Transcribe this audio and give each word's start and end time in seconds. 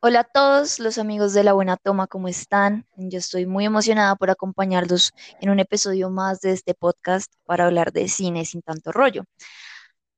Hola 0.00 0.20
a 0.20 0.24
todos 0.24 0.78
los 0.78 0.98
amigos 0.98 1.32
de 1.34 1.42
La 1.42 1.52
Buena 1.52 1.76
Toma, 1.76 2.06
¿cómo 2.06 2.28
están? 2.28 2.86
Yo 2.96 3.18
estoy 3.18 3.46
muy 3.46 3.64
emocionada 3.64 4.14
por 4.16 4.30
acompañarlos 4.30 5.12
en 5.40 5.50
un 5.50 5.58
episodio 5.58 6.10
más 6.10 6.40
de 6.40 6.52
este 6.52 6.74
podcast 6.74 7.32
para 7.44 7.66
hablar 7.66 7.92
de 7.92 8.08
cine 8.08 8.44
sin 8.44 8.62
tanto 8.62 8.92
rollo. 8.92 9.24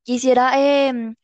Quisiera 0.05 0.59
em, 0.61 1.15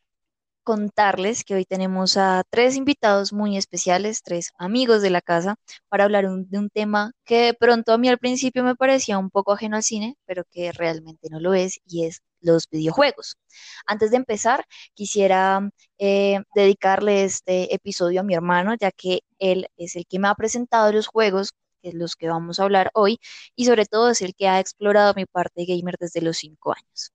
contarles 0.65 1.45
que 1.45 1.55
hoy 1.55 1.65
tenemos 1.65 2.17
a 2.17 2.43
tres 2.49 2.75
invitados 2.75 3.31
muy 3.31 3.55
especiales, 3.57 4.23
tres 4.23 4.51
amigos 4.57 5.01
de 5.03 5.11
la 5.11 5.21
casa, 5.21 5.55
para 5.89 6.05
hablar 6.05 6.27
de 6.27 6.57
un 6.59 6.69
tema 6.69 7.13
que 7.23 7.45
de 7.45 7.53
pronto 7.53 7.93
a 7.93 7.97
mí 7.99 8.09
al 8.09 8.17
principio 8.17 8.63
me 8.63 8.75
parecía 8.75 9.19
un 9.19 9.29
poco 9.29 9.53
ajeno 9.53 9.77
al 9.77 9.83
cine, 9.83 10.17
pero 10.25 10.43
que 10.51 10.71
realmente 10.73 11.29
no 11.29 11.39
lo 11.39 11.53
es, 11.53 11.79
y 11.85 12.05
es 12.05 12.21
los 12.41 12.67
videojuegos. 12.69 13.37
Antes 13.85 14.11
de 14.11 14.17
empezar, 14.17 14.65
quisiera 14.95 15.69
eh, 15.99 16.39
dedicarle 16.55 17.23
este 17.25 17.73
episodio 17.73 18.21
a 18.21 18.23
mi 18.23 18.33
hermano, 18.33 18.75
ya 18.79 18.91
que 18.91 19.21
él 19.39 19.67
es 19.77 19.95
el 19.95 20.05
que 20.07 20.19
me 20.19 20.27
ha 20.27 20.35
presentado 20.35 20.91
los 20.91 21.07
juegos, 21.07 21.51
que 21.81 21.93
los 21.93 22.15
que 22.15 22.27
vamos 22.27 22.59
a 22.59 22.63
hablar 22.63 22.89
hoy, 22.95 23.19
y 23.55 23.65
sobre 23.65 23.85
todo 23.85 24.09
es 24.09 24.21
el 24.21 24.33
que 24.35 24.47
ha 24.47 24.59
explorado 24.59 25.13
mi 25.15 25.25
parte 25.25 25.65
gamer 25.65 25.95
desde 25.99 26.21
los 26.21 26.37
cinco 26.37 26.73
años. 26.73 27.11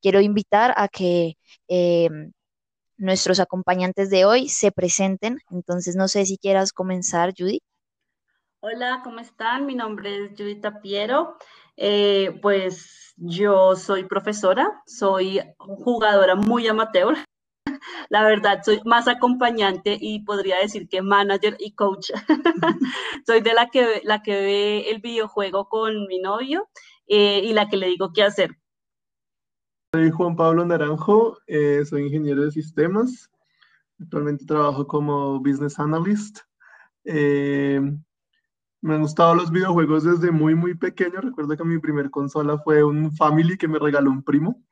Quiero 0.00 0.20
invitar 0.20 0.74
a 0.76 0.88
que 0.88 1.36
em, 1.68 2.32
nuestros 2.98 3.40
acompañantes 3.40 4.10
de 4.10 4.24
hoy 4.24 4.48
se 4.48 4.70
presenten. 4.72 5.38
Entonces, 5.50 5.96
no 5.96 6.08
sé 6.08 6.26
si 6.26 6.36
quieras 6.36 6.72
comenzar, 6.72 7.32
Judy. 7.36 7.60
Hola, 8.60 9.00
¿cómo 9.04 9.20
están? 9.20 9.66
Mi 9.66 9.74
nombre 9.74 10.24
es 10.24 10.30
Judith 10.36 10.66
Piero. 10.82 11.36
Eh, 11.76 12.38
pues 12.42 13.14
yo 13.16 13.76
soy 13.76 14.04
profesora, 14.04 14.82
soy 14.84 15.40
jugadora 15.58 16.34
muy 16.34 16.66
amateur. 16.66 17.16
La 18.08 18.24
verdad, 18.24 18.62
soy 18.64 18.80
más 18.84 19.06
acompañante 19.06 19.96
y 20.00 20.24
podría 20.24 20.58
decir 20.58 20.88
que 20.88 21.02
manager 21.02 21.56
y 21.60 21.74
coach. 21.74 22.10
soy 23.26 23.40
de 23.42 23.54
la 23.54 23.68
que, 23.68 24.00
la 24.02 24.22
que 24.22 24.32
ve 24.32 24.90
el 24.90 25.00
videojuego 25.00 25.68
con 25.68 26.08
mi 26.08 26.18
novio 26.18 26.68
eh, 27.06 27.40
y 27.44 27.52
la 27.52 27.68
que 27.68 27.76
le 27.76 27.86
digo 27.86 28.12
qué 28.12 28.24
hacer. 28.24 28.50
Soy 29.90 30.10
Juan 30.10 30.36
Pablo 30.36 30.66
Naranjo, 30.66 31.38
eh, 31.46 31.82
soy 31.86 32.02
ingeniero 32.02 32.44
de 32.44 32.50
sistemas. 32.50 33.30
Actualmente 33.98 34.44
trabajo 34.44 34.86
como 34.86 35.40
business 35.40 35.78
analyst. 35.78 36.40
Eh, 37.04 37.80
me 38.82 38.94
han 38.94 39.00
gustado 39.00 39.34
los 39.34 39.50
videojuegos 39.50 40.04
desde 40.04 40.30
muy, 40.30 40.54
muy 40.54 40.74
pequeño. 40.74 41.22
Recuerdo 41.22 41.56
que 41.56 41.64
mi 41.64 41.78
primer 41.78 42.10
consola 42.10 42.58
fue 42.58 42.84
un 42.84 43.12
Family 43.16 43.56
que 43.56 43.66
me 43.66 43.78
regaló 43.78 44.10
un 44.10 44.22
primo. 44.22 44.62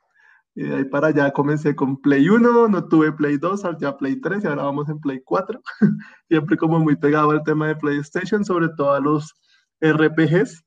De 0.55 0.75
ahí 0.77 0.85
para 0.85 1.07
allá 1.07 1.33
comencé 1.33 1.75
con 1.75 1.99
Play 2.03 2.29
1, 2.29 2.69
no 2.69 2.87
tuve 2.87 3.11
Play 3.13 3.39
2, 3.39 3.63
ya 3.81 3.97
Play 3.97 4.21
3 4.21 4.45
y 4.45 4.47
ahora 4.49 4.65
vamos 4.65 4.91
en 4.91 5.01
Play 5.01 5.23
4. 5.25 5.63
Siempre 6.29 6.59
como 6.59 6.79
muy 6.79 6.97
pegado 6.97 7.31
al 7.31 7.43
tema 7.43 7.69
de 7.69 7.77
PlayStation, 7.77 8.45
sobre 8.45 8.69
todo 8.77 8.93
a 8.93 9.01
los 9.01 9.35
RPGs. 9.81 10.66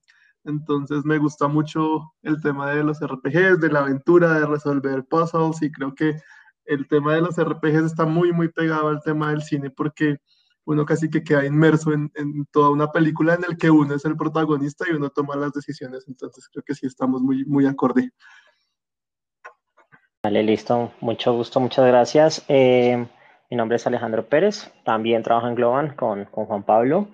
Entonces 0.49 1.05
me 1.05 1.17
gusta 1.17 1.47
mucho 1.47 2.13
el 2.23 2.41
tema 2.41 2.71
de 2.71 2.83
los 2.83 2.99
RPGs, 2.99 3.59
de 3.59 3.71
la 3.71 3.79
aventura, 3.79 4.39
de 4.39 4.45
resolver 4.45 5.05
puzzles 5.05 5.61
y 5.61 5.71
creo 5.71 5.95
que 5.95 6.19
el 6.65 6.87
tema 6.87 7.15
de 7.15 7.21
los 7.21 7.37
RPGs 7.37 7.85
está 7.85 8.05
muy, 8.05 8.31
muy 8.31 8.49
pegado 8.49 8.89
al 8.89 9.01
tema 9.01 9.31
del 9.31 9.41
cine 9.41 9.69
porque 9.69 10.17
uno 10.65 10.85
casi 10.85 11.09
que 11.09 11.23
queda 11.23 11.45
inmerso 11.45 11.93
en, 11.93 12.11
en, 12.15 12.45
toda 12.51 12.69
una 12.69 12.91
película 12.91 13.33
en 13.33 13.43
el 13.49 13.57
que 13.57 13.71
uno 13.71 13.95
es 13.95 14.05
el 14.05 14.15
protagonista 14.15 14.85
y 14.87 14.93
uno 14.93 15.09
toma 15.09 15.35
las 15.35 15.51
decisiones. 15.53 16.05
Entonces 16.07 16.47
creo 16.51 16.63
que 16.63 16.75
sí 16.75 16.85
estamos 16.85 17.21
muy, 17.21 17.43
muy 17.45 17.65
acorde. 17.65 18.11
Vale, 20.21 20.43
listo. 20.43 20.91
Mucho 20.99 21.33
gusto, 21.33 21.59
muchas 21.59 21.87
gracias. 21.87 22.45
Eh, 22.49 23.07
mi 23.49 23.57
nombre 23.57 23.77
es 23.77 23.87
Alejandro 23.87 24.27
Pérez, 24.27 24.71
también 24.83 25.23
trabajo 25.23 25.47
en 25.47 25.55
Globan 25.55 25.95
con, 25.95 26.25
con 26.25 26.45
Juan 26.45 26.63
Pablo. 26.63 27.07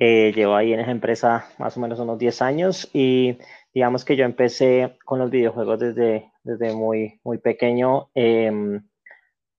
Eh, 0.00 0.32
llevo 0.34 0.56
ahí 0.56 0.72
en 0.72 0.80
esa 0.80 0.90
empresa 0.90 1.46
más 1.58 1.76
o 1.76 1.80
menos 1.80 2.00
unos 2.00 2.18
10 2.18 2.42
años 2.42 2.88
y 2.92 3.38
digamos 3.72 4.04
que 4.04 4.16
yo 4.16 4.24
empecé 4.24 4.98
con 5.04 5.18
los 5.18 5.30
videojuegos 5.30 5.78
desde, 5.78 6.32
desde 6.42 6.72
muy, 6.72 7.20
muy 7.22 7.38
pequeño. 7.38 8.10
Eh, 8.14 8.80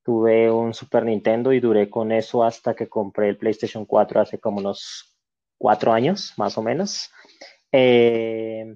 tuve 0.04 0.52
un 0.52 0.74
Super 0.74 1.06
Nintendo 1.06 1.54
y 1.54 1.60
duré 1.60 1.90
con 1.90 2.12
eso 2.12 2.44
hasta 2.44 2.74
que 2.74 2.90
compré 2.90 3.30
el 3.30 3.38
PlayStation 3.38 3.86
4 3.86 4.22
hace 4.22 4.40
como 4.40 4.60
unos 4.60 5.16
4 5.58 5.94
años, 5.94 6.34
más 6.38 6.58
o 6.58 6.62
menos. 6.62 7.12
Eh, 7.72 8.76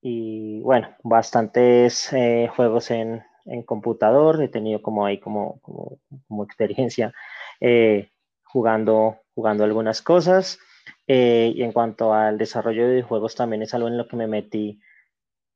y 0.00 0.60
bueno, 0.60 0.88
bastantes 1.02 2.12
eh, 2.12 2.48
juegos 2.54 2.90
en, 2.90 3.22
en, 3.44 3.62
computador. 3.62 4.42
He 4.42 4.48
tenido 4.48 4.82
como 4.82 5.04
ahí 5.06 5.18
como, 5.18 5.60
como, 5.60 5.98
como 6.28 6.44
experiencia 6.44 7.12
eh, 7.60 8.10
jugando, 8.44 9.18
jugando 9.34 9.64
algunas 9.64 10.02
cosas. 10.02 10.58
Eh, 11.06 11.52
y 11.54 11.62
en 11.62 11.72
cuanto 11.72 12.14
al 12.14 12.38
desarrollo 12.38 12.84
de 12.84 12.92
videojuegos, 12.92 13.34
también 13.34 13.62
es 13.62 13.74
algo 13.74 13.88
en 13.88 13.98
lo 13.98 14.08
que 14.08 14.16
me 14.16 14.26
metí 14.26 14.80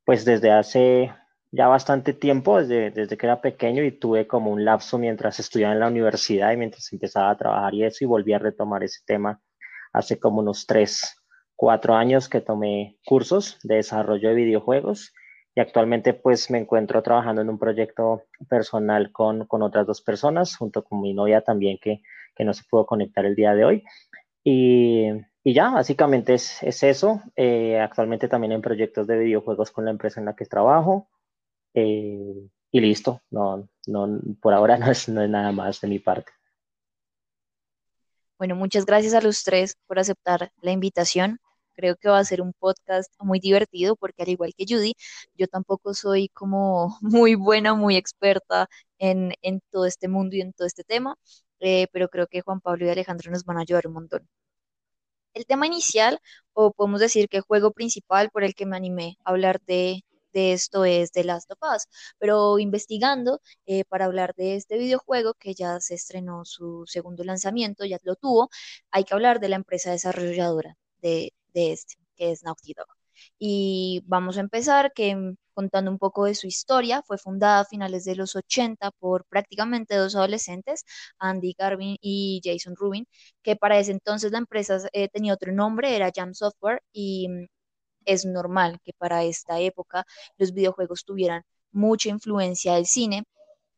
pues 0.05 0.25
desde 0.25 0.53
hace 0.53 1.13
ya 1.51 1.69
bastante 1.69 2.13
tiempo, 2.13 2.61
desde, 2.61 2.91
desde 2.91 3.17
que 3.17 3.27
era 3.27 3.41
pequeño 3.41 3.83
y 3.83 3.93
tuve 3.93 4.27
como 4.27 4.51
un 4.51 4.65
lapso 4.65 4.99
mientras 4.99 5.41
estudiaba 5.41 5.73
en 5.73 5.81
la 5.81 5.89
universidad 5.89 6.53
y 6.53 6.57
mientras 6.57 6.93
empezaba 6.93 7.31
a 7.31 7.37
trabajar 7.37 7.75
y 7.75 7.85
eso 7.85 8.05
y 8.05 8.07
volví 8.07 8.33
a 8.33 8.39
retomar 8.39 8.85
ese 8.85 9.01
tema 9.07 9.41
hace 9.93 10.19
como 10.19 10.41
unos 10.41 10.67
tres, 10.67 11.23
cuatro 11.57 11.95
años 11.95 12.29
que 12.29 12.41
tomé 12.41 12.99
cursos 13.05 13.59
de 13.63 13.77
desarrollo 13.77 14.29
de 14.29 14.35
videojuegos 14.35 15.13
y 15.55 15.61
actualmente 15.61 16.13
pues 16.13 16.51
me 16.51 16.59
encuentro 16.59 17.03
trabajando 17.03 17.41
en 17.41 17.49
un 17.49 17.59
proyecto 17.59 18.25
personal 18.49 19.11
con, 19.11 19.47
con 19.47 19.63
otras 19.63 19.87
dos 19.87 20.03
personas, 20.03 20.55
junto 20.55 20.85
con 20.85 21.01
mi 21.01 21.15
novia 21.15 21.41
también 21.41 21.79
que, 21.81 22.03
que 22.35 22.45
no 22.45 22.53
se 22.53 22.63
pudo 22.69 22.85
conectar 22.85 23.25
el 23.25 23.35
día 23.35 23.55
de 23.55 23.65
hoy. 23.65 23.85
Y, 24.49 25.09
y 25.43 25.55
ya, 25.55 25.71
básicamente 25.71 26.35
es, 26.35 26.63
es 26.63 26.85
eso. 26.85 27.21
Eh, 27.35 27.81
actualmente 27.81 28.29
también 28.29 28.53
en 28.53 28.63
proyectos 28.63 29.05
de 29.09 29.19
videojuegos 29.19 29.73
con 29.73 29.85
la 29.85 29.91
empresa 29.91 30.21
en 30.21 30.27
la 30.27 30.37
que 30.37 30.47
trabajo. 30.47 31.09
Eh, 31.75 32.49
y 32.71 32.81
listo, 32.81 33.23
no, 33.29 33.69
no, 33.89 34.21
por 34.41 34.55
ahora 34.55 34.79
no 34.79 34.89
es, 34.89 35.09
no 35.09 35.21
es 35.21 35.29
nada 35.29 35.51
más 35.51 35.81
de 35.81 35.89
mi 35.89 35.99
parte. 35.99 36.31
Bueno, 38.39 38.55
muchas 38.55 38.87
gracias 38.87 39.15
a 39.15 39.21
los 39.21 39.43
tres 39.43 39.77
por 39.89 39.99
aceptar 39.99 40.53
la 40.61 40.71
invitación. 40.71 41.41
Creo 41.75 41.97
que 41.97 42.09
va 42.09 42.21
a 42.21 42.25
ser 42.25 42.41
un 42.41 42.53
podcast 42.53 43.13
muy 43.19 43.41
divertido 43.41 43.97
porque 43.97 44.23
al 44.23 44.29
igual 44.29 44.53
que 44.57 44.65
Judy, 44.69 44.95
yo 45.35 45.49
tampoco 45.49 45.93
soy 45.93 46.29
como 46.29 46.97
muy 47.01 47.35
buena, 47.35 47.75
muy 47.75 47.97
experta 47.97 48.69
en, 48.99 49.33
en 49.43 49.61
todo 49.73 49.87
este 49.87 50.07
mundo 50.07 50.37
y 50.37 50.41
en 50.41 50.53
todo 50.53 50.69
este 50.69 50.85
tema, 50.85 51.17
eh, 51.61 51.87
pero 51.93 52.09
creo 52.09 52.27
que 52.27 52.41
Juan 52.43 52.61
Pablo 52.61 52.87
y 52.87 52.91
Alejandro 52.91 53.31
nos 53.31 53.45
van 53.45 53.59
a 53.59 53.63
ayudar 53.63 53.87
un 53.87 53.95
montón. 53.95 54.29
El 55.35 55.47
tema 55.47 55.67
inicial, 55.67 56.19
o 56.53 56.73
podemos 56.73 57.01
decir 57.01 57.29
que 57.29 57.41
juego 57.41 57.73
principal 57.73 58.31
por 58.31 58.43
el 58.45 58.55
que 58.55 58.67
me 58.67 58.77
animé 58.77 59.19
a 59.25 59.31
hablar 59.31 59.61
de, 59.67 60.03
de 60.33 60.53
esto 60.53 60.85
es 60.85 61.13
The 61.13 61.25
Last 61.25 61.51
of 61.53 61.59
Us, 61.63 61.87
pero 62.19 62.59
investigando 62.59 63.41
eh, 63.67 63.85
para 63.85 64.07
hablar 64.07 64.35
de 64.37 64.57
este 64.57 64.79
videojuego 64.79 65.35
que 65.35 65.55
ya 65.55 65.81
se 65.81 65.95
estrenó 65.95 66.45
su 66.45 66.85
segundo 66.87 67.23
lanzamiento, 67.25 67.85
ya 67.85 67.99
lo 68.03 68.17
tuvo, 68.17 68.51
hay 68.91 69.05
que 69.05 69.15
hablar 69.15 69.41
de 69.41 69.49
la 69.51 69.57
empresa 69.57 69.91
desarrolladora 69.91 70.77
de, 71.03 71.35
de 71.55 71.73
este, 71.73 71.95
que 72.17 72.33
es 72.33 72.43
Naughty 72.43 72.75
Dog. 72.75 72.89
Y 73.39 74.03
vamos 74.07 74.37
a 74.39 74.41
empezar 74.41 74.93
que 74.95 75.35
contando 75.57 75.91
un 75.91 75.99
poco 75.99 76.25
de 76.27 76.35
su 76.35 76.47
historia, 76.47 77.03
fue 77.03 77.19
fundada 77.19 77.61
a 77.61 77.65
finales 77.65 78.05
de 78.05 78.17
los 78.17 78.37
80 78.37 78.91
por 79.01 79.25
prácticamente 79.27 79.97
dos 79.97 80.15
adolescentes, 80.17 80.85
Andy 81.19 81.55
Garvin 81.59 81.97
y 82.01 82.41
Jason 82.45 82.77
Rubin, 82.77 83.07
que 83.43 83.57
para 83.57 83.79
ese 83.79 83.93
entonces 83.93 84.33
la 84.33 84.39
empresa 84.39 84.79
eh, 84.93 85.09
tenía 85.09 85.35
otro 85.35 85.53
nombre, 85.53 85.97
era 85.97 86.11
Jam 86.15 86.35
Software, 86.35 86.83
y 86.93 87.29
es 88.05 88.25
normal 88.25 88.79
que 88.85 88.93
para 88.99 89.25
esta 89.25 89.61
época 89.61 90.05
los 90.39 90.53
videojuegos 90.53 91.05
tuvieran 91.05 91.43
mucha 91.73 92.09
influencia 92.11 92.75
del 92.75 92.87
cine 92.87 93.25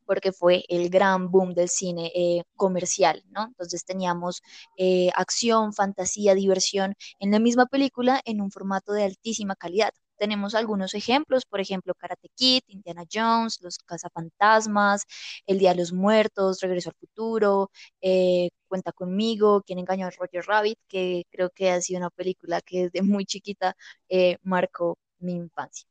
porque 0.06 0.32
fue 0.32 0.64
el 0.68 0.90
gran 0.90 1.30
boom 1.30 1.54
del 1.54 1.68
cine 1.68 2.10
eh, 2.14 2.42
comercial, 2.56 3.22
¿no? 3.30 3.46
Entonces 3.48 3.84
teníamos 3.84 4.42
eh, 4.78 5.10
acción, 5.14 5.74
fantasía, 5.74 6.34
diversión 6.34 6.94
en 7.20 7.30
la 7.32 7.38
misma 7.38 7.66
película 7.66 8.20
en 8.24 8.40
un 8.40 8.50
formato 8.50 8.92
de 8.92 9.04
altísima 9.04 9.54
calidad. 9.56 9.92
Tenemos 10.18 10.54
algunos 10.54 10.94
ejemplos, 10.94 11.44
por 11.46 11.60
ejemplo, 11.60 11.94
Karate 11.94 12.28
Kid, 12.34 12.62
Indiana 12.68 13.04
Jones, 13.12 13.58
Los 13.62 13.78
Cazafantasmas, 13.78 15.04
El 15.46 15.58
Día 15.58 15.70
de 15.70 15.76
los 15.76 15.92
Muertos, 15.92 16.60
Regreso 16.60 16.90
al 16.90 16.96
Futuro, 16.96 17.70
eh, 18.00 18.50
Cuenta 18.68 18.92
conmigo, 18.92 19.62
Quién 19.66 19.78
engañó 19.78 20.06
a 20.06 20.10
Roger 20.10 20.44
Rabbit, 20.46 20.78
que 20.88 21.24
creo 21.30 21.50
que 21.50 21.70
ha 21.70 21.80
sido 21.80 22.00
una 22.00 22.10
película 22.10 22.60
que 22.60 22.84
desde 22.90 23.02
muy 23.02 23.24
chiquita 23.24 23.76
eh, 24.08 24.38
marcó 24.42 24.98
mi 25.20 25.32
infancia. 25.34 25.88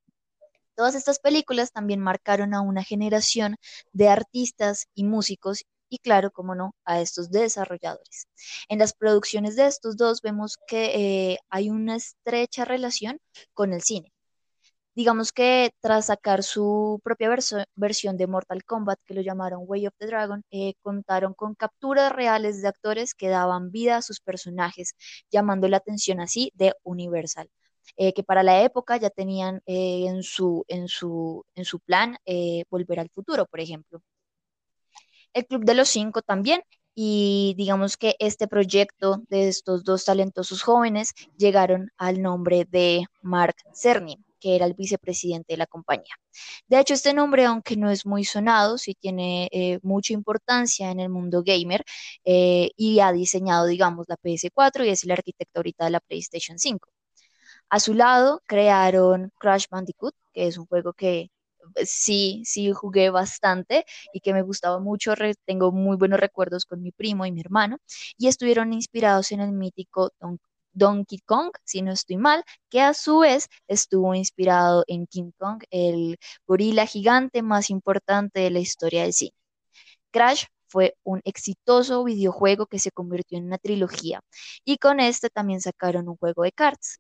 Todas 0.76 0.96
estas 0.96 1.20
películas 1.20 1.72
también 1.72 2.00
marcaron 2.00 2.54
a 2.54 2.62
una 2.62 2.84
generación 2.84 3.56
de 3.94 4.10
artistas 4.10 4.88
y 4.94 5.06
músicos 5.06 5.66
y 5.90 6.00
claro, 6.00 6.32
como 6.32 6.56
no, 6.56 6.76
a 6.86 7.02
estos 7.02 7.32
desarrolladores. 7.32 8.28
En 8.70 8.80
las 8.80 8.94
producciones 8.94 9.56
de 9.56 9.68
estos 9.68 9.98
dos 9.98 10.22
vemos 10.22 10.58
que 10.68 11.32
eh, 11.34 11.40
hay 11.50 11.70
una 11.70 11.96
estrecha 11.96 12.66
relación 12.66 13.20
con 13.54 13.74
el 13.74 13.82
cine. 13.82 14.12
Digamos 14.98 15.32
que 15.32 15.76
tras 15.80 16.08
sacar 16.08 16.42
su 16.42 17.00
propia 17.04 17.30
versión 17.76 18.18
de 18.18 18.26
Mortal 18.26 18.64
Kombat, 18.64 18.98
que 19.06 19.14
lo 19.14 19.22
llamaron 19.22 19.62
Way 19.68 19.86
of 19.86 19.94
the 20.00 20.08
Dragon, 20.08 20.44
eh, 20.50 20.74
contaron 20.82 21.36
con 21.36 21.54
capturas 21.54 22.12
reales 22.12 22.64
de 22.64 22.68
actores 22.68 23.14
que 23.14 23.28
daban 23.28 23.70
vida 23.70 23.98
a 23.98 24.02
sus 24.02 24.20
personajes, 24.20 24.96
llamando 25.30 25.68
la 25.68 25.78
atención 25.78 26.20
así 26.20 26.52
de 26.56 26.74
Universal. 26.82 27.48
Eh, 27.96 28.12
que 28.12 28.24
para 28.24 28.42
la 28.42 28.64
época 28.64 28.98
ya 28.98 29.12
tenían 29.12 29.62
eh, 29.68 30.06
en, 30.08 30.24
su, 30.24 30.66
en, 30.68 30.88
su, 30.88 31.46
en 31.54 31.66
su 31.66 31.80
plan 31.80 32.18
volver 32.72 33.00
al 33.00 33.10
futuro, 33.12 33.46
por 33.46 33.60
ejemplo. 33.60 34.02
El 35.32 35.46
Club 35.46 35.64
de 35.64 35.76
los 35.76 35.90
Cinco 35.90 36.24
también 36.24 36.64
y 36.96 37.54
digamos 37.56 37.98
que 37.98 38.16
este 38.18 38.48
proyecto 38.48 39.22
de 39.30 39.48
estos 39.48 39.84
dos 39.84 40.06
talentosos 40.06 40.64
jóvenes 40.64 41.14
llegaron 41.38 41.92
al 41.98 42.24
nombre 42.24 42.66
de 42.66 43.06
Mark 43.22 43.58
Cerny, 43.76 44.18
que 44.40 44.56
era 44.56 44.66
el 44.66 44.74
vicepresidente 44.74 45.54
de 45.54 45.58
la 45.58 45.68
compañía. 45.68 46.16
De 46.68 46.80
hecho, 46.80 46.94
este 46.94 47.14
nombre, 47.14 47.46
aunque 47.46 47.76
no 47.78 47.90
es 47.92 48.06
muy 48.06 48.24
sonado, 48.26 48.78
sí 48.78 48.96
tiene 49.00 49.50
eh, 49.52 49.80
mucha 49.84 50.14
importancia 50.14 50.92
en 50.92 51.00
el 51.00 51.10
mundo 51.10 51.44
gamer 51.46 51.84
eh, 52.26 52.72
y 52.78 53.00
ha 53.00 53.12
diseñado, 53.12 53.66
digamos, 53.68 54.06
la 54.10 54.18
PS4 54.18 54.86
y 54.86 54.90
es 54.90 55.04
el 55.04 55.12
arquitecto 55.12 55.60
ahorita 55.60 55.86
de 55.86 55.92
la 55.92 56.00
PlayStation 56.00 56.60
5. 56.60 56.90
A 57.70 57.80
su 57.80 57.94
lado 57.94 58.42
crearon 58.48 59.32
Crash 59.40 59.66
Bandicoot, 59.70 60.16
que 60.34 60.48
es 60.48 60.58
un 60.58 60.66
juego 60.68 60.94
que 60.94 61.32
sí, 61.86 62.44
sí 62.46 62.72
jugué 62.72 63.10
bastante 63.10 63.86
y 64.14 64.22
que 64.22 64.34
me 64.34 64.42
gustaba 64.42 64.80
mucho. 64.80 65.14
tengo 65.46 65.72
muy 65.72 65.98
buenos 65.98 66.20
recuerdos 66.20 66.66
con 66.66 66.82
mi 66.82 66.92
primo 66.92 67.26
y 67.26 67.32
mi 67.32 67.42
hermano 67.42 67.78
y 68.18 68.28
estuvieron 68.28 68.74
inspirados 68.74 69.32
en 69.32 69.42
el 69.42 69.52
mítico 69.52 70.12
Donkey 70.78 71.20
Kong, 71.26 71.52
si 71.64 71.82
no 71.82 71.92
estoy 71.92 72.18
mal, 72.18 72.44
que 72.70 72.82
a 72.82 72.94
su 72.94 73.20
vez 73.20 73.50
estuvo 73.68 74.14
inspirado 74.16 74.84
en 74.88 75.08
King 75.08 75.32
Kong, 75.38 75.64
el 75.72 76.18
gorila 76.46 76.86
gigante 76.86 77.42
más 77.42 77.70
importante 77.70 78.40
de 78.42 78.52
la 78.52 78.60
historia 78.60 79.04
del 79.04 79.14
cine. 79.14 79.34
Crash 80.12 80.46
fue 80.68 80.96
un 81.04 81.22
exitoso 81.26 82.04
videojuego 82.04 82.68
que 82.68 82.80
se 82.80 82.92
convirtió 82.92 83.38
en 83.38 83.46
una 83.46 83.58
trilogía 83.58 84.22
y 84.66 84.78
con 84.78 85.00
este 85.00 85.30
también 85.30 85.62
sacaron 85.62 86.10
un 86.10 86.18
juego 86.18 86.44
de 86.44 86.52
cartas. 86.52 87.00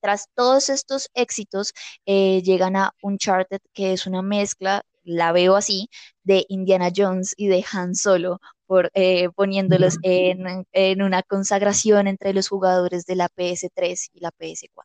Tras 0.00 0.28
todos 0.34 0.68
estos 0.68 1.08
éxitos, 1.14 1.72
eh, 2.06 2.42
llegan 2.42 2.76
a 2.76 2.92
Uncharted, 3.02 3.60
que 3.72 3.92
es 3.92 4.06
una 4.06 4.22
mezcla, 4.22 4.82
la 5.06 5.32
veo 5.32 5.56
así, 5.56 5.88
de 6.24 6.44
Indiana 6.48 6.90
Jones 6.94 7.34
y 7.36 7.48
de 7.48 7.64
Han 7.72 7.94
Solo, 7.94 8.40
por, 8.66 8.90
eh, 8.94 9.28
poniéndolos 9.34 9.96
en, 10.02 10.66
en 10.72 11.02
una 11.02 11.22
consagración 11.22 12.08
entre 12.08 12.34
los 12.34 12.48
jugadores 12.48 13.06
de 13.06 13.16
la 13.16 13.28
PS3 13.28 14.10
y 14.12 14.20
la 14.20 14.32
PS4. 14.32 14.84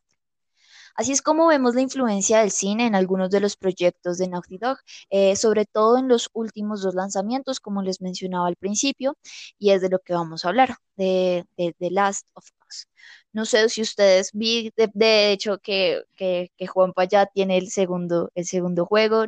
Así 0.94 1.12
es 1.12 1.22
como 1.22 1.46
vemos 1.46 1.74
la 1.74 1.80
influencia 1.80 2.40
del 2.40 2.50
cine 2.50 2.86
en 2.86 2.94
algunos 2.94 3.30
de 3.30 3.40
los 3.40 3.56
proyectos 3.56 4.18
de 4.18 4.28
Naughty 4.28 4.58
Dog, 4.58 4.78
eh, 5.10 5.36
sobre 5.36 5.64
todo 5.64 5.98
en 5.98 6.08
los 6.08 6.28
últimos 6.34 6.82
dos 6.82 6.94
lanzamientos, 6.94 7.60
como 7.60 7.82
les 7.82 8.00
mencionaba 8.02 8.46
al 8.48 8.56
principio, 8.56 9.16
y 9.58 9.70
es 9.70 9.80
de 9.80 9.88
lo 9.88 9.98
que 10.00 10.12
vamos 10.12 10.44
a 10.44 10.48
hablar, 10.48 10.76
de, 10.96 11.46
The 11.56 11.90
Last 11.90 12.26
of 12.34 12.44
Us. 12.68 12.88
No 13.32 13.46
sé 13.46 13.68
si 13.70 13.82
ustedes 13.82 14.30
vi, 14.34 14.72
de, 14.76 15.32
hecho, 15.32 15.58
que, 15.58 16.02
que, 16.16 16.50
que, 16.56 16.66
Juanpa 16.66 17.04
ya 17.04 17.26
tiene 17.26 17.56
el 17.58 17.70
segundo, 17.70 18.30
el 18.34 18.44
segundo 18.46 18.84
juego. 18.86 19.24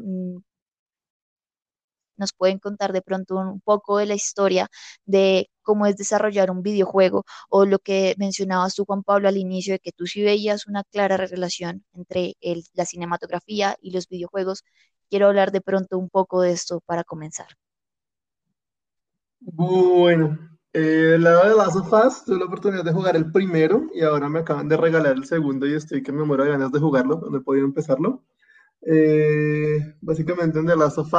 Nos 2.16 2.32
pueden 2.32 2.58
contar 2.58 2.92
de 2.92 3.02
pronto 3.02 3.36
un 3.36 3.60
poco 3.60 3.98
de 3.98 4.06
la 4.06 4.14
historia 4.14 4.68
de 5.04 5.50
cómo 5.62 5.86
es 5.86 5.96
desarrollar 5.96 6.50
un 6.50 6.62
videojuego 6.62 7.24
o 7.48 7.64
lo 7.64 7.78
que 7.78 8.14
mencionabas 8.18 8.74
tú, 8.74 8.84
Juan 8.84 9.02
Pablo, 9.02 9.28
al 9.28 9.36
inicio, 9.36 9.74
de 9.74 9.78
que 9.80 9.92
tú 9.92 10.06
sí 10.06 10.22
veías 10.22 10.66
una 10.66 10.84
clara 10.84 11.16
relación 11.16 11.84
entre 11.94 12.36
la 12.74 12.84
cinematografía 12.84 13.76
y 13.80 13.90
los 13.92 14.08
videojuegos. 14.08 14.64
Quiero 15.10 15.28
hablar 15.28 15.52
de 15.52 15.60
pronto 15.60 15.98
un 15.98 16.10
poco 16.10 16.40
de 16.42 16.52
esto 16.52 16.80
para 16.86 17.04
comenzar. 17.04 17.48
Bueno, 19.40 20.38
eh, 20.72 21.12
el 21.14 21.22
lado 21.22 21.48
de 21.48 21.54
Last 21.54 21.76
of 21.76 22.24
tuve 22.24 22.38
la 22.38 22.46
oportunidad 22.46 22.84
de 22.84 22.92
jugar 22.92 23.14
el 23.14 23.30
primero 23.30 23.88
y 23.94 24.02
ahora 24.02 24.28
me 24.28 24.40
acaban 24.40 24.68
de 24.68 24.76
regalar 24.76 25.12
el 25.12 25.24
segundo 25.24 25.66
y 25.66 25.74
estoy 25.74 26.02
que 26.02 26.12
me 26.12 26.24
muero 26.24 26.44
de 26.44 26.50
ganas 26.50 26.72
de 26.72 26.80
jugarlo, 26.80 27.20
no 27.30 27.38
he 27.38 27.40
podido 27.40 27.64
empezarlo. 27.64 28.24
Eh, 28.86 29.78
básicamente 30.00 30.58
en 30.58 30.66
The 30.66 30.76
Last 30.76 30.98
of 30.98 31.12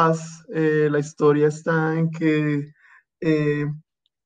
eh, 0.53 0.87
la 0.91 0.99
historia 0.99 1.47
está 1.47 1.97
en 1.97 2.11
que 2.11 2.71
eh, 3.21 3.65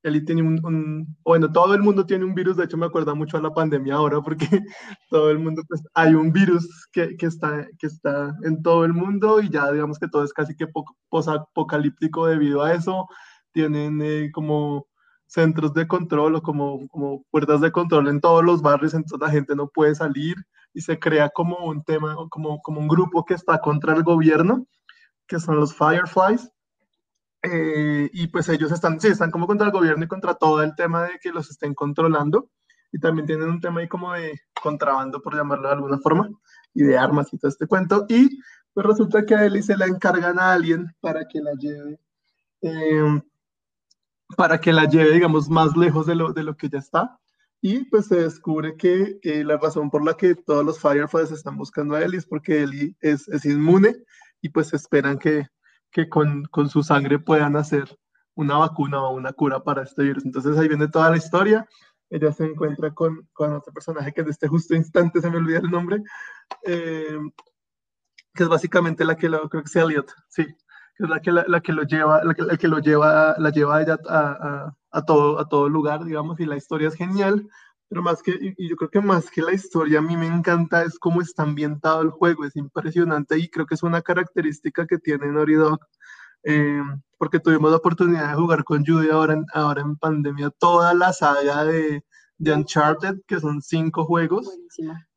Ellie 0.04 0.22
tiene 0.22 0.42
un, 0.44 1.18
bueno, 1.24 1.52
todo 1.52 1.74
el 1.74 1.82
mundo 1.82 2.06
tiene 2.06 2.26
un 2.26 2.34
virus, 2.34 2.58
de 2.58 2.66
hecho 2.66 2.78
me 2.78 2.86
acuerda 2.86 3.14
mucho 3.14 3.38
a 3.38 3.42
la 3.42 3.54
pandemia 3.54 3.96
ahora 3.96 4.22
porque 4.22 4.48
todo 5.10 5.30
el 5.30 5.40
mundo, 5.40 5.62
pues 5.68 5.82
hay 5.94 6.16
un 6.16 6.32
virus 6.32 6.68
que, 6.92 7.18
que, 7.18 7.26
está, 7.26 7.68
que 7.78 7.88
está 7.88 8.36
en 8.44 8.62
todo 8.62 8.86
el 8.86 8.94
mundo 8.94 9.42
y 9.42 9.50
ya 9.50 9.72
digamos 9.72 10.00
que 10.00 10.08
todo 10.08 10.24
es 10.24 10.34
casi 10.34 10.56
que 10.56 10.68
posapocalíptico 11.10 12.28
debido 12.28 12.64
a 12.64 12.74
eso. 12.74 13.08
Tienen 13.52 14.02
eh, 14.02 14.30
como 14.34 14.88
centros 15.28 15.74
de 15.74 15.88
control 15.88 16.36
o 16.36 16.42
como, 16.42 16.88
como 16.90 17.24
puertas 17.32 17.62
de 17.62 17.72
control 17.72 18.08
en 18.10 18.22
todos 18.22 18.44
los 18.44 18.62
barrios, 18.62 18.94
entonces 18.94 19.20
la 19.28 19.32
gente 19.32 19.56
no 19.56 19.68
puede 19.70 19.96
salir 19.96 20.36
y 20.74 20.81
se 20.81 21.00
crea 21.00 21.30
como 21.30 21.57
un 21.66 21.83
tema, 21.83 22.16
como, 22.30 22.62
como 22.62 22.80
un 22.80 22.88
grupo 22.88 23.25
que 23.25 23.33
está 23.33 23.60
contra 23.60 23.94
el 23.94 24.04
gobierno, 24.04 24.68
que 25.27 25.39
son 25.39 25.57
los 25.57 25.74
Fireflies. 25.74 26.51
Eh, 27.42 28.10
y 28.12 28.27
pues 28.27 28.50
ellos 28.50 28.71
están, 28.71 29.00
sí, 29.00 29.07
están 29.07 29.31
como 29.31 29.48
contra 29.48 29.68
el 29.68 29.74
gobierno 29.74 30.04
y 30.04 30.07
contra 30.07 30.36
todo 30.36 30.62
el 30.62 30.75
tema 30.75 31.04
de 31.04 31.19
que 31.19 31.31
los 31.31 31.50
estén 31.50 31.74
controlando. 31.74 32.50
Y 32.92 33.00
también 33.00 33.27
tienen 33.27 33.50
un 33.50 33.62
tema 33.62 33.81
ahí 33.81 33.88
como 33.88 34.13
de 34.13 34.39
contrabando, 34.62 35.21
por 35.21 35.36
llamarlo 35.36 35.68
de 35.68 35.75
alguna 35.75 36.00
forma, 36.00 36.30
y 36.74 36.83
de 36.83 36.98
armas 36.98 37.31
y 37.31 37.38
todo 37.38 37.50
este 37.50 37.68
cuento. 37.68 38.06
Y 38.10 38.39
pues 38.74 38.86
resulta 38.86 39.25
que 39.25 39.36
a 39.36 39.45
Ellie 39.45 39.62
se 39.62 39.77
la 39.77 39.86
encargan 39.86 40.39
a 40.39 40.54
alguien 40.54 40.88
para 41.00 41.27
que 41.27 41.39
la 41.39 41.54
lleve, 41.54 42.00
eh, 42.62 43.21
para 44.36 44.60
que 44.60 44.74
la 44.74 44.86
lleve, 44.86 45.12
digamos, 45.12 45.50
más 45.50 45.77
lejos 45.77 46.06
de 46.07 46.16
lo, 46.16 46.33
de 46.33 46.44
lo 46.44 46.57
que 46.57 46.69
ya 46.69 46.80
está. 46.80 47.19
Y 47.62 47.86
pues 47.86 48.08
se 48.08 48.22
descubre 48.22 48.78
que 48.78 49.20
la 49.24 49.58
razón 49.58 49.90
por 49.90 50.04
la 50.04 50.16
que 50.16 50.36
todos 50.36 50.66
los 50.66 50.80
Fireflies 50.80 51.32
están 51.32 51.58
buscando 51.58 51.96
a 51.96 52.02
Ellie 52.02 52.18
es 52.18 52.26
porque 52.26 52.64
Ellie 52.64 52.96
es, 53.02 53.28
es 53.28 53.46
inmune 53.46 53.98
y 54.42 54.50
pues 54.50 54.74
esperan 54.74 55.20
que, 55.20 55.48
que 55.92 56.08
con, 56.08 56.46
con, 56.46 56.70
su 56.70 56.84
sangre 56.84 57.20
puedan 57.20 57.58
hacer 57.58 57.98
una 58.36 58.58
vacuna 58.58 59.04
o 59.04 59.14
una 59.14 59.34
cura 59.34 59.62
para 59.62 59.84
este 59.84 60.04
virus. 60.04 60.26
Entonces 60.26 60.58
ahí 60.58 60.70
viene 60.70 60.88
toda 60.88 61.10
la 61.10 61.18
historia. 61.18 61.68
Ella 62.10 62.32
se 62.32 62.46
encuentra 62.46 62.94
con, 62.94 63.28
con 63.34 63.54
otro 63.54 63.74
personaje 63.74 64.14
que 64.14 64.22
en 64.22 64.30
este 64.30 64.48
justo 64.48 64.74
instante 64.74 65.20
se 65.20 65.30
me 65.30 65.38
olvida 65.38 65.60
el 65.60 65.70
nombre, 65.70 66.02
eh, 66.64 67.20
que 68.34 68.44
es 68.44 68.50
básicamente 68.50 69.04
la 69.04 69.18
que 69.18 69.28
lo, 69.28 69.50
creo 69.50 69.64
que 69.64 69.68
es 69.68 69.76
Elliot, 69.76 70.12
sí, 70.30 70.48
que 71.00 71.06
es 71.06 71.10
la 71.10 71.22
que, 71.22 71.31
la, 71.31 71.62
que 71.62 71.72
lo 71.72 71.84
lleva, 71.84 72.24
la 72.25 72.34
que, 72.34 72.42
la 72.44 72.57
que, 72.57 72.68
lo 72.68 72.80
lleva, 72.80 73.36
la 73.38 73.50
lleva 73.51 73.81
ella 73.81 73.98
a, 74.10 74.74
a, 74.92 75.06
todo, 75.06 75.40
a 75.40 75.48
todo 75.48 75.69
lugar, 75.69 76.04
digamos, 76.04 76.40
y 76.42 76.46
la 76.46 76.57
historia 76.57 76.90
es 76.90 76.95
genial, 76.95 77.47
pero 77.88 78.02
más 78.02 78.21
que, 78.21 78.38
y 78.57 78.69
yo 78.69 78.76
creo 78.76 78.90
que 78.90 79.00
más 79.00 79.31
que 79.31 79.42
la 79.42 79.54
historia, 79.54 80.00
a 80.00 80.02
mí 80.02 80.18
me 80.18 80.28
encanta 80.28 80.83
es 80.83 81.00
cómo 81.00 81.21
está 81.21 81.44
ambientado 81.44 82.02
el 82.02 82.09
juego, 82.09 82.44
es 82.44 82.57
impresionante 82.57 83.40
y 83.40 83.47
creo 83.50 83.66
que 83.66 83.76
es 83.76 83.83
una 83.83 84.02
característica 84.02 84.85
que 84.85 84.97
tiene 84.97 85.31
Naughty 85.31 85.54
Dog, 85.54 85.80
eh, 86.44 86.81
porque 87.18 87.40
tuvimos 87.40 87.71
la 87.71 87.78
oportunidad 87.78 88.30
de 88.31 88.35
jugar 88.35 88.66
con 88.66 88.85
Judy 88.85 89.09
ahora 89.09 89.35
en, 89.35 89.45
ahora 89.54 89.81
en 89.81 89.95
pandemia, 89.95 90.50
toda 90.50 90.94
la 90.94 91.14
saga 91.14 91.64
de, 91.64 92.04
de 92.40 92.54
Uncharted, 92.54 93.22
que 93.28 93.40
son 93.40 93.62
cinco 93.62 94.06
juegos, 94.06 94.50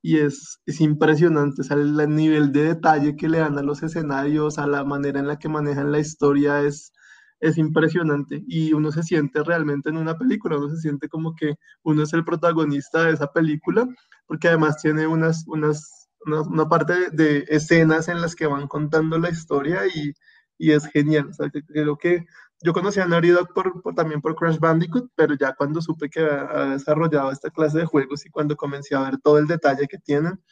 y 0.02 0.19
es, 0.19 0.59
es 0.67 0.81
impresionante, 0.81 1.62
o 1.62 1.75
el 1.75 2.14
nivel 2.14 2.52
de 2.52 2.64
detalle 2.64 3.17
que 3.17 3.29
le 3.29 3.38
dan 3.38 3.57
a 3.59 3.62
los 3.62 3.83
escenarios, 3.83 4.59
a 4.59 4.67
la 4.67 4.85
manera 4.85 5.21
en 5.21 5.29
la 5.29 5.38
que 5.38 5.49
manejan 5.49 5.93
la 5.93 6.00
historia, 6.00 6.62
es, 6.62 6.93
es 7.41 7.59
impresionante. 7.59 8.43
Y 8.49 8.73
uno 8.73 8.91
se 8.91 9.05
siente 9.05 9.43
realmente 9.45 9.91
en 9.91 9.99
una 9.99 10.19
película, 10.19 10.59
uno 10.59 10.69
se 10.71 10.81
siente 10.81 11.09
como 11.09 11.35
que 11.37 11.55
uno 11.85 12.02
es 12.02 12.12
el 12.12 12.25
protagonista 12.25 13.05
de 13.05 13.12
esa 13.12 13.29
película, 13.33 13.87
porque 14.26 14.49
además 14.49 14.83
tiene 14.83 15.07
unas, 15.07 15.45
unas, 15.47 16.09
una, 16.26 16.69
parte 16.69 17.11
de, 17.12 17.45
escenas 17.49 18.09
en 18.09 18.21
las 18.21 18.35
que 18.35 18.47
van 18.47 18.67
contando 18.67 19.17
la 19.19 19.31
historia 19.31 19.87
y, 19.87 20.12
y 20.59 20.73
es 20.73 20.87
genial, 20.87 21.29
o 21.29 21.33
sea, 21.33 21.50
creo 21.50 21.97
que 21.97 22.25
yo 22.62 22.73
conocí 22.73 23.00
a 23.00 23.07
Naughty 23.07 23.33
por, 23.54 23.95
también 23.95 24.21
por 24.21 24.35
Crash 24.35 24.59
Bandicoot, 24.59 25.11
pero 25.14 25.35
ya 25.35 25.54
cuando 25.54 25.81
supe 25.81 26.09
que 26.09 26.21
ha, 26.21 26.71
desarrollado 26.71 27.31
esta 27.31 27.50
clase 27.50 27.78
de 27.78 27.87
juegos 27.87 28.25
y 28.26 28.31
cuando 28.31 28.57
comencé 28.57 28.95
a 28.95 29.02
ver 29.02 29.19
todo 29.19 29.38
el 29.38 29.47
detalle 29.47 29.87
que 29.88 29.99
tienen, 29.99 30.42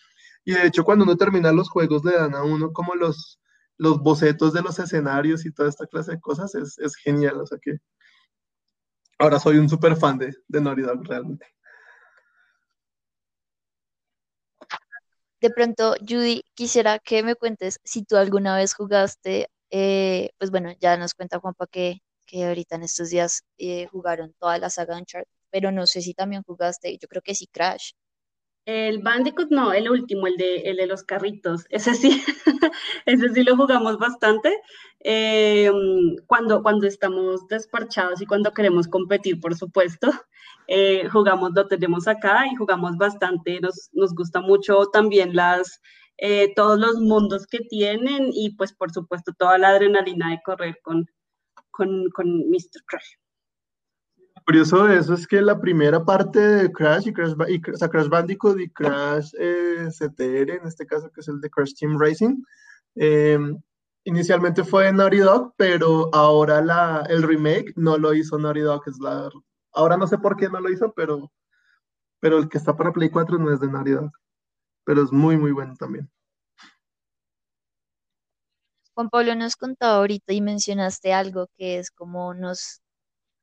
y 0.45 0.55
de 0.55 0.67
hecho 0.67 0.85
cuando 0.85 1.05
uno 1.05 1.17
termina 1.17 1.53
los 1.53 1.71
juegos 1.71 2.05
le 2.05 2.13
dan 2.13 2.35
a 2.35 2.43
uno 2.43 2.73
como 2.73 2.95
los, 2.95 3.41
los 3.77 4.01
bocetos 4.01 4.53
de 4.53 4.63
los 4.63 4.79
escenarios 4.79 5.47
y 5.47 5.53
toda 5.53 5.69
esta 5.69 5.87
clase 5.87 6.13
de 6.13 6.21
cosas, 6.21 6.55
es, 6.55 6.79
es 6.79 6.97
genial, 6.97 7.41
o 7.41 7.47
sea 7.47 7.59
que 7.61 7.79
ahora 9.19 9.39
soy 9.39 9.59
un 9.59 9.69
súper 9.69 9.97
fan 9.97 10.19
de, 10.19 10.35
de 10.49 10.61
Naughty 10.61 10.83
realmente. 11.05 11.47
De 15.41 15.49
pronto, 15.51 15.95
Judy, 16.07 16.45
quisiera 16.55 16.99
que 16.99 17.23
me 17.23 17.35
cuentes 17.35 17.81
si 17.83 18.05
tú 18.05 18.17
alguna 18.17 18.57
vez 18.57 18.75
jugaste 18.75 19.49
eh, 19.71 20.31
pues 20.39 20.51
bueno, 20.51 20.73
ya 20.81 20.97
nos 20.97 21.15
cuenta 21.15 21.41
Juanpa 21.41 21.67
que, 21.67 22.03
que 22.27 22.45
ahorita 22.45 22.77
en 22.77 22.85
estos 22.85 23.11
días 23.11 23.45
eh, 23.59 23.87
jugaron 23.87 24.35
toda 24.39 24.59
la 24.59 24.71
saga 24.71 24.97
Uncharted, 24.97 25.31
pero 25.51 25.73
no 25.73 25.87
sé 25.87 26.03
si 26.03 26.15
también 26.15 26.43
jugaste, 26.43 26.97
yo 26.99 27.09
creo 27.09 27.23
que 27.23 27.35
sí 27.35 27.47
Crash. 27.47 27.93
El 28.67 28.99
Bandicoot 29.03 29.51
no, 29.51 29.73
el 29.73 29.91
último, 29.91 30.27
el 30.27 30.37
de, 30.37 30.59
el 30.59 30.77
de 30.77 30.87
los 30.87 31.03
carritos. 31.03 31.65
Ese 31.71 31.95
sí, 31.95 32.23
ese 33.07 33.29
sí 33.31 33.43
lo 33.43 33.57
jugamos 33.57 33.99
bastante. 33.99 34.55
Eh, 35.01 35.73
cuando, 36.27 36.63
cuando 36.63 36.87
estamos 36.87 37.47
desparchados 37.49 38.21
y 38.21 38.27
cuando 38.27 38.53
queremos 38.53 38.87
competir, 38.87 39.41
por 39.41 39.57
supuesto, 39.57 40.11
eh, 40.69 41.09
jugamos, 41.09 41.53
lo 41.55 41.67
tenemos 41.67 42.07
acá 42.07 42.47
y 42.47 42.55
jugamos 42.55 42.97
bastante. 42.97 43.61
Nos, 43.61 43.89
nos 43.93 44.15
gusta 44.15 44.41
mucho 44.41 44.87
también 44.93 45.35
las, 45.35 45.81
eh, 46.21 46.53
todos 46.55 46.79
los 46.79 47.01
mundos 47.01 47.47
que 47.47 47.61
tienen 47.61 48.31
y 48.33 48.57
pues 48.57 48.73
por 48.73 48.93
supuesto 48.93 49.33
toda 49.39 49.59
la 49.59 49.71
adrenalina 49.71 50.31
de 50.31 50.41
correr 50.45 50.79
con, 50.83 51.07
con, 51.71 52.11
con 52.11 52.51
Mr. 52.51 52.85
Crash 52.87 53.15
curioso 54.45 54.89
eso 54.89 55.15
es 55.15 55.27
que 55.27 55.41
la 55.41 55.61
primera 55.61 56.05
parte 56.05 56.41
de 56.41 56.73
Crash 56.73 57.07
y 57.09 57.13
Crash, 57.13 57.35
y, 57.49 57.71
o 57.71 57.77
sea, 57.77 57.89
Crash 57.89 58.09
Bandicoot 58.09 58.59
y 58.61 58.69
Crash 58.71 59.33
eh, 59.39 59.89
CTR, 59.91 60.51
en 60.51 60.67
este 60.67 60.87
caso 60.87 61.11
que 61.11 61.21
es 61.21 61.29
el 61.29 61.41
de 61.41 61.51
Crash 61.51 61.75
Team 61.79 61.99
Racing, 61.99 62.43
eh, 62.97 63.39
inicialmente 64.05 64.65
fue 64.65 64.89
en 64.89 64.97
Naughty 64.97 65.19
Dog, 65.19 65.55
pero 65.57 66.13
ahora 66.13 66.61
la, 66.63 67.07
el 67.09 67.23
remake 67.23 67.73
no 67.77 67.97
lo 67.97 68.13
hizo 68.15 68.39
Naughty 68.39 68.61
Dog, 68.61 68.83
es 68.87 68.99
la, 68.99 69.31
ahora 69.73 69.97
no 69.97 70.07
sé 70.07 70.19
por 70.19 70.37
qué 70.37 70.49
no 70.49 70.61
lo 70.61 70.71
hizo, 70.71 70.93
pero, 70.95 71.31
pero 72.19 72.39
el 72.39 72.49
que 72.49 72.59
está 72.59 72.77
para 72.77 72.93
Play 72.93 73.11
4 73.11 73.39
no 73.39 73.53
es 73.53 73.61
de 73.61 73.69
Naughty 73.69 73.93
Dog, 73.93 74.11
pero 74.85 75.03
es 75.03 75.13
muy, 75.13 75.37
muy 75.37 75.53
bueno 75.53 75.75
también. 75.77 76.11
Juan 78.95 79.09
Pablo 79.09 79.35
nos 79.35 79.57
contaba 79.57 79.97
ahorita 79.99 80.33
y 80.33 80.41
mencionaste 80.41 81.13
algo 81.13 81.49
que 81.57 81.79
es 81.79 81.91
como 81.91 82.35
nos 82.35 82.83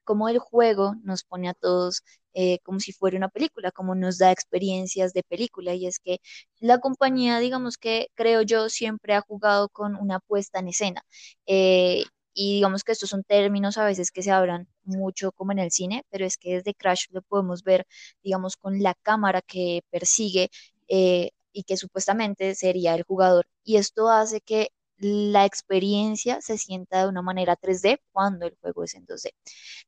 como 0.04 0.30
el 0.30 0.40
juego 0.40 0.96
nos 1.04 1.24
pone 1.24 1.50
a 1.50 1.54
todos 1.54 2.04
eh, 2.40 2.60
como 2.64 2.80
si 2.80 2.94
fuera 2.94 3.18
una 3.18 3.30
película, 3.30 3.72
como 3.72 3.96
nos 3.96 4.20
da 4.20 4.32
experiencias 4.32 5.12
de 5.14 5.24
película. 5.24 5.74
Y 5.74 5.88
es 5.88 6.00
que 6.00 6.20
la 6.60 6.80
compañía, 6.80 7.40
digamos 7.40 7.78
que 7.78 8.10
creo 8.16 8.44
yo, 8.44 8.70
siempre 8.70 9.16
ha 9.16 9.22
jugado 9.22 9.70
con 9.70 9.96
una 9.96 10.20
puesta 10.20 10.60
en 10.60 10.68
escena. 10.68 11.02
Eh, 11.48 12.04
y 12.34 12.56
digamos 12.56 12.84
que 12.84 12.92
estos 12.92 13.10
son 13.10 13.24
términos 13.24 13.78
a 13.80 13.86
veces 13.86 14.12
que 14.12 14.22
se 14.22 14.30
hablan 14.32 14.68
mucho 14.84 15.32
como 15.32 15.52
en 15.52 15.60
el 15.60 15.72
cine, 15.72 16.04
pero 16.12 16.26
es 16.26 16.38
que 16.38 16.56
desde 16.58 16.76
Crash 16.76 17.06
lo 17.10 17.24
podemos 17.24 17.64
ver, 17.64 17.88
digamos, 18.24 18.56
con 18.56 18.84
la 18.84 18.94
cámara 19.02 19.42
que 19.42 19.82
persigue 19.90 20.50
eh, 20.88 21.32
y 21.52 21.64
que 21.64 21.78
supuestamente 21.78 22.56
sería 22.56 22.96
el 22.96 23.04
jugador. 23.04 23.48
Y 23.64 23.78
esto 23.78 24.10
hace 24.10 24.42
que 24.42 24.70
la 25.00 25.46
experiencia 25.46 26.42
se 26.42 26.58
sienta 26.58 27.04
de 27.04 27.10
una 27.10 27.22
manera 27.22 27.56
3D 27.56 28.00
cuando 28.12 28.46
el 28.48 28.58
juego 28.62 28.84
es 28.84 28.96
en 28.96 29.06
2D. 29.06 29.32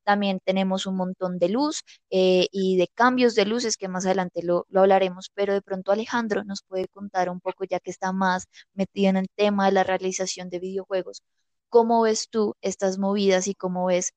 También 0.03 0.39
tenemos 0.43 0.85
un 0.85 0.95
montón 0.97 1.39
de 1.39 1.49
luz 1.49 1.83
eh, 2.09 2.47
y 2.51 2.77
de 2.77 2.87
cambios 2.87 3.35
de 3.35 3.45
luces 3.45 3.77
que 3.77 3.87
más 3.87 4.05
adelante 4.05 4.43
lo, 4.43 4.65
lo, 4.69 4.81
hablaremos, 4.81 5.31
pero 5.33 5.53
de 5.53 5.61
pronto 5.61 5.91
Alejandro 5.91 6.43
nos 6.43 6.63
puede 6.63 6.87
contar 6.87 7.29
un 7.29 7.39
poco, 7.41 7.63
ya 7.65 7.79
que 7.79 7.91
está 7.91 8.11
más 8.13 8.47
metido 8.73 9.09
en 9.09 9.17
el 9.17 9.29
tema 9.35 9.65
de 9.67 9.71
la 9.73 9.83
realización 9.83 10.49
de 10.49 10.59
videojuegos, 10.59 11.23
¿cómo 11.69 12.01
ves 12.03 12.29
tú 12.29 12.55
estas 12.61 12.97
movidas 12.99 13.47
y 13.47 13.55
cómo 13.55 13.85
ves 13.87 14.13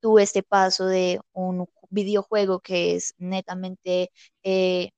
tú 0.00 0.18
este 0.18 0.42
paso 0.42 0.86
de 0.86 1.20
un 1.32 1.66
videojuego 1.90 2.60
que 2.60 2.96
es 2.96 3.14
netamente... 3.18 4.10
Eh, 4.44 4.90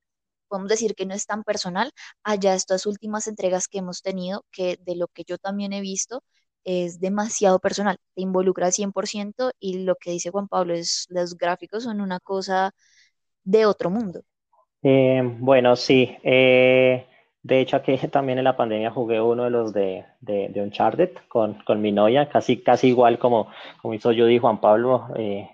podemos 0.54 0.70
decir 0.70 0.94
que 0.94 1.04
no 1.04 1.14
es 1.14 1.26
tan 1.26 1.42
personal, 1.42 1.90
allá 2.22 2.54
estas 2.54 2.86
últimas 2.86 3.26
entregas 3.26 3.66
que 3.66 3.78
hemos 3.78 4.02
tenido, 4.02 4.44
que 4.52 4.78
de 4.86 4.94
lo 4.94 5.08
que 5.08 5.24
yo 5.26 5.36
también 5.36 5.72
he 5.72 5.80
visto, 5.80 6.22
es 6.62 7.00
demasiado 7.00 7.58
personal, 7.58 7.96
te 8.14 8.22
involucra 8.22 8.66
al 8.66 8.72
100% 8.72 9.50
y 9.58 9.82
lo 9.82 9.96
que 9.96 10.12
dice 10.12 10.30
Juan 10.30 10.46
Pablo 10.46 10.74
es, 10.74 11.06
los 11.08 11.36
gráficos 11.36 11.82
son 11.82 12.00
una 12.00 12.20
cosa 12.20 12.70
de 13.42 13.66
otro 13.66 13.90
mundo. 13.90 14.22
Eh, 14.84 15.22
bueno, 15.40 15.74
sí. 15.74 16.16
Eh, 16.22 17.04
de 17.42 17.60
hecho, 17.60 17.76
aquí 17.76 17.96
también 18.12 18.38
en 18.38 18.44
la 18.44 18.56
pandemia 18.56 18.92
jugué 18.92 19.20
uno 19.20 19.42
de 19.42 19.50
los 19.50 19.72
de, 19.72 20.04
de, 20.20 20.50
de 20.50 20.62
Uncharted 20.62 21.10
con, 21.26 21.54
con, 21.64 21.82
mi 21.82 21.90
novia, 21.90 22.28
casi, 22.28 22.62
casi 22.62 22.86
igual 22.88 23.18
como, 23.18 23.48
como 23.82 23.94
hizo 23.94 24.12
yo 24.12 24.28
y 24.28 24.38
Juan 24.38 24.60
Pablo. 24.60 25.08
Eh, 25.16 25.50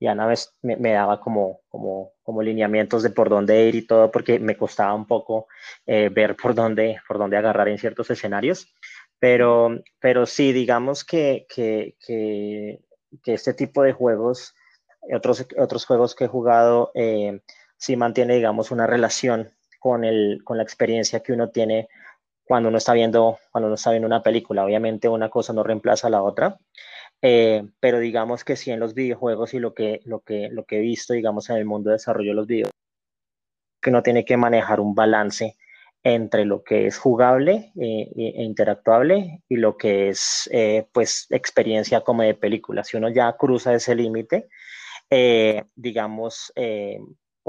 y 0.00 0.08
Ana 0.08 0.26
vez 0.26 0.52
me, 0.62 0.76
me, 0.76 0.90
daba 0.90 1.20
como, 1.20 1.60
como, 1.68 2.14
como 2.30 2.42
lineamientos 2.42 3.02
de 3.02 3.10
por 3.10 3.28
dónde 3.28 3.64
ir 3.66 3.74
y 3.74 3.82
todo, 3.82 4.08
porque 4.12 4.38
me 4.38 4.56
costaba 4.56 4.94
un 4.94 5.04
poco 5.04 5.48
eh, 5.84 6.10
ver 6.12 6.36
por 6.36 6.54
dónde, 6.54 7.00
por 7.08 7.18
dónde 7.18 7.36
agarrar 7.36 7.66
en 7.68 7.76
ciertos 7.76 8.08
escenarios. 8.08 8.72
Pero, 9.18 9.82
pero 9.98 10.26
sí, 10.26 10.52
digamos 10.52 11.02
que, 11.02 11.44
que, 11.52 11.96
que, 12.06 12.78
que 13.20 13.34
este 13.34 13.52
tipo 13.52 13.82
de 13.82 13.92
juegos, 13.92 14.54
otros, 15.12 15.44
otros 15.58 15.84
juegos 15.86 16.14
que 16.14 16.26
he 16.26 16.28
jugado, 16.28 16.92
eh, 16.94 17.40
sí 17.76 17.96
mantiene, 17.96 18.36
digamos, 18.36 18.70
una 18.70 18.86
relación 18.86 19.50
con, 19.80 20.04
el, 20.04 20.42
con 20.44 20.56
la 20.56 20.62
experiencia 20.62 21.18
que 21.18 21.32
uno 21.32 21.50
tiene 21.50 21.88
cuando 22.44 22.68
uno 22.68 22.78
está 22.78 22.92
viendo, 22.92 23.40
cuando 23.50 23.66
uno 23.66 23.74
está 23.74 23.90
viendo 23.90 24.06
una 24.06 24.22
película. 24.22 24.64
Obviamente 24.64 25.08
una 25.08 25.30
cosa 25.30 25.52
no 25.52 25.64
reemplaza 25.64 26.06
a 26.06 26.10
la 26.10 26.22
otra, 26.22 26.60
eh, 27.22 27.66
pero 27.80 27.98
digamos 27.98 28.44
que 28.44 28.56
sí 28.56 28.70
en 28.70 28.80
los 28.80 28.94
videojuegos 28.94 29.54
y 29.54 29.58
lo 29.58 29.74
que, 29.74 30.00
lo, 30.04 30.20
que, 30.20 30.48
lo 30.50 30.64
que 30.64 30.78
he 30.78 30.80
visto, 30.80 31.14
digamos, 31.14 31.50
en 31.50 31.56
el 31.56 31.64
mundo 31.64 31.90
de 31.90 31.94
desarrollo 31.94 32.30
de 32.30 32.34
los 32.34 32.46
videojuegos, 32.46 32.74
que 33.82 33.90
uno 33.90 34.02
tiene 34.02 34.24
que 34.24 34.36
manejar 34.36 34.80
un 34.80 34.94
balance 34.94 35.56
entre 36.02 36.46
lo 36.46 36.64
que 36.64 36.86
es 36.86 36.96
jugable 36.98 37.72
eh, 37.78 38.10
e 38.16 38.42
interactuable 38.42 39.42
y 39.48 39.56
lo 39.56 39.76
que 39.76 40.08
es, 40.08 40.48
eh, 40.52 40.86
pues, 40.92 41.26
experiencia 41.30 42.00
como 42.00 42.22
de 42.22 42.34
película. 42.34 42.84
Si 42.84 42.96
uno 42.96 43.10
ya 43.10 43.36
cruza 43.36 43.74
ese 43.74 43.94
límite, 43.94 44.48
digamos, 45.74 46.52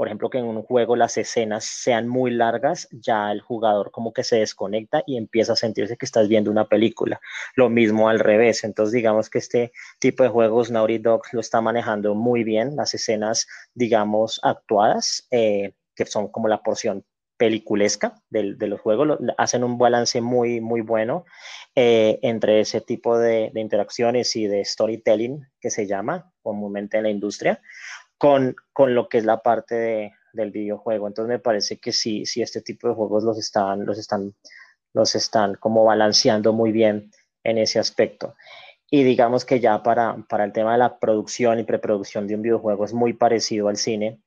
por 0.02 0.08
ejemplo, 0.08 0.30
que 0.30 0.38
en 0.38 0.46
un 0.46 0.64
juego 0.64 0.96
las 0.96 1.16
escenas 1.16 1.64
sean 1.64 2.08
muy 2.08 2.32
largas, 2.32 2.88
ya 2.90 3.30
el 3.30 3.40
jugador 3.40 3.92
como 3.92 4.12
que 4.12 4.24
se 4.24 4.34
desconecta 4.34 5.04
y 5.06 5.16
empieza 5.16 5.52
a 5.52 5.56
sentirse 5.56 5.96
que 5.96 6.06
estás 6.06 6.26
viendo 6.26 6.50
una 6.50 6.64
película. 6.64 7.20
Lo 7.54 7.68
mismo 7.68 8.08
al 8.08 8.18
revés. 8.18 8.64
Entonces, 8.64 8.94
digamos 8.94 9.30
que 9.30 9.38
este 9.38 9.70
tipo 10.00 10.24
de 10.24 10.28
juegos 10.28 10.72
Naughty 10.72 10.98
Dog 10.98 11.22
lo 11.30 11.38
está 11.38 11.60
manejando 11.60 12.16
muy 12.16 12.42
bien, 12.42 12.74
las 12.74 12.94
escenas, 12.94 13.46
digamos, 13.74 14.40
actuadas, 14.42 15.28
eh, 15.30 15.74
que 15.94 16.04
son 16.04 16.32
como 16.32 16.48
la 16.48 16.64
porción 16.64 17.04
peliculesca 17.36 18.16
de, 18.28 18.54
de 18.54 18.66
los 18.66 18.80
juegos, 18.80 19.20
hacen 19.38 19.62
un 19.62 19.78
balance 19.78 20.20
muy, 20.20 20.60
muy 20.60 20.80
bueno 20.80 21.26
eh, 21.76 22.18
entre 22.22 22.58
ese 22.58 22.80
tipo 22.80 23.16
de 23.18 23.52
interacciones 23.54 24.34
y 24.34 24.48
de 24.48 24.64
storytelling 24.64 25.46
que 25.60 25.70
se 25.70 25.86
llama 25.86 26.32
comúnmente 26.42 26.96
en 26.96 27.04
la 27.04 27.10
industria 27.10 27.62
con, 28.22 28.54
con 28.72 28.94
lo 28.94 29.08
que 29.08 29.18
es 29.18 29.24
la 29.24 29.42
parte 29.42 29.74
de, 29.74 30.12
del 30.32 30.52
videojuego. 30.52 31.08
Entonces 31.08 31.28
me 31.28 31.40
parece 31.40 31.78
que 31.78 31.90
sí, 31.90 32.24
sí 32.24 32.40
este 32.40 32.60
tipo 32.60 32.86
de 32.86 32.94
juegos 32.94 33.24
los 33.24 33.36
están, 33.36 33.84
los 33.84 33.98
están, 33.98 34.32
los 34.94 35.16
están 35.16 35.56
como 35.56 35.84
balanceando 35.84 36.52
muy 36.52 36.70
bien 36.70 37.10
en 37.42 37.58
ese 37.58 37.80
aspecto. 37.80 38.36
Y 38.88 39.02
digamos 39.02 39.44
que 39.44 39.58
ya 39.58 39.82
para, 39.82 40.24
para 40.28 40.44
el 40.44 40.52
tema 40.52 40.70
de 40.70 40.78
la 40.78 41.00
producción 41.00 41.58
y 41.58 41.64
preproducción 41.64 42.28
de 42.28 42.36
un 42.36 42.42
videojuego 42.42 42.84
es 42.84 42.92
muy 42.92 43.12
parecido 43.12 43.66
al 43.66 43.76
cine. 43.76 44.20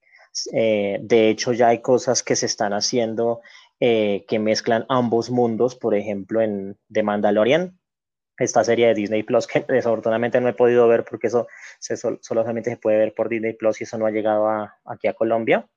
Eh, 0.52 1.00
de 1.02 1.30
hecho, 1.30 1.54
ya 1.54 1.70
hay 1.70 1.82
cosas 1.82 2.22
que 2.22 2.36
se 2.36 2.48
están 2.48 2.74
haciendo 2.74 3.40
eh, 3.80 4.26
que 4.28 4.40
mezclan 4.40 4.86
ambos 4.90 5.30
mundos, 5.30 5.78
por 5.78 5.96
ejemplo, 5.96 6.42
en 6.42 6.78
The 6.92 7.04
Mandalorian, 7.04 7.80
esta 8.38 8.64
serie 8.64 8.88
de 8.88 8.94
Disney 8.94 9.24
Plus 9.24 9.48
que 9.48 9.66
desafortunadamente 9.68 10.42
no 10.42 10.50
he 10.50 10.54
podido 10.54 10.88
ver 10.88 11.04
porque 11.04 11.28
eso 11.28 11.48
se, 11.80 11.96
solamente 11.98 12.70
se 12.70 12.78
puede 12.78 12.98
ver 12.98 13.14
por 13.14 13.30
Disney 13.30 13.54
Plus 13.54 13.82
y 13.82 13.84
eso 13.86 13.98
no 13.98 14.06
ha 14.06 14.12
llegado 14.12 14.48
a, 14.50 14.78
aquí 14.86 15.08
a 15.08 15.14
Colombia. 15.14 15.68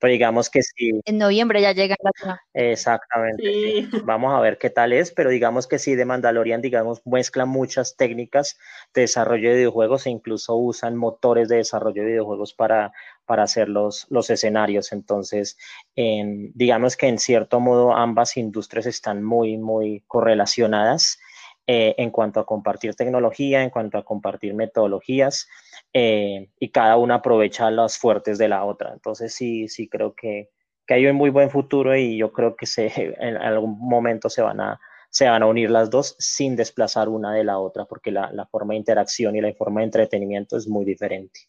Pero 0.00 0.12
digamos 0.12 0.48
que 0.48 0.62
sí. 0.62 1.00
En 1.04 1.18
noviembre 1.18 1.60
ya 1.60 1.72
llega 1.72 1.96
la 2.22 2.40
Exactamente. 2.54 3.42
Sí. 3.42 3.88
Vamos 4.04 4.32
a 4.32 4.40
ver 4.40 4.56
qué 4.56 4.70
tal 4.70 4.92
es, 4.92 5.10
pero 5.10 5.28
digamos 5.28 5.66
que 5.66 5.80
sí, 5.80 5.96
de 5.96 6.04
Mandalorian, 6.04 6.62
digamos, 6.62 7.02
mezcla 7.04 7.46
muchas 7.46 7.96
técnicas 7.96 8.58
de 8.94 9.02
desarrollo 9.02 9.50
de 9.50 9.56
videojuegos 9.56 10.06
e 10.06 10.10
incluso 10.10 10.54
usan 10.54 10.96
motores 10.96 11.48
de 11.48 11.56
desarrollo 11.56 12.02
de 12.02 12.10
videojuegos 12.10 12.54
para, 12.54 12.92
para 13.26 13.42
hacer 13.42 13.68
los, 13.68 14.06
los 14.08 14.30
escenarios. 14.30 14.92
Entonces, 14.92 15.58
en, 15.96 16.52
digamos 16.54 16.96
que 16.96 17.08
en 17.08 17.18
cierto 17.18 17.58
modo 17.58 17.92
ambas 17.92 18.36
industrias 18.36 18.86
están 18.86 19.24
muy, 19.24 19.58
muy 19.58 20.04
correlacionadas 20.06 21.18
eh, 21.70 21.94
en 21.98 22.10
cuanto 22.10 22.40
a 22.40 22.46
compartir 22.46 22.94
tecnología, 22.94 23.62
en 23.62 23.68
cuanto 23.68 23.98
a 23.98 24.02
compartir 24.02 24.54
metodologías, 24.54 25.46
eh, 25.92 26.48
y 26.58 26.70
cada 26.70 26.96
una 26.96 27.16
aprovecha 27.16 27.70
las 27.70 27.98
fuertes 27.98 28.38
de 28.38 28.48
la 28.48 28.64
otra. 28.64 28.94
Entonces 28.94 29.34
sí, 29.34 29.68
sí 29.68 29.86
creo 29.86 30.14
que, 30.14 30.48
que 30.86 30.94
hay 30.94 31.06
un 31.06 31.16
muy 31.16 31.28
buen 31.28 31.50
futuro 31.50 31.94
y 31.94 32.16
yo 32.16 32.32
creo 32.32 32.56
que 32.56 32.64
se, 32.64 32.86
en 33.20 33.36
algún 33.36 33.78
momento 33.78 34.30
se 34.30 34.40
van 34.40 34.62
a, 34.62 34.80
se 35.10 35.28
van 35.28 35.42
a 35.42 35.46
unir 35.46 35.68
las 35.70 35.90
dos 35.90 36.16
sin 36.18 36.56
desplazar 36.56 37.10
una 37.10 37.34
de 37.34 37.44
la 37.44 37.58
otra, 37.58 37.84
porque 37.84 38.12
la, 38.12 38.32
la 38.32 38.46
forma 38.46 38.72
de 38.72 38.78
interacción 38.78 39.36
y 39.36 39.42
la 39.42 39.52
forma 39.52 39.80
de 39.80 39.88
entretenimiento 39.88 40.56
es 40.56 40.66
muy 40.66 40.86
diferente. 40.86 41.40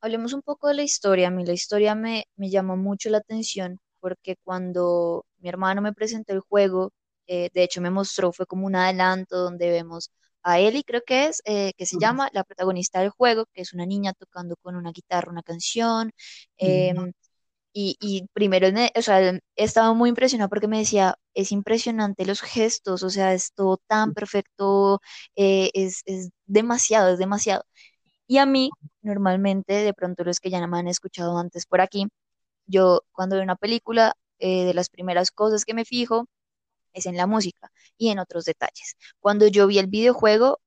Hablemos 0.00 0.32
un 0.32 0.42
poco 0.42 0.68
de 0.68 0.74
la 0.74 0.82
historia. 0.84 1.26
A 1.26 1.32
mí 1.32 1.44
la 1.44 1.54
historia 1.54 1.96
me, 1.96 2.26
me 2.36 2.50
llamó 2.50 2.76
mucho 2.76 3.10
la 3.10 3.18
atención 3.18 3.80
porque 3.98 4.36
cuando 4.44 5.24
mi 5.38 5.48
hermano 5.48 5.82
me 5.82 5.92
presentó 5.92 6.32
el 6.34 6.40
juego, 6.40 6.92
eh, 7.26 7.50
de 7.52 7.62
hecho 7.64 7.80
me 7.80 7.90
mostró, 7.90 8.32
fue 8.32 8.46
como 8.46 8.66
un 8.66 8.76
adelanto 8.76 9.36
donde 9.38 9.70
vemos 9.70 10.10
a 10.42 10.58
Ellie, 10.60 10.84
creo 10.84 11.02
que 11.06 11.26
es, 11.26 11.42
eh, 11.44 11.72
que 11.76 11.86
se 11.86 11.98
llama 11.98 12.30
la 12.32 12.44
protagonista 12.44 13.00
del 13.00 13.10
juego, 13.10 13.46
que 13.52 13.62
es 13.62 13.72
una 13.74 13.86
niña 13.86 14.12
tocando 14.14 14.56
con 14.56 14.76
una 14.76 14.92
guitarra 14.92 15.30
una 15.30 15.42
canción. 15.42 16.12
Em, 16.56 17.12
y, 17.72 18.28
primero, 18.32 18.68
o 18.96 19.02
sea, 19.02 19.38
estaba 19.56 19.94
muy 19.94 20.08
impresionada 20.10 20.48
porque 20.48 20.66
me 20.68 20.78
decía, 20.78 21.16
es 21.34 21.52
impresionante 21.52 22.26
los 22.26 22.40
gestos, 22.42 23.02
o 23.04 23.10
sea, 23.10 23.34
es 23.34 23.52
todo 23.54 23.78
tan 23.86 24.14
perfecto, 24.14 25.00
eh, 25.36 25.70
es, 25.74 26.02
es 26.06 26.30
demasiado, 26.46 27.12
es 27.12 27.18
demasiado. 27.18 27.64
Y 28.26 28.38
a 28.38 28.46
mí, 28.46 28.70
normalmente, 29.02 29.74
de 29.74 29.94
pronto 29.94 30.24
los 30.24 30.40
que 30.40 30.50
ya 30.50 30.66
me 30.66 30.78
han 30.78 30.88
escuchado 30.88 31.38
antes 31.38 31.66
por 31.66 31.80
aquí, 31.80 32.08
yo 32.66 33.02
cuando 33.12 33.36
veo 33.36 33.44
una 33.44 33.56
película, 33.56 34.14
eh, 34.38 34.64
de 34.64 34.74
las 34.74 34.88
primeras 34.90 35.30
cosas 35.30 35.64
que 35.64 35.74
me 35.74 35.84
fijo 35.84 36.26
es 36.92 37.06
en 37.06 37.16
la 37.16 37.26
música 37.26 37.70
y 37.98 38.10
en 38.10 38.18
otros 38.18 38.44
detalles. 38.44 38.96
Cuando 39.20 39.46
yo 39.48 39.66
vi 39.66 39.78
el 39.78 39.86
videojuego, 39.88 40.60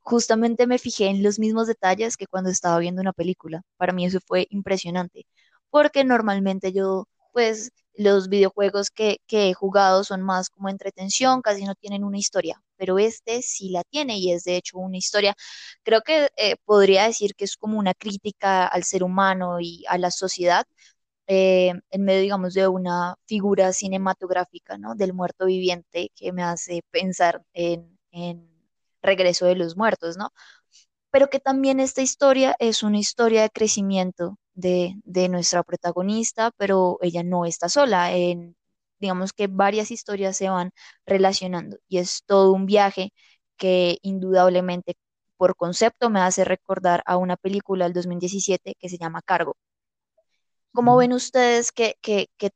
justamente 0.00 0.66
me 0.66 0.78
fijé 0.78 1.06
en 1.08 1.22
los 1.22 1.38
mismos 1.38 1.66
detalles 1.68 2.16
que 2.16 2.26
cuando 2.26 2.50
estaba 2.50 2.78
viendo 2.78 3.00
una 3.02 3.12
película. 3.12 3.62
Para 3.76 3.92
mí 3.92 4.06
eso 4.06 4.20
fue 4.26 4.46
impresionante, 4.50 5.26
porque 5.70 6.04
normalmente 6.04 6.72
yo, 6.72 7.06
pues, 7.32 7.70
los 7.94 8.28
videojuegos 8.28 8.90
que, 8.90 9.18
he 9.28 9.54
jugado 9.54 10.04
son 10.04 10.22
más 10.22 10.48
como 10.50 10.68
entretención, 10.68 11.42
casi 11.42 11.64
no 11.64 11.74
tienen 11.74 12.04
una 12.04 12.18
historia, 12.18 12.62
pero 12.76 12.98
este 12.98 13.42
sí 13.42 13.70
la 13.70 13.84
tiene 13.84 14.18
y 14.18 14.32
es 14.32 14.44
de 14.44 14.56
hecho 14.56 14.78
una 14.78 14.96
historia. 14.96 15.34
Creo 15.82 16.00
que 16.02 16.30
eh, 16.36 16.56
podría 16.64 17.04
decir 17.06 17.34
que 17.34 17.44
es 17.44 17.56
como 17.56 17.78
una 17.78 17.94
crítica 17.94 18.66
al 18.66 18.84
ser 18.84 19.02
humano 19.02 19.60
y 19.60 19.84
a 19.88 19.98
la 19.98 20.10
sociedad, 20.10 20.66
eh, 21.32 21.72
en 21.90 22.04
medio, 22.04 22.22
digamos, 22.22 22.54
de 22.54 22.66
una 22.68 23.14
figura 23.26 23.72
cinematográfica, 23.72 24.78
¿no? 24.78 24.94
Del 24.96 25.14
muerto 25.14 25.46
viviente 25.46 26.10
que 26.16 26.32
me 26.32 26.42
hace 26.42 26.82
pensar 26.90 27.42
en, 27.52 27.98
en 28.10 28.48
Regreso 29.02 29.46
de 29.46 29.54
los 29.56 29.76
Muertos, 29.76 30.16
¿no? 30.16 30.30
Pero 31.10 31.28
que 31.30 31.40
también 31.40 31.80
esta 31.80 32.02
historia 32.02 32.56
es 32.58 32.82
una 32.82 32.98
historia 32.98 33.42
de 33.42 33.50
crecimiento 33.50 34.38
de, 34.54 34.94
de 35.04 35.28
nuestra 35.28 35.62
protagonista, 35.62 36.50
pero 36.56 36.98
ella 37.02 37.22
no 37.22 37.44
está 37.46 37.68
sola. 37.68 38.12
En, 38.12 38.56
digamos 39.00 39.32
que 39.32 39.46
varias 39.48 39.90
historias 39.90 40.36
se 40.36 40.50
van 40.50 40.72
relacionando 41.06 41.78
y 41.88 41.98
es 41.98 42.22
todo 42.26 42.52
un 42.52 42.66
viaje 42.66 43.12
que 43.56 43.98
indudablemente 44.02 44.94
por 45.36 45.56
concepto 45.56 46.10
me 46.10 46.20
hace 46.20 46.44
recordar 46.44 47.02
a 47.06 47.16
una 47.16 47.36
película 47.36 47.84
del 47.86 47.94
2017 47.94 48.74
que 48.78 48.88
se 48.88 48.98
llama 48.98 49.22
Cargo. 49.22 49.56
¿Cómo 50.72 50.96
ven 50.96 51.12
ustedes 51.12 51.72
que, 51.72 51.96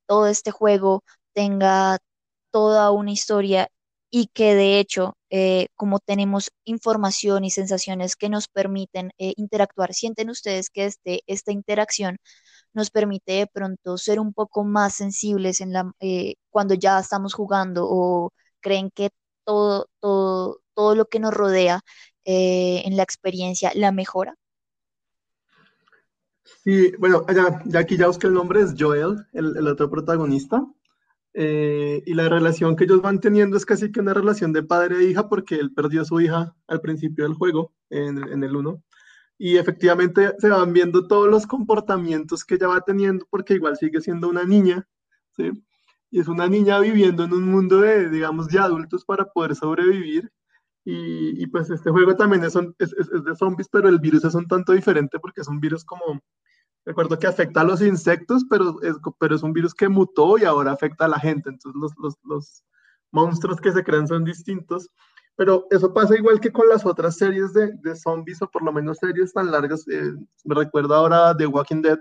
todo 0.06 0.26
este 0.28 0.50
juego 0.50 1.02
tenga 1.32 1.98
toda 2.50 2.90
una 2.92 3.10
historia 3.12 3.68
y 4.10 4.28
que 4.28 4.54
de 4.54 4.78
hecho, 4.78 5.16
eh, 5.30 5.68
como 5.76 5.98
tenemos 5.98 6.50
información 6.64 7.44
y 7.44 7.50
sensaciones 7.50 8.14
que 8.16 8.28
nos 8.28 8.46
permiten 8.48 9.10
eh, 9.18 9.34
interactuar, 9.36 9.94
sienten 9.94 10.30
ustedes 10.30 10.70
que 10.70 10.86
este, 10.86 11.22
esta 11.26 11.50
interacción 11.52 12.18
nos 12.74 12.90
permite 12.90 13.32
de 13.32 13.46
pronto 13.48 13.98
ser 13.98 14.20
un 14.20 14.32
poco 14.32 14.64
más 14.64 14.94
sensibles 14.94 15.60
en 15.60 15.72
la, 15.72 15.92
eh, 16.00 16.34
cuando 16.50 16.74
ya 16.74 17.00
estamos 17.00 17.34
jugando 17.34 17.86
o 17.88 18.30
creen 18.60 18.90
que 18.90 19.10
todo, 19.44 19.88
todo, 20.00 20.60
todo 20.74 20.94
lo 20.94 21.06
que 21.06 21.20
nos 21.20 21.34
rodea 21.34 21.80
en 22.24 22.96
la 22.96 23.02
experiencia 23.02 23.72
la 23.74 23.92
mejora? 23.92 24.34
Sí, 26.44 26.92
bueno, 26.98 27.24
ya, 27.34 27.62
ya 27.64 27.78
aquí 27.80 27.96
ya 27.96 28.06
busqué 28.06 28.26
el 28.26 28.34
nombre, 28.34 28.60
es 28.60 28.74
Joel, 28.78 29.26
el, 29.32 29.66
otro 29.66 29.90
protagonista. 29.90 30.64
Eh, 31.32 32.02
y 32.06 32.14
la 32.14 32.28
relación 32.28 32.76
que 32.76 32.84
ellos 32.84 33.02
van 33.02 33.20
teniendo 33.20 33.56
es 33.56 33.66
casi 33.66 33.90
que 33.90 34.00
una 34.00 34.14
relación 34.14 34.52
de 34.52 34.62
padre 34.62 34.98
e 34.98 35.04
hija, 35.04 35.28
porque 35.28 35.56
él 35.56 35.72
perdió 35.74 36.02
a 36.02 36.04
su 36.04 36.20
hija 36.20 36.54
al 36.68 36.80
principio 36.80 37.24
del 37.24 37.34
juego, 37.34 37.72
en, 37.90 38.42
el 38.42 38.56
1. 38.56 38.82
Y 39.38 39.56
efectivamente 39.56 40.34
se 40.38 40.48
van 40.48 40.72
viendo 40.72 41.08
todos 41.08 41.28
los 41.28 41.46
comportamientos 41.46 42.44
que 42.44 42.54
ella 42.54 42.68
va 42.68 42.82
teniendo, 42.82 43.26
porque 43.30 43.54
igual 43.54 43.76
sigue 43.76 44.00
siendo 44.00 44.28
una 44.28 44.44
niña. 44.44 44.86
Y 46.10 46.20
es 46.20 46.28
una 46.28 46.46
niña 46.46 46.78
viviendo 46.78 47.24
en 47.24 47.32
un 47.32 47.44
mundo 47.50 47.80
de, 47.80 48.08
digamos, 48.10 48.48
de 48.48 48.60
adultos 48.60 49.04
para 49.04 49.24
poder 49.24 49.56
sobrevivir. 49.56 50.30
Y, 50.86 51.46
pues 51.46 51.70
este 51.70 51.90
juego 51.90 52.14
también 52.14 52.44
es, 52.44 52.54
es, 52.78 53.24
de 53.24 53.36
zombies, 53.36 53.68
pero 53.70 53.88
el 53.88 53.98
virus 53.98 54.24
es 54.24 54.34
un 54.34 54.46
tanto 54.46 54.72
diferente 54.72 55.18
porque 55.18 55.40
es 55.40 55.48
un 55.48 55.58
virus 55.58 55.82
como, 55.82 56.20
recuerdo 56.84 57.18
que 57.18 57.26
afecta 57.26 57.62
a 57.62 57.64
los 57.64 57.80
insectos, 57.80 58.44
pero 58.50 58.82
es, 58.82 58.96
pero 59.18 59.34
es 59.34 59.42
un 59.42 59.54
virus 59.54 59.72
que 59.72 59.88
mutó 59.88 60.36
y 60.36 60.44
ahora 60.44 60.72
afecta 60.72 61.06
a 61.06 61.08
la 61.08 61.18
gente. 61.18 61.48
Entonces 61.48 61.80
los, 61.80 61.92
los, 61.98 62.14
los 62.24 62.64
monstruos 63.12 63.60
que 63.60 63.72
se 63.72 63.82
crean 63.82 64.06
son 64.06 64.24
distintos. 64.24 64.90
Pero 65.36 65.66
eso 65.70 65.92
pasa 65.92 66.16
igual 66.16 66.38
que 66.38 66.52
con 66.52 66.68
las 66.68 66.86
otras 66.86 67.16
series 67.16 67.52
de, 67.54 67.72
de 67.82 67.96
zombies, 67.96 68.40
o 68.42 68.50
por 68.50 68.62
lo 68.62 68.72
menos 68.72 68.98
series 68.98 69.32
tan 69.32 69.50
largas. 69.50 69.88
Eh, 69.88 70.12
me 70.44 70.54
recuerdo 70.54 70.94
ahora 70.94 71.36
The 71.36 71.46
Walking 71.46 71.82
Dead, 71.82 71.98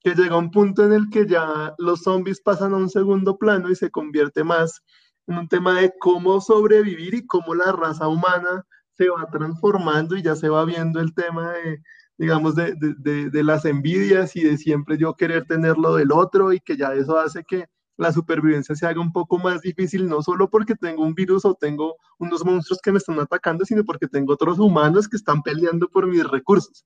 que 0.00 0.14
llega 0.14 0.36
un 0.36 0.50
punto 0.50 0.84
en 0.84 0.92
el 0.92 1.08
que 1.10 1.26
ya 1.26 1.74
los 1.78 2.02
zombies 2.02 2.40
pasan 2.40 2.74
a 2.74 2.78
un 2.78 2.88
segundo 2.88 3.38
plano 3.38 3.70
y 3.70 3.76
se 3.76 3.90
convierte 3.90 4.42
más 4.42 4.82
en 5.26 5.38
un 5.38 5.48
tema 5.48 5.80
de 5.80 5.92
cómo 5.98 6.40
sobrevivir 6.40 7.14
y 7.14 7.26
cómo 7.26 7.54
la 7.54 7.72
raza 7.72 8.08
humana 8.08 8.66
se 8.92 9.08
va 9.08 9.26
transformando 9.30 10.16
y 10.16 10.22
ya 10.22 10.36
se 10.36 10.48
va 10.48 10.64
viendo 10.64 11.00
el 11.00 11.14
tema 11.14 11.52
de, 11.52 11.82
digamos, 12.16 12.54
de, 12.54 12.74
de, 12.78 13.30
de, 13.30 13.44
las 13.44 13.64
envidias 13.64 14.36
y 14.36 14.44
de 14.44 14.56
siempre 14.56 14.96
yo 14.98 15.14
querer 15.14 15.46
tener 15.46 15.76
lo 15.76 15.96
del 15.96 16.12
otro 16.12 16.52
y 16.52 16.60
que 16.60 16.76
ya 16.76 16.94
eso 16.94 17.18
hace 17.18 17.44
que 17.44 17.66
la 17.96 18.12
supervivencia 18.12 18.74
se 18.74 18.86
haga 18.86 19.00
un 19.00 19.12
poco 19.12 19.38
más 19.38 19.62
difícil, 19.62 20.08
no 20.08 20.22
solo 20.22 20.50
porque 20.50 20.74
tengo 20.74 21.02
un 21.02 21.14
virus 21.14 21.44
o 21.44 21.54
tengo 21.54 21.96
unos 22.18 22.44
monstruos 22.44 22.80
que 22.82 22.92
me 22.92 22.98
están 22.98 23.18
atacando, 23.20 23.64
sino 23.64 23.84
porque 23.84 24.08
tengo 24.08 24.32
otros 24.32 24.58
humanos 24.58 25.08
que 25.08 25.16
están 25.16 25.42
peleando 25.42 25.88
por 25.88 26.06
mis 26.06 26.24
recursos. 26.24 26.84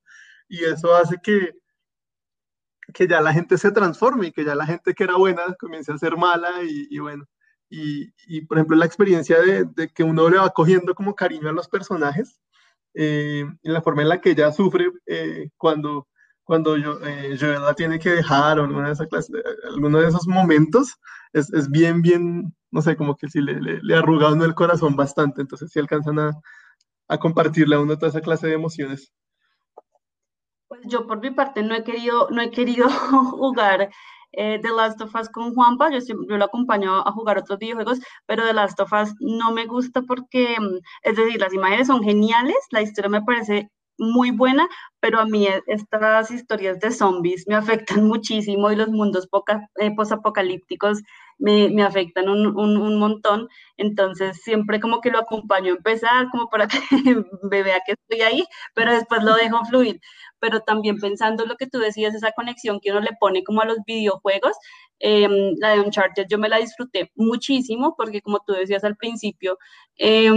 Y 0.48 0.64
eso 0.64 0.94
hace 0.94 1.16
que, 1.22 1.52
que 2.92 3.06
ya 3.06 3.20
la 3.20 3.32
gente 3.32 3.56
se 3.58 3.70
transforme 3.70 4.28
y 4.28 4.32
que 4.32 4.44
ya 4.44 4.54
la 4.54 4.66
gente 4.66 4.94
que 4.94 5.04
era 5.04 5.16
buena 5.16 5.42
comience 5.58 5.92
a 5.92 5.98
ser 5.98 6.16
mala 6.16 6.62
y, 6.62 6.88
y 6.90 6.98
bueno, 6.98 7.24
y, 7.70 8.12
y, 8.26 8.42
por 8.42 8.58
ejemplo, 8.58 8.76
la 8.76 8.86
experiencia 8.86 9.40
de, 9.40 9.64
de, 9.64 9.88
que 9.88 10.02
uno 10.02 10.28
le 10.28 10.38
va 10.38 10.50
cogiendo 10.50 10.94
como 10.94 11.14
cariño 11.14 11.48
a 11.48 11.52
los 11.52 11.68
personajes, 11.68 12.40
eh, 12.94 13.44
en 13.62 13.72
la 13.72 13.82
forma 13.82 14.02
en 14.02 14.08
la 14.08 14.20
que 14.20 14.30
ella 14.30 14.50
sufre 14.52 14.90
eh, 15.06 15.50
cuando, 15.56 16.08
cuando 16.44 16.76
yo, 16.76 16.98
eh, 17.04 17.36
la 17.40 17.74
tiene 17.74 17.98
que 17.98 18.10
dejar 18.10 18.58
o 18.58 18.64
alguna 18.64 18.88
de 18.88 18.94
esas 18.94 19.08
clases, 19.08 19.36
alguno 19.70 20.00
de 20.00 20.08
esos 20.08 20.26
momentos, 20.26 20.96
es, 21.32 21.52
es, 21.52 21.70
bien, 21.70 22.02
bien, 22.02 22.54
no 22.70 22.82
sé, 22.82 22.96
como 22.96 23.16
que 23.16 23.28
sí 23.28 23.40
le, 23.40 23.60
le, 23.60 23.80
le 23.82 23.94
arruga 23.94 24.32
uno 24.32 24.44
el 24.44 24.54
corazón 24.54 24.96
bastante, 24.96 25.42
entonces 25.42 25.70
sí 25.70 25.78
alcanzan 25.78 26.18
a, 26.18 26.32
a 27.08 27.18
compartirle 27.18 27.76
a 27.76 27.80
uno 27.80 27.96
toda 27.96 28.08
esa 28.08 28.20
clase 28.20 28.46
de 28.46 28.54
emociones. 28.54 29.12
Pues 30.68 30.82
yo 30.84 31.06
por 31.06 31.20
mi 31.20 31.30
parte 31.30 31.62
no 31.62 31.74
he 31.74 31.82
querido, 31.82 32.28
no 32.30 32.42
he 32.42 32.50
querido 32.50 32.88
jugar 33.30 33.90
eh, 34.32 34.58
The 34.62 34.70
Last 34.70 35.00
of 35.00 35.14
Us 35.14 35.28
con 35.28 35.54
Juanpa, 35.54 35.90
yo, 35.90 35.98
yo 36.28 36.36
lo 36.36 36.44
acompaño 36.44 37.06
a 37.06 37.12
jugar 37.12 37.38
otros 37.38 37.58
videojuegos, 37.58 38.00
pero 38.26 38.44
The 38.46 38.54
Last 38.54 38.80
of 38.80 38.92
Us 38.92 39.14
no 39.20 39.52
me 39.52 39.66
gusta 39.66 40.02
porque, 40.02 40.56
mm, 40.58 40.78
es 41.02 41.16
decir, 41.16 41.40
las 41.40 41.54
imágenes 41.54 41.86
son 41.88 42.02
geniales, 42.02 42.56
la 42.70 42.82
historia 42.82 43.10
me 43.10 43.22
parece 43.22 43.70
muy 43.98 44.30
buena, 44.30 44.68
pero 45.00 45.20
a 45.20 45.26
mí 45.26 45.46
e, 45.46 45.62
estas 45.66 46.30
historias 46.30 46.78
de 46.80 46.90
zombies 46.90 47.44
me 47.48 47.56
afectan 47.56 48.04
muchísimo 48.08 48.70
y 48.70 48.76
los 48.76 48.88
mundos 48.88 49.28
eh, 49.80 49.94
posapocalípticos 49.94 51.02
me, 51.38 51.68
me 51.70 51.82
afectan 51.82 52.28
un, 52.28 52.46
un, 52.56 52.76
un, 52.76 52.98
montón. 52.98 53.48
Entonces 53.76 54.40
siempre 54.42 54.80
como 54.80 55.00
que 55.00 55.10
lo 55.10 55.18
acompaño 55.18 55.72
a 55.72 55.76
empezar, 55.76 56.28
como 56.30 56.48
para 56.48 56.68
que 56.68 56.78
me 57.50 57.62
vea 57.62 57.80
que 57.86 57.92
estoy 57.92 58.22
ahí, 58.22 58.44
pero 58.74 58.92
después 58.92 59.22
lo 59.22 59.34
dejo 59.34 59.64
fluir 59.64 60.00
pero 60.40 60.60
también 60.60 60.98
pensando 60.98 61.46
lo 61.46 61.56
que 61.56 61.66
tú 61.66 61.78
decías, 61.78 62.14
esa 62.14 62.32
conexión 62.32 62.80
que 62.80 62.90
uno 62.90 63.00
le 63.00 63.16
pone 63.18 63.44
como 63.44 63.62
a 63.62 63.66
los 63.66 63.78
videojuegos, 63.86 64.56
eh, 65.00 65.28
la 65.58 65.70
de 65.70 65.80
Uncharted 65.80 66.26
yo 66.28 66.38
me 66.38 66.48
la 66.48 66.58
disfruté 66.58 67.12
muchísimo 67.14 67.94
porque 67.96 68.20
como 68.20 68.40
tú 68.46 68.52
decías 68.52 68.82
al 68.84 68.96
principio, 68.96 69.58
eh, 69.96 70.30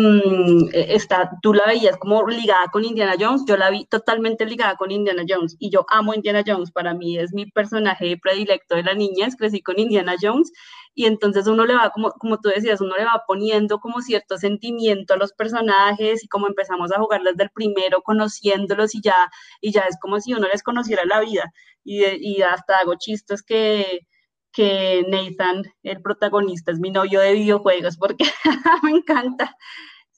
está, 0.74 1.32
tú 1.42 1.54
la 1.54 1.66
veías 1.66 1.98
como 1.98 2.28
ligada 2.28 2.68
con 2.72 2.84
Indiana 2.84 3.16
Jones, 3.20 3.44
yo 3.48 3.58
la 3.58 3.70
vi 3.70 3.86
totalmente 3.86 4.46
ligada 4.46 4.76
con 4.76 4.92
Indiana 4.92 5.24
Jones 5.28 5.56
y 5.60 5.70
yo 5.72 5.86
amo 5.90 6.14
Indiana 6.14 6.44
Jones, 6.46 6.72
para 6.72 6.94
mí 6.94 7.18
es 7.18 7.34
mi 7.34 7.46
personaje 7.48 8.18
predilecto 8.18 8.76
de 8.76 8.84
la 8.84 8.94
niñez, 8.94 9.36
crecí 9.36 9.62
con 9.62 9.80
Indiana 9.80 10.16
Jones 10.22 10.52
y 10.94 11.06
entonces 11.06 11.48
uno 11.48 11.66
le 11.66 11.76
va, 11.76 11.92
como, 11.92 12.12
como 12.12 12.40
tú 12.40 12.50
decías, 12.50 12.82
uno 12.82 12.96
le 12.98 13.06
va 13.06 13.24
poniendo 13.28 13.80
como 13.80 14.02
cierto 14.02 14.38
sentimiento 14.38 15.14
a 15.14 15.18
los 15.18 15.34
personajes 15.34 16.24
y 16.24 16.28
como 16.28 16.48
empezamos 16.48 16.92
a 16.92 17.00
jugar 17.00 17.22
desde 17.24 17.44
el 17.44 17.50
primero, 17.52 18.02
conociéndolos 18.02 18.94
y 18.96 19.02
ya, 19.02 19.32
y 19.62 19.72
ya 19.72 19.82
es 19.82 19.98
como 20.00 20.20
si 20.20 20.34
uno 20.34 20.48
les 20.48 20.64
conociera 20.64 21.06
la 21.06 21.22
vida 21.22 21.52
y, 21.84 22.04
y 22.06 22.42
hasta 22.42 22.78
hago 22.80 22.96
chistes 22.96 23.44
que, 23.44 24.08
que 24.52 25.06
Nathan, 25.08 25.64
el 25.84 26.02
protagonista, 26.02 26.72
es 26.72 26.80
mi 26.80 26.92
novio 26.92 27.20
de 27.20 27.34
videojuegos 27.34 27.98
porque 27.98 28.26
me 28.84 28.92
encanta. 28.92 29.56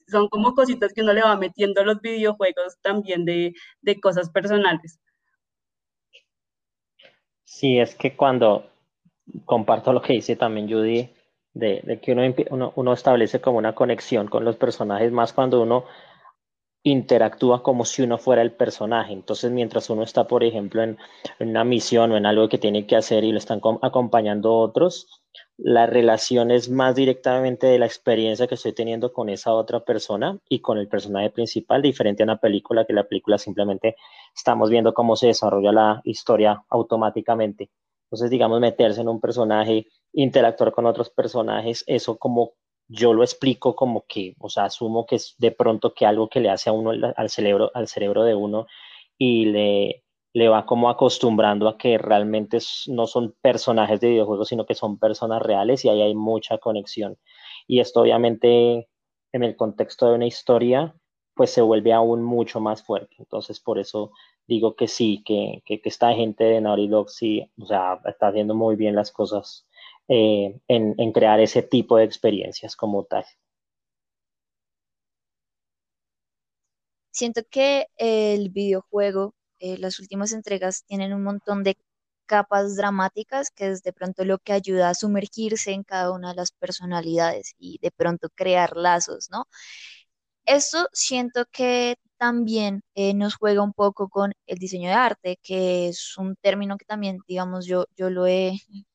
Son 0.08 0.28
como 0.28 0.54
cositas 0.54 0.92
que 0.92 1.02
uno 1.02 1.12
le 1.12 1.22
va 1.22 1.36
metiendo 1.36 1.80
a 1.80 1.84
los 1.84 2.00
videojuegos 2.00 2.78
también 2.82 3.24
de, 3.24 3.54
de 3.80 4.00
cosas 4.00 4.30
personales. 4.30 5.00
Sí, 7.44 7.78
es 7.78 7.94
que 7.94 8.16
cuando 8.16 8.70
comparto 9.44 9.92
lo 9.92 10.02
que 10.02 10.14
dice 10.14 10.36
también 10.36 10.68
Judy, 10.68 11.08
de, 11.54 11.80
de 11.84 12.00
que 12.00 12.12
uno, 12.12 12.22
uno, 12.50 12.72
uno, 12.74 12.92
establece 12.92 13.40
como 13.40 13.58
una 13.58 13.74
conexión 13.74 14.26
con 14.26 14.44
los 14.44 14.56
personajes, 14.56 15.12
más 15.12 15.32
cuando 15.32 15.62
uno 15.62 15.84
interactúa 16.84 17.62
como 17.62 17.84
si 17.84 18.02
uno 18.02 18.18
fuera 18.18 18.42
el 18.42 18.52
personaje. 18.52 19.12
Entonces, 19.12 19.50
mientras 19.50 19.88
uno 19.90 20.02
está, 20.02 20.26
por 20.26 20.44
ejemplo, 20.44 20.82
en, 20.82 20.98
una 21.40 21.64
misión 21.64 22.12
o 22.12 22.16
en 22.16 22.26
algo 22.26 22.48
que 22.48 22.58
tiene 22.58 22.86
que 22.86 22.94
hacer 22.94 23.24
y 23.24 23.32
lo 23.32 23.38
están 23.38 23.60
acompañando 23.82 24.54
otros, 24.54 25.08
la 25.56 25.86
relación 25.86 26.50
es 26.50 26.68
más 26.68 26.94
directamente 26.94 27.66
de 27.66 27.78
la 27.78 27.86
experiencia 27.86 28.46
que 28.46 28.56
estoy 28.56 28.74
teniendo 28.74 29.12
con 29.12 29.30
esa 29.30 29.54
otra 29.54 29.80
persona 29.80 30.38
y 30.48 30.60
con 30.60 30.78
el 30.78 30.86
personaje 30.86 31.30
principal, 31.30 31.80
diferente 31.80 32.22
a 32.22 32.24
una 32.24 32.38
película, 32.38 32.84
que 32.84 32.92
la 32.92 33.04
película 33.04 33.38
simplemente 33.38 33.96
estamos 34.36 34.68
viendo 34.68 34.92
cómo 34.92 35.16
se 35.16 35.28
desarrolla 35.28 35.72
la 35.72 36.00
historia 36.04 36.64
automáticamente. 36.68 37.70
Entonces, 38.06 38.30
digamos, 38.30 38.60
meterse 38.60 39.00
en 39.00 39.08
un 39.08 39.20
personaje, 39.20 39.86
interactuar 40.12 40.72
con 40.72 40.84
otros 40.84 41.08
personajes, 41.08 41.82
eso 41.86 42.18
como 42.18 42.52
yo 42.88 43.12
lo 43.14 43.22
explico 43.22 43.74
como 43.74 44.04
que, 44.06 44.34
o 44.38 44.48
sea, 44.48 44.64
asumo 44.64 45.06
que 45.06 45.16
es 45.16 45.34
de 45.38 45.50
pronto 45.52 45.94
que 45.94 46.06
algo 46.06 46.28
que 46.28 46.40
le 46.40 46.50
hace 46.50 46.70
a 46.70 46.72
uno 46.72 46.92
al 47.16 47.30
cerebro, 47.30 47.70
al 47.74 47.88
cerebro 47.88 48.24
de 48.24 48.34
uno 48.34 48.66
y 49.18 49.46
le, 49.46 50.04
le 50.34 50.48
va 50.48 50.66
como 50.66 50.90
acostumbrando 50.90 51.68
a 51.68 51.78
que 51.78 51.98
realmente 51.98 52.58
no 52.88 53.06
son 53.06 53.34
personajes 53.40 54.00
de 54.00 54.10
videojuegos, 54.10 54.48
sino 54.48 54.66
que 54.66 54.74
son 54.74 54.98
personas 54.98 55.40
reales 55.42 55.84
y 55.84 55.88
ahí 55.88 56.02
hay 56.02 56.14
mucha 56.14 56.58
conexión. 56.58 57.16
Y 57.66 57.80
esto 57.80 58.02
obviamente 58.02 58.88
en 59.32 59.42
el 59.42 59.56
contexto 59.56 60.08
de 60.08 60.14
una 60.14 60.26
historia, 60.26 60.94
pues 61.34 61.50
se 61.50 61.60
vuelve 61.60 61.92
aún 61.92 62.22
mucho 62.22 62.60
más 62.60 62.82
fuerte. 62.84 63.16
Entonces, 63.18 63.60
por 63.60 63.78
eso 63.78 64.12
digo 64.46 64.76
que 64.76 64.88
sí, 64.88 65.22
que, 65.24 65.62
que, 65.64 65.80
esta 65.84 66.12
gente 66.14 66.44
de 66.44 66.60
Naughty 66.60 66.92
o 66.92 67.06
sea, 67.66 68.00
está 68.06 68.28
haciendo 68.28 68.54
muy 68.54 68.76
bien 68.76 68.94
las 68.94 69.10
cosas 69.10 69.66
eh, 70.08 70.60
en, 70.68 71.12
crear 71.12 71.40
ese 71.40 71.62
tipo 71.62 71.96
de 71.96 72.04
experiencias 72.04 72.76
como 72.76 73.04
tal. 73.04 73.24
Siento 77.10 77.42
que 77.48 77.86
el 77.96 78.50
videojuego, 78.50 79.34
eh, 79.60 79.78
las 79.78 80.00
últimas 80.00 80.32
entregas 80.32 80.84
tienen 80.84 81.12
un 81.14 81.22
montón 81.22 81.62
de 81.62 81.76
capas 82.26 82.76
dramáticas, 82.76 83.50
que 83.50 83.68
es 83.68 83.82
de 83.82 83.92
pronto 83.92 84.24
lo 84.24 84.38
que 84.38 84.52
ayuda 84.52 84.90
a 84.90 84.94
sumergirse 84.94 85.72
en 85.72 85.84
cada 85.84 86.10
una 86.12 86.30
de 86.30 86.36
las 86.36 86.52
personalidades 86.52 87.54
y 87.58 87.78
de 87.80 87.90
pronto 87.90 88.28
crear 88.34 88.76
lazos, 88.76 89.28
¿no? 89.30 89.46
Esto 90.46 90.88
siento 90.92 91.44
que 91.50 91.96
también 92.18 92.82
eh, 92.94 93.14
nos 93.14 93.34
juega 93.36 93.62
un 93.62 93.72
poco 93.72 94.08
con 94.08 94.32
el 94.46 94.58
diseño 94.58 94.88
de 94.88 94.94
arte, 94.94 95.38
que 95.42 95.88
es 95.88 96.16
un 96.18 96.36
término 96.36 96.76
que 96.76 96.84
también, 96.84 97.18
digamos, 97.26 97.66
yo, 97.66 97.86
yo 97.96 98.10
lo 98.10 98.26
he 98.26 98.52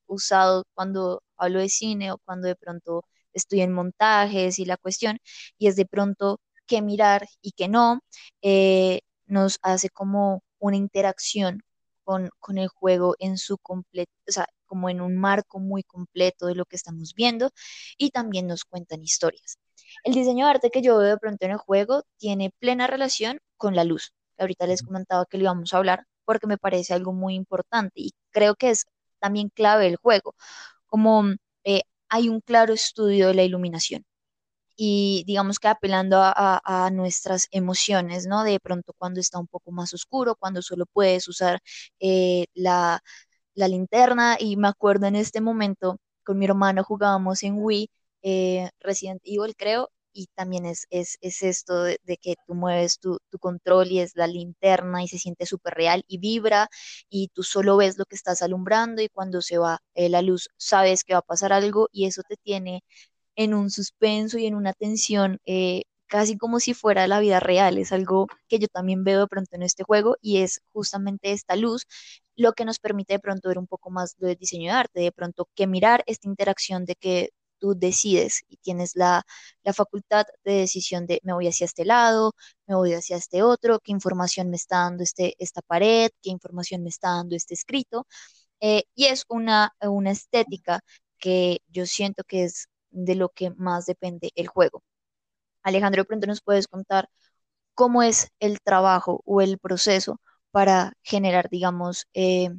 usado 0.09 0.65
cuando 0.73 1.23
hablo 1.37 1.59
de 1.59 1.69
cine 1.69 2.11
o 2.11 2.17
cuando 2.19 2.47
de 2.47 2.55
pronto 2.55 3.03
estoy 3.33 3.61
en 3.61 3.73
montajes 3.73 4.59
y 4.59 4.65
la 4.65 4.77
cuestión, 4.77 5.19
y 5.57 5.67
es 5.67 5.75
de 5.75 5.85
pronto 5.85 6.39
qué 6.67 6.81
mirar 6.81 7.27
y 7.41 7.51
qué 7.53 7.67
no, 7.67 8.01
eh, 8.41 9.01
nos 9.27 9.59
hace 9.61 9.89
como 9.89 10.43
una 10.59 10.77
interacción 10.77 11.63
con, 12.03 12.29
con 12.39 12.57
el 12.57 12.67
juego 12.69 13.15
en 13.19 13.37
su 13.37 13.57
completo, 13.57 14.11
o 14.27 14.31
sea, 14.31 14.47
como 14.65 14.89
en 14.89 15.01
un 15.01 15.17
marco 15.17 15.59
muy 15.59 15.83
completo 15.83 16.47
de 16.47 16.55
lo 16.55 16.65
que 16.65 16.75
estamos 16.75 17.13
viendo 17.15 17.51
y 17.97 18.11
también 18.11 18.47
nos 18.47 18.65
cuentan 18.65 19.03
historias. 19.03 19.57
El 20.03 20.13
diseño 20.13 20.45
de 20.45 20.51
arte 20.51 20.69
que 20.71 20.81
yo 20.81 20.97
veo 20.97 21.07
de 21.09 21.17
pronto 21.17 21.45
en 21.45 21.51
el 21.51 21.57
juego 21.57 22.03
tiene 22.17 22.51
plena 22.59 22.87
relación 22.87 23.39
con 23.57 23.75
la 23.75 23.83
luz. 23.83 24.13
Ahorita 24.37 24.67
les 24.67 24.83
comentaba 24.83 25.25
que 25.25 25.37
lo 25.37 25.43
íbamos 25.45 25.73
a 25.73 25.77
hablar 25.77 26.05
porque 26.25 26.47
me 26.47 26.57
parece 26.57 26.93
algo 26.93 27.13
muy 27.13 27.35
importante 27.35 27.93
y 28.01 28.13
creo 28.31 28.55
que 28.55 28.69
es 28.69 28.85
también 29.19 29.49
clave 29.49 29.85
del 29.85 29.97
juego, 29.97 30.35
como 30.87 31.25
eh, 31.63 31.83
hay 32.09 32.29
un 32.29 32.41
claro 32.41 32.73
estudio 32.73 33.27
de 33.27 33.33
la 33.35 33.43
iluminación 33.43 34.05
y 34.81 35.23
digamos 35.27 35.59
que 35.59 35.67
apelando 35.67 36.19
a, 36.21 36.89
nuestras 36.93 37.47
emociones, 37.51 38.27
¿no? 38.27 38.43
De 38.45 38.59
pronto 38.61 38.93
cuando 38.97 39.19
está 39.19 39.37
un 39.39 39.47
poco 39.47 39.71
más 39.71 39.93
oscuro, 39.93 40.35
cuando 40.35 40.61
solo 40.61 40.85
puedes 40.85 41.27
usar 41.27 41.59
eh, 41.99 42.45
la, 42.53 43.01
linterna 43.55 44.37
y 44.39 44.55
me 44.57 44.69
acuerdo 44.69 45.07
en 45.07 45.15
este 45.17 45.41
momento 45.41 45.97
con 46.23 46.37
mi 46.39 46.45
hermano 46.45 46.83
jugábamos 46.83 47.43
en 47.43 47.55
Wii 47.57 47.89
eh, 48.21 48.69
Resident 48.79 49.21
Evil 49.25 49.53
creo 49.57 49.89
y 50.13 50.27
también 50.35 50.65
es, 50.65 50.85
es, 50.89 51.17
es 51.21 51.43
esto 51.43 51.83
de, 51.83 51.99
que 52.21 52.35
tú 52.47 52.55
mueves 52.55 52.99
tu, 52.99 53.19
tu, 53.29 53.39
control 53.39 53.91
y 53.91 53.99
es 53.99 54.15
la 54.15 54.27
linterna 54.27 55.03
y 55.03 55.07
se 55.07 55.19
siente 55.19 55.45
súper 55.45 55.73
real 55.75 56.03
y 56.07 56.17
vibra 56.19 56.69
y 57.09 57.29
tú 57.29 57.43
solo 57.43 57.77
ves 57.77 57.97
lo 57.97 58.05
que 58.05 58.15
estás 58.15 58.41
alumbrando 58.41 59.01
y 59.01 59.09
cuando 59.09 59.41
se 59.41 59.57
va 59.57 59.79
eh, 59.93 60.09
la 60.09 60.21
luz 60.21 60.49
sabes 60.57 61.03
que 61.03 61.13
va 61.13 61.19
a 61.19 61.21
pasar 61.23 61.53
algo 61.53 61.89
y 61.91 62.05
eso 62.05 62.21
te 62.27 62.37
tiene 62.37 62.83
en 63.35 63.53
un 63.53 63.71
suspenso 63.71 64.37
y 64.37 64.45
en 64.47 64.55
una 64.55 64.73
tensión 64.73 65.39
eh, 65.45 65.83
casi 66.09 66.37
como 66.37 66.59
si 66.59 66.73
fuera 66.73 67.07
la 67.07 67.19
vida 67.21 67.39
real. 67.39 67.77
Es 67.77 67.93
algo 67.93 68.27
que 68.49 68.59
yo 68.59 68.67
también 68.67 69.03
veo 69.05 69.21
de 69.21 69.27
pronto 69.27 69.55
en 69.55 69.63
este 69.63 69.83
juego 69.83 70.17
y 70.21 70.39
es 70.39 70.61
justamente 70.73 71.31
esta 71.31 71.55
luz 71.55 71.85
lo 72.35 72.53
que 72.53 72.65
nos 72.65 72.79
permite 72.79 73.13
de 73.13 73.19
pronto 73.19 73.49
ver 73.49 73.59
un 73.59 73.67
poco 73.67 73.91
más 73.91 74.15
del 74.17 74.35
diseño 74.35 74.71
de 74.71 74.77
arte, 74.77 74.99
de 75.01 75.11
pronto 75.11 75.47
que 75.55 75.67
mirar 75.67 76.03
esta 76.07 76.27
interacción 76.27 76.85
de 76.85 76.95
que 76.95 77.29
tú 77.59 77.75
decides 77.75 78.43
y 78.49 78.57
tienes 78.57 78.95
la, 78.95 79.23
facultad 79.73 80.25
de 80.43 80.53
decisión 80.53 81.05
de 81.05 81.19
me 81.23 81.33
voy 81.33 81.47
hacia 81.47 81.65
este 81.65 81.85
lado, 81.85 82.33
me 82.67 82.75
voy 82.75 82.93
hacia 82.93 83.17
este 83.17 83.43
otro, 83.43 83.79
qué 83.79 83.91
información 83.91 84.49
me 84.49 84.55
está 84.57 84.77
dando 84.79 85.03
este, 85.03 85.35
esta 85.39 85.61
pared, 85.61 86.09
qué 86.23 86.31
información 86.31 86.83
me 86.83 86.89
está 86.89 87.09
dando 87.09 87.35
este 87.35 87.53
escrito. 87.53 88.07
Eh, 88.61 88.83
y 88.95 89.05
es 89.05 89.25
una, 89.29 89.73
una 89.81 90.11
estética 90.11 90.81
que 91.19 91.59
yo 91.67 91.85
siento 91.85 92.23
que 92.25 92.45
es 92.45 92.67
de 92.91 93.15
lo 93.15 93.29
que 93.29 93.51
más 93.51 93.85
depende 93.85 94.31
el 94.35 94.47
juego. 94.47 94.83
Alejandro, 95.63 96.05
pronto 96.05 96.27
nos 96.27 96.41
puedes 96.41 96.67
contar 96.67 97.09
cómo 97.75 98.03
es 98.03 98.29
el 98.39 98.59
trabajo 98.61 99.21
o 99.25 99.41
el 99.41 99.59
proceso 99.59 100.19
para 100.51 100.93
generar, 101.03 101.49
digamos, 101.49 102.07
eh, 102.13 102.49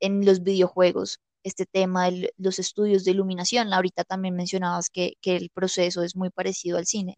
en 0.00 0.24
los 0.26 0.42
videojuegos 0.42 1.20
este 1.42 1.66
tema 1.66 2.10
de 2.10 2.32
los 2.38 2.58
estudios 2.58 3.04
de 3.04 3.12
iluminación. 3.12 3.72
Ahorita 3.72 4.04
también 4.04 4.34
mencionabas 4.34 4.90
que, 4.90 5.14
el 5.22 5.50
proceso 5.50 6.02
es 6.02 6.16
muy 6.16 6.30
parecido 6.30 6.78
al 6.78 6.86
cine. 6.86 7.14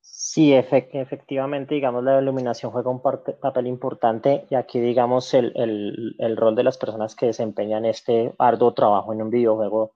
Sí, 0.00 0.52
efectivamente, 0.52 1.74
digamos, 1.74 2.04
la 2.04 2.20
iluminación 2.20 2.72
juega 2.72 2.90
un 2.90 3.00
papel 3.00 3.66
importante 3.66 4.46
y 4.50 4.54
aquí, 4.54 4.80
digamos, 4.80 5.32
el, 5.34 5.52
el, 6.18 6.36
rol 6.36 6.54
de 6.54 6.64
las 6.64 6.76
personas 6.76 7.14
que 7.14 7.26
desempeñan 7.26 7.84
este 7.84 8.34
arduo 8.38 8.74
trabajo 8.74 9.12
en 9.12 9.22
un 9.22 9.30
videojuego 9.30 9.92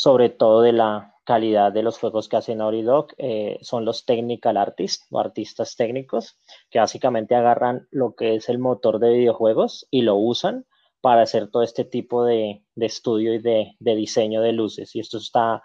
sobre 0.00 0.30
todo 0.30 0.62
de 0.62 0.72
la 0.72 1.14
calidad 1.24 1.72
de 1.72 1.82
los 1.82 1.98
juegos 1.98 2.26
que 2.26 2.38
hacen 2.38 2.56
Naughty 2.56 2.80
Dog, 2.80 3.08
eh, 3.18 3.58
son 3.60 3.84
los 3.84 4.06
technical 4.06 4.56
artists 4.56 5.06
o 5.10 5.20
artistas 5.20 5.76
técnicos 5.76 6.38
que 6.70 6.78
básicamente 6.78 7.34
agarran 7.34 7.86
lo 7.90 8.14
que 8.14 8.36
es 8.36 8.48
el 8.48 8.58
motor 8.58 8.98
de 8.98 9.10
videojuegos 9.10 9.86
y 9.90 10.02
lo 10.02 10.16
usan 10.16 10.64
para 11.00 11.22
hacer 11.22 11.50
todo 11.50 11.62
este 11.62 11.84
tipo 11.84 12.24
de, 12.24 12.62
estudio 12.76 13.34
y 13.34 13.38
de, 13.38 13.76
diseño 13.78 14.42
de 14.42 14.52
luces. 14.52 14.94
Y 14.94 15.00
esto 15.00 15.18
está 15.18 15.62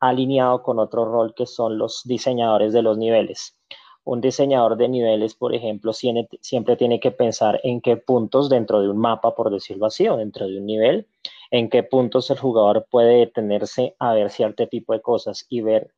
alineado 0.00 0.62
con 0.62 0.78
otro 0.78 1.04
rol 1.04 1.34
que 1.34 1.46
son 1.46 1.78
los 1.78 2.02
diseñadores 2.04 2.72
de 2.72 2.82
los 2.82 2.98
niveles. 2.98 3.56
Un 4.04 4.20
diseñador 4.20 4.76
de 4.76 4.88
niveles, 4.88 5.34
por 5.34 5.54
ejemplo, 5.54 5.92
siempre 5.92 6.76
tiene 6.76 7.00
que 7.00 7.10
pensar 7.10 7.60
en 7.64 7.80
qué 7.80 7.96
puntos 7.96 8.48
dentro 8.48 8.80
de 8.80 8.88
un 8.88 8.98
mapa, 8.98 9.34
por 9.34 9.50
decirlo 9.50 9.86
así, 9.86 10.06
o 10.06 10.16
dentro 10.16 10.46
de 10.46 10.58
un 10.58 10.66
nivel, 10.66 11.08
en 11.50 11.68
qué 11.68 11.82
puntos 11.82 12.30
el 12.30 12.38
jugador 12.38 12.86
puede 12.88 13.18
detenerse 13.18 13.96
a 13.98 14.14
ver 14.14 14.30
cierto 14.30 14.68
tipo 14.68 14.92
de 14.92 15.02
cosas 15.02 15.46
y 15.48 15.60
ver 15.60 15.92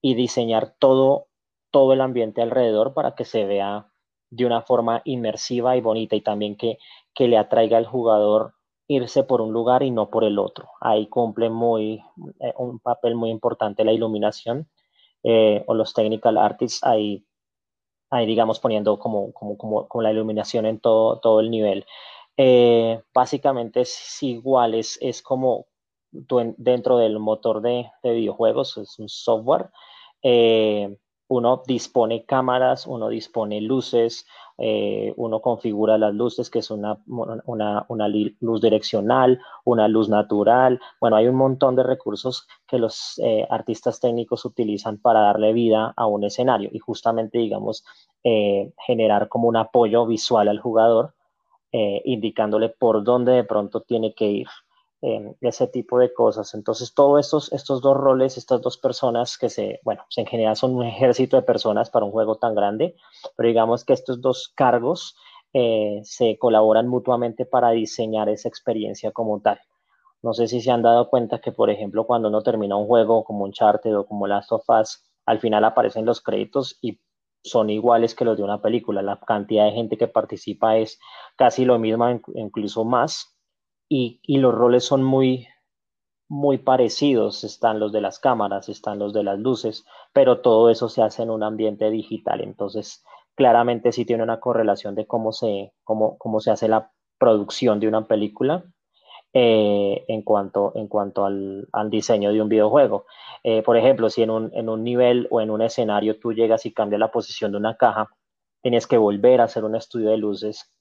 y 0.00 0.14
diseñar 0.14 0.74
todo, 0.78 1.28
todo 1.70 1.92
el 1.92 2.00
ambiente 2.00 2.40
alrededor 2.40 2.94
para 2.94 3.14
que 3.14 3.24
se 3.24 3.44
vea 3.44 3.91
de 4.32 4.46
una 4.46 4.62
forma 4.62 5.02
inmersiva 5.04 5.76
y 5.76 5.82
bonita 5.82 6.16
y 6.16 6.22
también 6.22 6.56
que, 6.56 6.78
que 7.14 7.28
le 7.28 7.36
atraiga 7.36 7.76
al 7.76 7.86
jugador 7.86 8.54
irse 8.88 9.24
por 9.24 9.42
un 9.42 9.52
lugar 9.52 9.82
y 9.82 9.90
no 9.90 10.08
por 10.08 10.24
el 10.24 10.38
otro. 10.38 10.70
Ahí 10.80 11.06
cumple 11.06 11.50
muy, 11.50 12.02
eh, 12.40 12.54
un 12.56 12.78
papel 12.78 13.14
muy 13.14 13.28
importante 13.28 13.84
la 13.84 13.92
iluminación 13.92 14.68
eh, 15.22 15.62
o 15.66 15.74
los 15.74 15.92
technical 15.92 16.38
artists 16.38 16.82
ahí, 16.82 17.26
ahí 18.10 18.24
digamos 18.24 18.58
poniendo 18.58 18.98
como, 18.98 19.32
como, 19.34 19.58
como, 19.58 20.02
la 20.02 20.10
iluminación 20.10 20.64
en 20.64 20.80
todo, 20.80 21.20
todo 21.20 21.40
el 21.40 21.50
nivel. 21.50 21.84
Eh, 22.38 23.02
básicamente 23.14 23.82
es 23.82 24.22
igual, 24.22 24.74
es, 24.74 24.98
como 25.22 25.66
dentro 26.10 26.96
del 26.96 27.18
motor 27.18 27.60
de, 27.60 27.90
videojuegos, 28.02 28.78
es 28.78 28.98
un 28.98 29.10
software. 29.10 29.70
Uno 31.32 31.62
dispone 31.66 32.24
cámaras, 32.24 32.86
uno 32.86 33.08
dispone 33.08 33.60
luces, 33.60 34.26
eh, 34.58 35.12
uno 35.16 35.40
configura 35.40 35.98
las 35.98 36.14
luces, 36.14 36.50
que 36.50 36.60
es 36.60 36.70
una, 36.70 36.98
una, 37.06 38.08
luz 38.40 38.60
direccional, 38.60 39.40
una 39.64 39.88
luz 39.88 40.08
natural. 40.08 40.80
Bueno, 41.00 41.16
hay 41.16 41.26
un 41.26 41.36
montón 41.36 41.74
de 41.74 41.82
recursos 41.82 42.46
que 42.66 42.78
los 42.78 43.20
artistas 43.48 43.98
técnicos 43.98 44.44
utilizan 44.44 44.98
para 44.98 45.20
darle 45.20 45.52
vida 45.52 45.92
a 45.96 46.06
un 46.06 46.24
escenario 46.24 46.70
y 46.72 46.78
justamente, 46.78 47.38
digamos, 47.38 47.84
generar 48.86 49.28
como 49.28 49.48
un 49.48 49.56
apoyo 49.56 50.06
visual 50.06 50.48
al 50.48 50.60
jugador 50.60 51.14
eh, 51.74 52.02
indicándole 52.04 52.68
por 52.68 53.02
dónde 53.02 53.32
de 53.32 53.44
pronto 53.44 53.80
tiene 53.80 54.12
que 54.12 54.26
ir. 54.26 54.46
Eh, 55.02 55.34
ese 55.40 55.66
tipo 55.66 55.98
de 55.98 56.14
cosas. 56.14 56.54
Entonces, 56.54 56.94
todos 56.94 57.20
estos, 57.20 57.52
estos 57.52 57.82
dos 57.82 57.96
roles, 57.96 58.38
estas 58.38 58.62
dos 58.62 58.78
personas 58.78 59.36
que 59.36 59.48
se, 59.50 59.80
bueno, 59.82 60.04
en 60.16 60.26
general 60.26 60.56
son 60.56 60.74
un 60.76 60.84
ejército 60.84 61.36
de 61.36 61.42
personas 61.42 61.90
para 61.90 62.04
un 62.04 62.12
juego 62.12 62.36
tan 62.36 62.54
grande, 62.54 62.94
pero 63.36 63.48
digamos 63.48 63.84
que 63.84 63.92
estos 63.92 64.20
dos 64.20 64.52
cargos 64.54 65.16
eh, 65.52 66.00
se 66.04 66.38
colaboran 66.38 66.88
mutuamente 66.88 67.44
para 67.44 67.70
diseñar 67.70 68.28
esa 68.28 68.48
experiencia 68.48 69.10
como 69.10 69.40
tal. 69.40 69.60
No 70.22 70.32
sé 70.34 70.46
si 70.46 70.60
se 70.60 70.70
han 70.70 70.82
dado 70.82 71.10
cuenta 71.10 71.40
que, 71.40 71.50
por 71.50 71.68
ejemplo, 71.68 72.06
cuando 72.06 72.28
uno 72.28 72.42
termina 72.42 72.76
un 72.76 72.86
juego 72.86 73.24
como 73.24 73.44
Uncharted 73.44 73.98
o 73.98 74.06
como 74.06 74.28
Last 74.28 74.52
of 74.52 74.64
Us, 74.68 75.02
al 75.26 75.40
final 75.40 75.64
aparecen 75.64 76.06
los 76.06 76.20
créditos 76.20 76.78
y 76.80 77.00
son 77.42 77.70
iguales 77.70 78.14
que 78.14 78.24
los 78.24 78.36
de 78.36 78.44
una 78.44 78.62
película. 78.62 79.02
La 79.02 79.18
cantidad 79.18 79.64
de 79.64 79.72
gente 79.72 79.96
que 79.96 80.06
participa 80.06 80.76
es 80.76 81.00
casi 81.36 81.64
lo 81.64 81.78
mismo, 81.78 82.08
incluso 82.34 82.84
más. 82.84 83.36
Y, 83.94 84.38
los 84.38 84.54
roles 84.54 84.84
son 84.84 85.02
muy, 85.02 85.46
muy 86.26 86.56
parecidos. 86.56 87.44
Están 87.44 87.78
los 87.78 87.92
de 87.92 88.00
las 88.00 88.18
cámaras, 88.18 88.70
están 88.70 88.98
los 88.98 89.12
de 89.12 89.22
las 89.22 89.38
luces, 89.38 89.84
pero 90.14 90.40
todo 90.40 90.70
eso 90.70 90.88
se 90.88 91.02
hace 91.02 91.22
en 91.22 91.30
un 91.30 91.42
ambiente 91.42 91.90
digital. 91.90 92.40
Entonces, 92.40 93.04
claramente 93.34 93.92
sí 93.92 94.06
tiene 94.06 94.22
una 94.22 94.40
correlación 94.40 94.94
de 94.94 95.06
cómo 95.06 95.32
se, 95.32 95.74
cómo, 95.84 96.16
cómo 96.16 96.40
se 96.40 96.50
hace 96.50 96.68
la 96.68 96.90
producción 97.18 97.80
de 97.80 97.88
una 97.88 98.06
película 98.06 98.64
eh, 99.34 100.06
en 100.08 100.22
cuanto, 100.22 100.72
en 100.74 100.88
cuanto 100.88 101.26
al, 101.26 101.68
al, 101.72 101.90
diseño 101.90 102.32
de 102.32 102.40
un 102.40 102.48
videojuego. 102.48 103.04
Eh, 103.42 103.62
por 103.62 103.76
ejemplo, 103.76 104.08
si 104.08 104.22
en 104.22 104.30
un, 104.30 104.50
en 104.54 104.70
un, 104.70 104.82
nivel 104.84 105.28
o 105.30 105.42
en 105.42 105.50
un 105.50 105.60
escenario 105.60 106.18
tú 106.18 106.32
llegas 106.32 106.64
y 106.64 106.72
cambias 106.72 107.00
la 107.00 107.10
posición 107.10 107.52
de 107.52 107.58
una 107.58 107.76
caja, 107.76 108.08
tienes 108.62 108.86
que 108.86 108.96
volver 108.96 109.42
a 109.42 109.44
hacer 109.44 109.64
un 109.64 109.76
estudio 109.76 110.08
de 110.10 110.16
luces, 110.16 110.71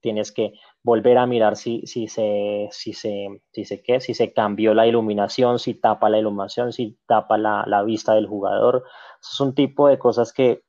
tienes 0.00 0.32
que 0.32 0.52
volver 0.82 1.18
a 1.18 1.26
mirar 1.26 1.56
si, 1.56 1.86
si, 1.86 2.08
se, 2.08 2.68
si, 2.72 2.92
se, 2.92 3.42
si, 3.52 3.64
se, 3.64 3.82
¿qué? 3.82 4.00
si 4.00 4.14
se 4.14 4.32
cambió 4.32 4.74
la 4.74 4.86
iluminación, 4.86 5.58
si 5.58 5.74
tapa 5.74 6.08
la 6.08 6.18
iluminación, 6.18 6.72
si 6.72 6.98
tapa 7.06 7.38
la, 7.38 7.64
la 7.66 7.82
vista 7.82 8.14
del 8.14 8.26
jugador. 8.26 8.84
Es 9.20 9.40
un 9.40 9.54
tipo 9.54 9.88
de 9.88 9.98
cosas 9.98 10.32
que, 10.32 10.62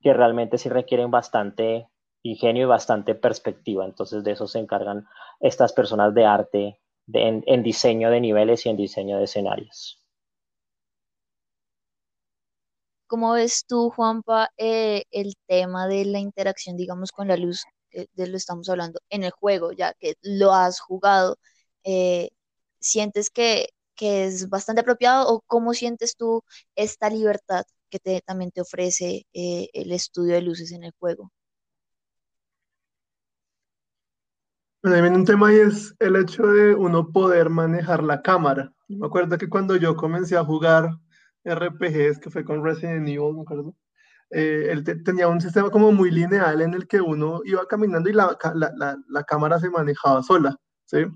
que 0.00 0.12
realmente 0.14 0.58
sí 0.58 0.68
requieren 0.68 1.10
bastante 1.10 1.88
ingenio 2.22 2.64
y 2.64 2.66
bastante 2.66 3.14
perspectiva. 3.14 3.84
Entonces 3.84 4.24
de 4.24 4.32
eso 4.32 4.46
se 4.46 4.58
encargan 4.58 5.06
estas 5.40 5.72
personas 5.72 6.14
de 6.14 6.24
arte 6.24 6.80
en, 7.12 7.62
diseño 7.62 8.10
de 8.10 8.20
niveles 8.20 8.66
y 8.66 8.68
en 8.68 8.76
diseño 8.76 9.18
de 9.18 9.24
escenarios. 9.24 10.00
¿Cómo 13.06 13.32
ves 13.32 13.64
tú, 13.66 13.90
Juanpa, 13.90 14.50
eh, 14.58 15.04
el 15.10 15.34
tema 15.46 15.88
de 15.88 16.04
la 16.04 16.18
interacción, 16.18 16.76
digamos, 16.76 17.10
con 17.10 17.28
la 17.28 17.38
luz, 17.38 17.64
de 17.92 18.26
lo 18.26 18.36
estamos 18.36 18.68
hablando, 18.68 19.00
en 19.10 19.24
el 19.24 19.30
juego, 19.30 19.72
ya 19.72 19.94
que 19.94 20.16
lo 20.22 20.52
has 20.52 20.80
jugado? 20.80 21.38
Eh, 21.84 22.30
¿Sientes 22.80 23.30
que, 23.30 23.68
es 24.00 24.48
bastante 24.48 24.82
apropiado 24.82 25.28
o 25.28 25.40
cómo 25.46 25.74
sientes 25.74 26.16
tú 26.16 26.44
esta 26.76 27.10
libertad 27.10 27.64
que 27.90 27.98
te, 27.98 28.20
también 28.20 28.52
te 28.52 28.60
ofrece 28.60 29.26
eh, 29.32 29.68
el 29.72 29.90
estudio 29.92 30.34
de 30.34 30.42
luces 30.42 30.70
en 30.72 30.84
el 30.84 30.92
juego? 30.98 31.32
Bueno, 34.82 35.16
un 35.16 35.24
tema 35.24 35.52
y 35.52 35.56
es 35.56 35.94
el 35.98 36.14
hecho 36.14 36.46
de 36.46 36.74
uno 36.74 37.10
poder 37.10 37.50
manejar 37.50 38.04
la 38.04 38.22
cámara. 38.22 38.72
Me 38.86 39.06
acuerdo 39.06 39.36
que 39.36 39.48
cuando 39.48 39.74
yo 39.74 39.96
comencé 39.96 40.36
a 40.36 40.44
jugar 40.44 40.90
RPGs, 41.44 42.20
que 42.20 42.30
fue 42.30 42.44
con 42.44 42.64
Resident 42.64 43.08
Evil, 43.08 43.34
me 43.34 43.42
acuerdo, 43.42 43.74
eh, 44.30 44.68
él 44.70 44.84
tenía 45.04 45.28
un 45.28 45.40
sistema 45.40 45.70
como 45.70 45.92
muy 45.92 46.10
lineal 46.10 46.60
en 46.60 46.74
el 46.74 46.86
que 46.86 47.00
uno 47.00 47.40
iba 47.44 47.66
caminando 47.66 48.10
y 48.10 48.12
la, 48.12 48.36
la, 48.54 48.96
la, 49.08 49.24
cámara 49.24 49.58
se 49.58 49.70
manejaba 49.70 50.22
sola, 50.22 50.56
¿sí? 50.84 51.06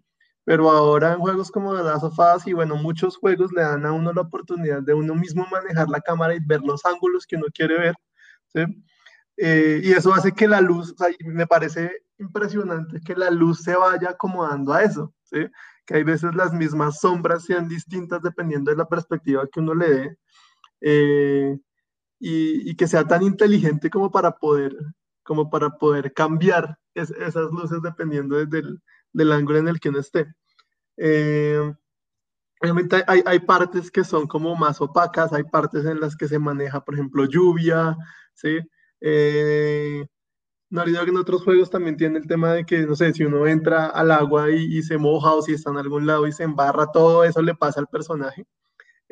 Pero 0.44 0.70
ahora 0.70 1.12
en 1.12 1.20
juegos 1.20 1.50
como 1.50 1.76
The 1.76 1.82
Last 1.84 2.04
of 2.04 2.46
y 2.46 2.52
bueno, 2.52 2.76
muchos 2.76 3.16
juegos 3.16 3.52
le 3.52 3.62
dan 3.62 3.86
a 3.86 3.92
uno 3.92 4.12
la 4.12 4.22
oportunidad 4.22 4.82
de 4.82 4.94
uno 4.94 5.14
mismo 5.14 5.46
manejar 5.50 5.88
la 5.88 6.00
cámara 6.00 6.34
y 6.34 6.40
ver 6.44 6.62
los 6.62 6.84
ángulos 6.84 7.26
que 7.26 7.36
uno 7.36 7.46
quiere 7.54 7.78
ver, 7.78 7.94
¿sí? 8.48 8.64
Eh, 9.36 9.80
y 9.84 9.92
eso 9.92 10.12
hace 10.14 10.32
que 10.32 10.48
la 10.48 10.60
luz, 10.60 10.94
me 11.24 11.46
parece 11.46 11.90
impresionante 12.18 13.00
que 13.04 13.14
la 13.16 13.30
luz 13.30 13.62
se 13.62 13.74
vaya 13.76 14.10
acomodando 14.10 14.72
a 14.72 14.82
eso, 14.82 15.14
¿sí? 15.24 15.46
que 15.86 15.96
hay 15.96 16.04
veces 16.04 16.34
las 16.34 16.52
mismas 16.52 17.00
sombras 17.00 17.44
sean 17.44 17.68
distintas 17.68 18.22
dependiendo 18.22 18.70
de 18.70 18.76
la 18.76 18.86
perspectiva 18.86 19.48
que 19.50 19.60
uno 19.60 19.74
le 19.74 19.88
dé, 19.88 20.18
eh, 20.80 21.58
y, 22.24 22.70
y, 22.70 22.76
que 22.76 22.86
sea 22.86 23.04
tan 23.04 23.24
inteligente 23.24 23.90
como 23.90 24.12
para 24.12 24.30
poder, 24.38 24.76
como 25.24 25.50
para 25.50 25.70
poder 25.70 26.12
cambiar 26.12 26.78
esas 26.94 27.50
luces 27.50 27.82
dependiendo 27.82 28.36
del, 28.46 28.80
del, 29.12 29.32
ángulo 29.32 29.58
en 29.58 29.66
el 29.66 29.80
que 29.80 29.88
uno 29.88 29.98
esté. 29.98 30.32
Eh, 30.96 31.60
obviamente 32.60 33.02
hay, 33.08 33.22
hay, 33.26 33.40
partes 33.40 33.90
que 33.90 34.04
son 34.04 34.28
como 34.28 34.54
más 34.54 34.80
opacas, 34.80 35.32
hay 35.32 35.42
partes 35.42 35.84
en 35.84 35.98
las 35.98 36.16
que 36.16 36.28
se 36.28 36.38
maneja, 36.38 36.84
por 36.84 36.94
ejemplo, 36.94 37.24
lluvia, 37.24 37.96
¿sí? 38.34 38.60
Eh, 39.00 40.06
Naughty 40.70 40.94
en 40.96 41.16
otros 41.16 41.42
juegos 41.42 41.70
también 41.70 41.96
tiene 41.96 42.20
el 42.20 42.28
tema 42.28 42.52
de 42.52 42.64
que, 42.64 42.86
no 42.86 42.94
sé, 42.94 43.12
si 43.12 43.24
uno 43.24 43.48
entra 43.48 43.86
al 43.86 44.12
agua 44.12 44.48
y, 44.50 44.80
se 44.82 44.96
moja 44.96 45.32
o 45.34 45.42
si 45.42 45.54
está 45.54 45.70
en 45.70 45.78
algún 45.78 46.06
lado 46.06 46.28
y 46.28 46.32
se 46.32 46.44
embarra, 46.44 46.86
todo 46.92 47.24
eso 47.24 47.42
le 47.42 47.56
pasa 47.56 47.80
al 47.80 47.88
personaje. 47.88 48.46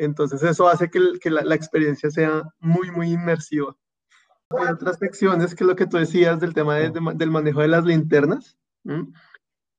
Entonces 0.00 0.42
eso 0.42 0.66
hace 0.66 0.90
que, 0.90 1.30
la, 1.30 1.54
experiencia 1.54 2.10
sea 2.10 2.42
muy, 2.58 2.90
muy 2.90 3.12
inmersiva. 3.12 3.76
Hay 4.58 4.68
otras 4.68 4.98
secciones 4.98 5.54
que 5.54 5.64
lo 5.64 5.76
que 5.76 5.86
tú 5.86 5.98
decías 5.98 6.40
del 6.40 6.54
tema 6.54 6.76
del 6.76 7.30
manejo 7.30 7.60
de 7.60 7.68
las 7.68 7.84
linternas, 7.84 8.56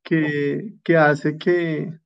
que, 0.04 0.76
que, 0.84 0.98
hace 0.98 1.40
que, 1.40 2.00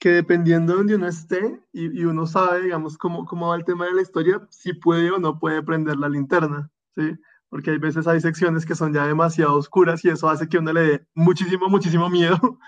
que 0.00 0.10
dependiendo 0.10 0.72
de 0.72 0.78
donde 0.78 0.94
uno 0.96 1.06
esté 1.06 1.60
y, 1.72 2.04
uno 2.04 2.26
sabe, 2.26 2.62
digamos, 2.62 2.98
cómo, 2.98 3.26
cómo 3.26 3.50
va 3.50 3.56
el 3.56 3.64
tema 3.64 3.86
de 3.86 3.94
la 3.94 4.02
historia, 4.02 4.44
si 4.50 4.72
puede 4.72 5.12
o 5.12 5.18
no 5.18 5.38
puede 5.38 5.62
prender 5.62 5.96
la 5.96 6.08
linterna, 6.08 6.68
¿sí? 6.96 7.16
Porque 7.48 7.70
hay 7.70 7.78
veces 7.78 8.08
hay 8.08 8.20
secciones 8.20 8.66
que 8.66 8.74
son 8.74 8.92
ya 8.92 9.06
demasiado 9.06 9.54
oscuras 9.54 10.04
y 10.04 10.08
eso 10.08 10.28
hace 10.28 10.48
que 10.48 10.58
uno 10.58 10.72
le 10.72 10.80
dé 10.80 11.06
muchísimo, 11.14 11.68
muchísimo 11.68 12.10
miedo, 12.10 12.58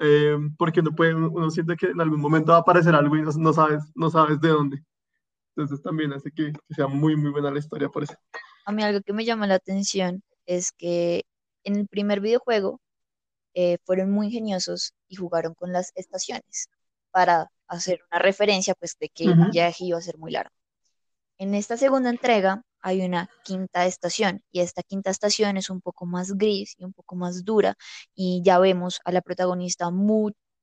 eh, 0.00 0.36
porque 0.56 0.80
uno, 0.80 0.94
puede, 0.94 1.14
uno 1.14 1.50
siente 1.50 1.76
que 1.76 1.86
en 1.86 2.00
algún 2.00 2.20
momento 2.20 2.52
va 2.52 2.58
a 2.58 2.60
aparecer 2.60 2.94
algo 2.94 3.16
y 3.16 3.22
no, 3.22 3.52
sabes, 3.52 3.82
no 3.94 4.10
sabes 4.10 4.40
de 4.40 4.48
dónde. 4.48 4.84
Entonces 5.56 5.82
también 5.82 6.12
hace 6.12 6.30
que, 6.30 6.52
sea 6.70 6.86
muy, 6.86 7.16
muy 7.16 7.30
buena 7.30 7.50
la 7.50 7.58
historia 7.58 7.88
por 7.88 8.04
eso. 8.04 8.14
A 8.64 8.72
mí 8.72 8.82
algo 8.82 9.00
que 9.02 9.12
me 9.12 9.24
llama 9.24 9.46
la 9.46 9.54
atención 9.54 10.22
es 10.46 10.70
que 10.72 11.24
en 11.64 11.76
el 11.76 11.88
primer 11.88 12.20
videojuego 12.20 12.80
eh, 13.54 13.78
fueron 13.84 14.10
muy 14.10 14.26
ingeniosos 14.26 14.94
y 15.08 15.16
jugaron 15.16 15.54
con 15.54 15.72
las 15.72 15.90
estaciones 15.96 16.68
para 17.10 17.50
hacer 17.66 18.00
una 18.10 18.20
referencia 18.20 18.74
pues 18.74 18.96
de 19.00 19.08
que 19.08 19.24
el 19.24 19.50
viaje 19.50 19.86
iba 19.86 19.98
a 19.98 20.02
ser 20.02 20.16
muy 20.16 20.30
largo. 20.30 20.54
En 21.38 21.54
esta 21.54 21.76
segunda 21.76 22.10
entrega 22.10 22.62
hay 22.82 23.02
una 23.02 23.28
quinta 23.44 23.86
estación 23.86 24.42
y 24.52 24.60
esta 24.60 24.82
quinta 24.82 25.10
estación 25.10 25.56
es 25.56 25.70
un 25.70 25.80
poco 25.80 26.06
más 26.06 26.32
gris 26.36 26.74
y 26.78 26.84
un 26.84 26.92
poco 26.92 27.16
más 27.16 27.44
dura 27.44 27.74
y 28.14 28.42
ya 28.44 28.58
vemos 28.58 29.00
a 29.04 29.12
la 29.12 29.22
protagonista 29.22 29.90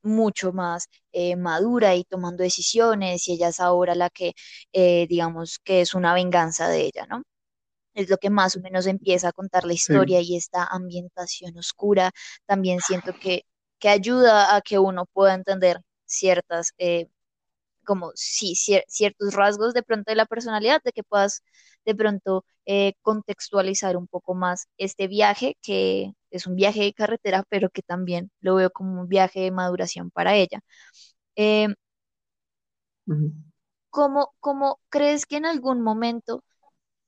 mucho 0.04 0.54
más 0.54 0.88
eh, 1.12 1.36
madura 1.36 1.96
y 1.96 2.04
tomando 2.06 2.44
decisiones 2.44 3.28
y 3.28 3.34
ella 3.34 3.50
es 3.50 3.60
ahora 3.60 3.96
la 3.96 4.10
que 4.10 4.34
eh, 4.74 5.08
digamos 5.10 5.60
que 5.64 5.82
es 5.82 5.94
una 5.96 6.14
venganza 6.14 6.70
de 6.70 6.82
ella, 6.86 7.06
¿no? 7.10 7.24
es 7.96 8.10
lo 8.10 8.18
que 8.18 8.30
más 8.30 8.56
o 8.58 8.62
menos 8.62 8.86
empieza 8.88 9.30
a 9.30 9.34
contar 9.34 9.66
la 9.66 9.74
historia 9.74 10.22
y 10.22 10.36
esta 10.36 10.66
ambientación 10.66 11.58
oscura 11.58 12.12
también 12.46 12.82
siento 12.82 13.14
que, 13.20 13.44
que 13.80 13.90
ayuda 13.90 14.56
a 14.56 14.62
que 14.62 14.80
uno 14.80 15.06
pueda 15.14 15.34
entender 15.34 15.80
ciertas, 16.06 16.74
eh, 16.78 17.08
como 17.86 18.12
sí, 18.16 18.56
ciertos 18.56 19.34
rasgos 19.36 19.74
de 19.74 19.84
pronto 19.84 20.12
de 20.12 20.16
la 20.18 20.26
personalidad, 20.28 20.82
de 20.84 20.92
que 20.94 21.04
puedas 21.04 21.44
de 21.86 21.96
pronto 21.96 22.46
eh, 22.66 22.94
contextualizar 23.02 23.98
un 23.98 24.08
poco 24.08 24.36
más 24.36 24.68
este 24.78 25.08
viaje, 25.08 25.58
que 25.62 26.14
es 26.32 26.48
un 26.48 26.56
viaje 26.56 26.82
de 26.84 26.94
carretera, 26.94 27.44
pero 27.50 27.70
que 27.70 27.82
también 27.84 28.32
lo 28.42 28.56
veo 28.56 28.72
como 28.72 29.02
un 29.02 29.08
viaje 29.10 29.42
de 29.42 29.52
maduración 29.52 30.12
para 30.12 30.36
ella. 30.36 30.60
Eh, 31.38 31.68
¿cómo, 33.90 34.34
¿Cómo 34.40 34.80
crees 34.90 35.26
que 35.26 35.38
en 35.38 35.46
algún 35.46 35.82
momento 35.82 36.44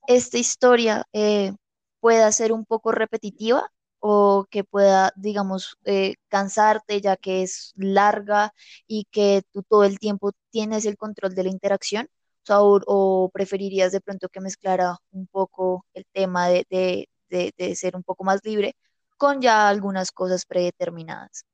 esta 0.07 0.37
historia 0.39 1.05
eh, 1.13 1.53
pueda 2.01 2.31
ser 2.33 2.53
un 2.53 2.65
poco 2.65 2.91
repetitiva 2.91 3.71
o 3.99 4.45
que 4.49 4.63
pueda, 4.63 5.11
digamos, 5.15 5.77
eh, 5.85 6.15
cansarte 6.29 7.01
ya 7.01 7.17
que 7.17 7.43
es 7.43 7.73
larga 7.75 8.53
y 8.87 9.05
que 9.11 9.43
tú 9.51 9.63
todo 9.63 9.83
el 9.83 9.99
tiempo 9.99 10.31
tienes 10.51 10.85
el 10.85 10.97
control 10.97 11.35
de 11.35 11.43
la 11.43 11.49
interacción? 11.49 12.07
O, 12.49 13.29
preferirías 13.33 13.91
de 13.91 13.99
pronto 14.01 14.29
que 14.29 14.39
mezclara 14.39 14.97
un 15.11 15.27
poco 15.27 15.85
el 15.93 16.05
tema 16.13 16.47
de, 16.47 16.65
de 17.29 17.75
ser 17.75 17.95
un 17.95 18.03
poco 18.03 18.23
más 18.23 18.39
libre 18.45 18.75
con 19.17 19.41
ya 19.41 19.67
algunas 19.67 20.11
cosas 20.11 20.45
predeterminadas? 20.45 21.45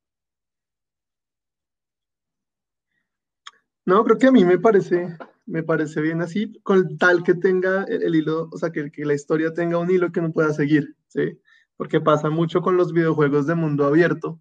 No, 3.86 4.04
creo 4.04 4.18
que 4.18 4.28
a 4.28 4.32
mí 4.32 4.44
me 4.44 4.58
parece 4.58 5.16
me 5.46 5.62
parece 5.62 6.00
bien 6.00 6.22
así, 6.22 6.58
con 6.62 6.96
tal 6.96 7.22
que 7.22 7.34
tenga 7.34 7.84
el, 7.84 8.14
hilo, 8.14 8.48
o 8.50 8.56
sea, 8.56 8.70
que, 8.70 8.90
que, 8.90 9.04
la 9.04 9.14
historia 9.14 9.52
tenga 9.52 9.78
un 9.78 9.90
hilo 9.90 10.10
que 10.10 10.20
no 10.20 10.32
pueda 10.32 10.52
seguir, 10.52 10.96
¿sí? 11.08 11.38
Porque 11.76 12.00
pasa 12.00 12.30
mucho 12.30 12.60
con 12.62 12.76
los 12.76 12.92
videojuegos 12.92 13.46
de 13.46 13.54
mundo 13.54 13.84
abierto, 13.86 14.40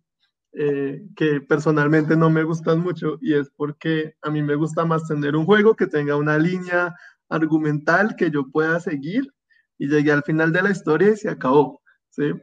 eh, 0.55 1.01
que 1.15 1.41
personalmente 1.41 2.15
no 2.15 2.29
me 2.29 2.43
gustan 2.43 2.79
mucho 2.79 3.17
y 3.21 3.33
es 3.33 3.49
porque 3.55 4.13
a 4.21 4.29
mí 4.29 4.43
me 4.43 4.53
gusta 4.53 4.85
más 4.85 5.07
tener 5.07 5.35
un 5.35 5.45
juego 5.45 5.75
que 5.75 5.87
tenga 5.87 6.15
una 6.15 6.37
línea 6.37 6.93
argumental 7.27 8.15
que 8.15 8.29
yo 8.29 8.51
pueda 8.51 8.79
seguir 8.79 9.33
y 9.79 9.87
llegué 9.87 10.11
al 10.11 10.21
final 10.23 10.53
de 10.53 10.61
la 10.61 10.69
historia 10.69 11.09
y 11.09 11.17
se 11.17 11.29
acabó, 11.29 11.81
¿sí? 12.09 12.33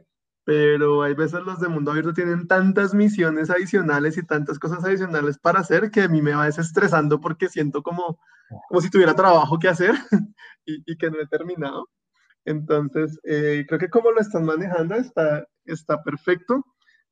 Pero 0.43 1.03
hay 1.03 1.13
veces 1.13 1.41
los 1.43 1.61
de 1.61 1.69
mundo 1.69 1.91
abierto 1.91 2.13
tienen 2.13 2.47
tantas 2.47 2.93
misiones 2.93 3.49
adicionales 3.49 4.17
y 4.17 4.25
tantas 4.25 4.59
cosas 4.59 4.83
adicionales 4.83 5.37
para 5.39 5.61
hacer 5.61 5.89
que 5.89 6.01
a 6.01 6.09
mí 6.09 6.21
me 6.21 6.33
va 6.33 6.45
desestresando 6.47 7.21
porque 7.21 7.47
siento 7.47 7.81
como, 7.81 8.19
como 8.67 8.81
si 8.81 8.89
tuviera 8.89 9.15
trabajo 9.15 9.57
que 9.57 9.69
hacer 9.69 9.93
y, 10.65 10.83
y 10.85 10.97
que 10.97 11.09
no 11.09 11.21
he 11.21 11.27
terminado. 11.27 11.87
Entonces, 12.45 13.19
eh, 13.23 13.65
creo 13.67 13.79
que 13.79 13.89
como 13.89 14.11
lo 14.11 14.19
están 14.19 14.45
manejando 14.45 14.95
está, 14.95 15.45
está 15.65 16.01
perfecto. 16.03 16.65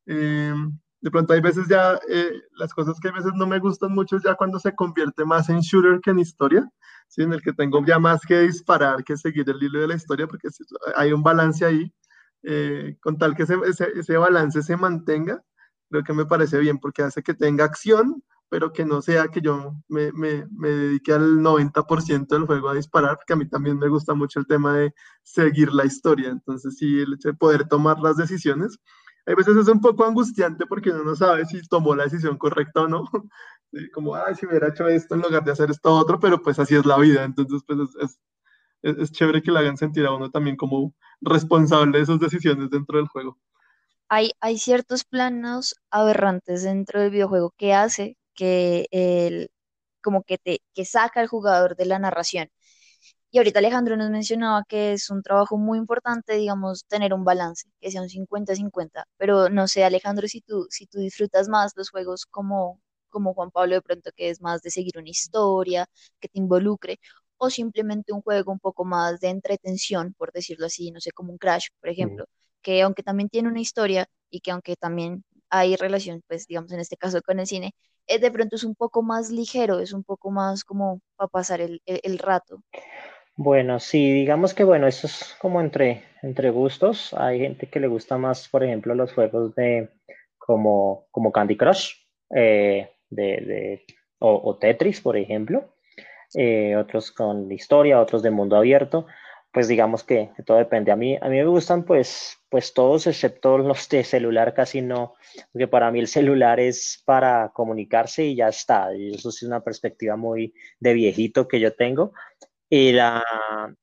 Eh, 0.05 0.53
de 1.01 1.11
pronto 1.11 1.33
hay 1.33 1.41
veces 1.41 1.67
ya, 1.69 1.99
eh, 2.09 2.31
las 2.57 2.73
cosas 2.73 2.99
que 2.99 3.09
a 3.09 3.13
veces 3.13 3.31
no 3.35 3.47
me 3.47 3.59
gustan 3.59 3.93
mucho 3.93 4.17
ya 4.23 4.35
cuando 4.35 4.59
se 4.59 4.75
convierte 4.75 5.23
más 5.25 5.49
en 5.49 5.59
shooter 5.61 6.01
que 6.01 6.11
en 6.11 6.19
historia, 6.19 6.69
¿sí? 7.07 7.23
en 7.23 7.33
el 7.33 7.41
que 7.41 7.53
tengo 7.53 7.83
ya 7.85 7.99
más 7.99 8.21
que 8.21 8.41
disparar 8.41 9.03
que 9.03 9.15
seguir 9.17 9.49
el 9.49 9.63
hilo 9.63 9.79
de 9.81 9.87
la 9.87 9.95
historia, 9.95 10.27
porque 10.27 10.49
hay 10.95 11.13
un 11.13 11.23
balance 11.23 11.63
ahí, 11.65 11.93
con 13.01 13.17
tal 13.17 13.35
que 13.35 13.43
ese, 13.43 13.55
ese, 13.65 13.87
ese 13.95 14.17
balance 14.17 14.61
se 14.61 14.75
mantenga, 14.75 15.41
creo 15.89 16.03
que 16.03 16.13
me 16.13 16.25
parece 16.25 16.59
bien, 16.59 16.79
porque 16.79 17.03
hace 17.03 17.23
que 17.23 17.33
tenga 17.33 17.63
acción, 17.65 18.21
pero 18.49 18.73
que 18.73 18.83
no 18.83 19.01
sea 19.01 19.27
que 19.27 19.41
yo 19.41 19.75
me, 19.87 20.11
me, 20.11 20.47
me 20.51 20.69
dedique 20.69 21.13
al 21.13 21.39
90% 21.39 22.27
del 22.27 22.45
juego 22.45 22.69
a 22.69 22.75
disparar, 22.75 23.17
porque 23.17 23.33
a 23.33 23.35
mí 23.35 23.47
también 23.47 23.77
me 23.77 23.87
gusta 23.87 24.15
mucho 24.15 24.39
el 24.39 24.47
tema 24.47 24.75
de 24.75 24.93
seguir 25.23 25.71
la 25.71 25.85
historia. 25.85 26.29
Entonces, 26.29 26.77
sí, 26.77 26.99
el 26.99 27.13
hecho 27.13 27.29
de 27.29 27.35
poder 27.35 27.67
tomar 27.67 27.99
las 27.99 28.17
decisiones, 28.17 28.79
a 29.27 29.35
veces 29.35 29.55
es 29.57 29.67
un 29.67 29.79
poco 29.81 30.05
angustiante 30.05 30.65
porque 30.65 30.89
uno 30.89 31.03
no 31.03 31.15
sabe 31.15 31.45
si 31.45 31.61
tomó 31.67 31.95
la 31.95 32.05
decisión 32.05 32.37
correcta 32.37 32.81
o 32.81 32.87
no. 32.87 33.03
Como, 33.93 34.15
ay, 34.15 34.33
si 34.33 34.47
hubiera 34.47 34.69
hecho 34.69 34.87
esto 34.87 35.13
en 35.13 35.21
lugar 35.21 35.43
de 35.43 35.51
hacer 35.51 35.69
esto 35.69 35.93
otro, 35.93 36.19
pero 36.19 36.41
pues 36.41 36.57
así 36.57 36.75
es 36.75 36.85
la 36.85 36.97
vida. 36.97 37.23
Entonces, 37.23 37.61
pues 37.67 37.79
es, 38.01 38.19
es, 38.81 38.97
es 38.97 39.11
chévere 39.11 39.43
que 39.43 39.51
le 39.51 39.59
hagan 39.59 39.77
sentir 39.77 40.07
a 40.07 40.13
uno 40.13 40.31
también 40.31 40.55
como 40.55 40.95
responsable 41.21 41.99
de 41.99 42.05
sus 42.07 42.19
decisiones 42.19 42.71
dentro 42.71 42.97
del 42.97 43.07
juego. 43.07 43.37
Hay, 44.11 44.31
hay 44.41 44.57
ciertos 44.57 45.03
planos 45.03 45.75
aberrantes 45.91 46.63
dentro 46.63 46.99
del 46.99 47.11
videojuego 47.11 47.53
que 47.55 47.75
hace 47.75 48.17
que 48.39 48.87
el, 48.91 49.51
como 50.01 50.23
que 50.23 50.37
te 50.37 50.61
que 50.73 50.85
saca 50.85 51.19
al 51.21 51.27
jugador 51.27 51.75
de 51.75 51.85
la 51.85 51.99
narración. 51.99 52.49
Y 53.31 53.37
ahorita 53.39 53.59
Alejandro 53.59 53.97
nos 53.97 54.09
mencionaba 54.11 54.63
que 54.67 54.93
es 54.93 55.09
un 55.11 55.21
trabajo 55.23 55.57
muy 55.57 55.77
importante, 55.77 56.33
digamos, 56.35 56.85
tener 56.87 57.13
un 57.13 57.23
balance, 57.25 57.69
que 57.81 57.91
sea 57.91 58.01
un 58.01 58.09
50-50. 58.09 59.05
Pero 59.17 59.49
no 59.49 59.67
sé, 59.67 59.83
Alejandro, 59.83 60.27
si 60.27 60.41
tú, 60.41 60.67
si 60.69 60.87
tú 60.87 60.99
disfrutas 60.99 61.47
más 61.49 61.73
los 61.75 61.89
juegos 61.91 62.25
como, 62.25 62.81
como 63.09 63.33
Juan 63.35 63.51
Pablo 63.51 63.75
de 63.75 63.81
pronto, 63.83 64.11
que 64.15 64.29
es 64.29 64.41
más 64.41 64.61
de 64.63 64.71
seguir 64.71 64.97
una 64.97 65.09
historia, 65.09 65.85
que 66.19 66.27
te 66.29 66.39
involucre, 66.39 66.99
o 67.37 67.49
simplemente 67.49 68.13
un 68.13 68.21
juego 68.21 68.51
un 68.51 68.59
poco 68.59 68.85
más 68.85 69.19
de 69.19 69.29
entretención, 69.29 70.13
por 70.17 70.31
decirlo 70.31 70.65
así, 70.67 70.91
no 70.91 70.99
sé, 71.01 71.11
como 71.11 71.31
un 71.31 71.37
Crash, 71.37 71.67
por 71.79 71.89
ejemplo, 71.89 72.25
que 72.61 72.81
aunque 72.81 73.03
también 73.03 73.29
tiene 73.29 73.49
una 73.49 73.61
historia 73.61 74.07
y 74.29 74.41
que 74.41 74.51
aunque 74.51 74.75
también 74.75 75.23
hay 75.49 75.75
relación, 75.75 76.23
pues 76.27 76.47
digamos 76.47 76.71
en 76.71 76.79
este 76.79 76.97
caso 76.97 77.21
con 77.21 77.39
el 77.39 77.47
cine, 77.47 77.73
eh, 78.09 78.19
de 78.19 78.31
pronto 78.31 78.55
es 78.55 78.63
un 78.63 78.75
poco 78.75 79.01
más 79.01 79.29
ligero, 79.29 79.79
es 79.79 79.93
un 79.93 80.03
poco 80.03 80.31
más 80.31 80.63
como 80.63 80.99
para 81.15 81.27
pasar 81.27 81.61
el, 81.61 81.81
el, 81.85 82.17
rato. 82.17 82.61
Bueno, 83.35 83.79
sí, 83.79 84.11
digamos 84.11 84.53
que 84.53 84.63
bueno, 84.63 84.87
eso 84.87 85.07
es 85.07 85.35
como 85.39 85.61
entre, 85.61 86.03
entre 86.23 86.49
gustos. 86.49 87.13
Hay 87.13 87.39
gente 87.39 87.67
que 87.67 87.79
le 87.79 87.87
gusta 87.87 88.17
más, 88.17 88.49
por 88.49 88.63
ejemplo, 88.63 88.95
los 88.95 89.13
juegos 89.13 89.53
de 89.55 89.89
como, 90.37 91.05
como 91.11 91.31
Candy 91.31 91.55
Crush 91.55 91.93
eh, 92.35 92.89
de, 93.09 93.23
de, 93.23 93.85
o, 94.17 94.41
o, 94.43 94.57
Tetris, 94.57 94.99
por 95.01 95.15
ejemplo. 95.15 95.75
Eh, 96.33 96.75
otros 96.75 97.11
con 97.11 97.51
historia, 97.51 98.01
otros 98.01 98.23
de 98.23 98.31
mundo 98.31 98.55
abierto. 98.55 99.05
Pues 99.51 99.67
digamos 99.67 100.03
que, 100.03 100.31
que, 100.35 100.43
todo 100.43 100.57
depende. 100.57 100.91
A 100.91 100.95
mí, 100.95 101.17
a 101.19 101.27
mí 101.27 101.37
me 101.37 101.45
gustan 101.45 101.83
pues, 101.83 102.37
pues 102.49 102.73
todos, 102.73 103.07
excepto 103.07 103.57
los 103.57 103.89
de 103.89 104.03
celular, 104.03 104.53
casi 104.53 104.81
no, 104.81 105.15
porque 105.51 105.67
para 105.67 105.89
mí 105.91 105.99
el 105.99 106.07
celular 106.07 106.59
es 106.59 107.01
para 107.05 107.49
comunicarse 107.49 108.25
y 108.25 108.35
ya 108.35 108.49
está. 108.49 108.95
Y 108.95 109.15
eso 109.15 109.29
es 109.29 109.41
una 109.43 109.61
perspectiva 109.61 110.15
muy 110.15 110.53
de 110.79 110.93
viejito 110.93 111.47
que 111.47 111.59
yo 111.59 111.75
tengo. 111.75 112.13
Y, 112.71 112.91
la, 112.91 113.23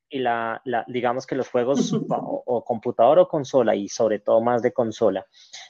y 0.09 0.19
la, 0.19 0.61
la, 0.63 0.85
digamos 0.87 1.27
que 1.27 1.35
los 1.35 1.49
juegos 1.49 1.91
o, 2.09 2.43
o, 2.45 2.63
computador 2.63 3.19
o 3.19 3.27
consola, 3.27 3.75
y 3.75 3.89
sobre 3.89 4.19
todo 4.19 4.39
más 4.39 4.61
de 4.61 4.71
consola. 4.71 5.25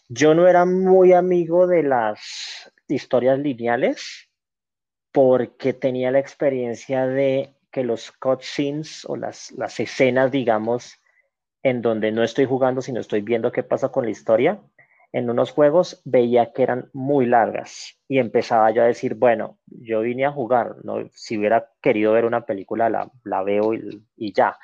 Yo 0.08 0.36
no 0.36 0.48
era 0.48 0.66
muy 0.66 1.14
amigo 1.14 1.66
de 1.66 1.82
las 1.82 2.72
historias 2.88 3.40
lineales 3.40 4.30
porque 5.12 5.74
tenía 5.74 6.12
la 6.12 6.20
experiencia 6.20 7.08
de 7.08 7.57
que 7.72 7.84
los 7.84 8.12
cutscenes 8.12 9.06
o 9.06 9.16
las, 9.16 9.52
las 9.52 9.80
escenas, 9.80 10.32
digamos, 10.32 11.00
en 11.64 11.82
donde 11.82 12.12
no 12.12 12.24
estoy 12.24 12.46
jugando, 12.46 12.82
sino 12.82 13.00
estoy 13.00 13.22
viendo 13.22 13.52
qué 13.52 13.64
pasa 13.64 13.90
con 13.90 14.06
la 14.06 14.12
historia, 14.12 14.62
en 15.14 15.30
unos 15.30 15.52
juegos 15.52 16.02
veía 16.06 16.52
que 16.52 16.64
eran 16.64 16.90
muy 16.94 17.26
largas 17.26 17.98
y 18.08 18.20
empezaba 18.20 18.72
yo 18.72 18.84
a 18.84 18.88
decir, 18.88 19.16
bueno, 19.16 19.58
yo 19.66 20.02
vine 20.02 20.26
a 20.26 20.32
jugar, 20.32 20.76
¿no? 20.84 21.10
si 21.14 21.38
hubiera 21.38 21.70
querido 21.82 22.14
ver 22.14 22.26
una 22.26 22.46
película 22.46 22.90
la, 22.90 23.10
la 23.24 23.44
veo 23.44 23.74
y, 23.74 24.06
y, 24.16 24.34
ya. 24.34 24.58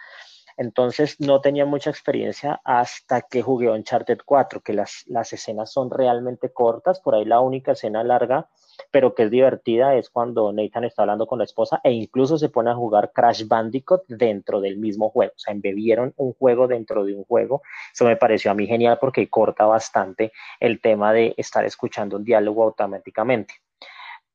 Entonces 0.57 1.19
no 1.19 1.41
tenía 1.41 1.65
mucha 1.65 1.89
experiencia 1.89 2.61
hasta 2.63 3.21
que 3.21 3.41
jugué 3.41 3.69
Uncharted 3.69 4.19
4, 4.25 4.61
que 4.61 4.73
las, 4.73 5.03
las 5.07 5.33
escenas 5.33 5.71
son 5.71 5.89
realmente 5.89 6.51
cortas, 6.51 6.99
por 6.99 7.15
ahí 7.15 7.25
la 7.25 7.39
única 7.39 7.73
escena 7.73 8.03
larga 8.03 8.49
pero 8.91 9.13
que 9.13 9.23
es 9.23 9.31
divertida 9.31 9.95
es 9.95 10.09
cuando 10.09 10.51
Nathan 10.51 10.85
está 10.85 11.03
hablando 11.03 11.27
con 11.27 11.39
la 11.39 11.45
esposa 11.45 11.79
e 11.83 11.91
incluso 11.91 12.37
se 12.37 12.49
pone 12.49 12.71
a 12.71 12.75
jugar 12.75 13.11
Crash 13.13 13.47
Bandicoot 13.47 14.03
dentro 14.07 14.61
del 14.61 14.77
mismo 14.77 15.09
juego, 15.09 15.33
o 15.35 15.39
sea, 15.39 15.53
embebieron 15.53 16.13
un 16.17 16.33
juego 16.33 16.67
dentro 16.67 17.03
de 17.03 17.13
un 17.13 17.23
juego. 17.23 17.61
Eso 17.93 18.05
me 18.05 18.15
pareció 18.15 18.51
a 18.51 18.53
mí 18.53 18.67
genial 18.67 18.97
porque 18.99 19.29
corta 19.29 19.65
bastante 19.65 20.31
el 20.59 20.81
tema 20.81 21.13
de 21.13 21.33
estar 21.37 21.65
escuchando 21.65 22.17
un 22.17 22.23
diálogo 22.23 22.63
automáticamente. 22.63 23.55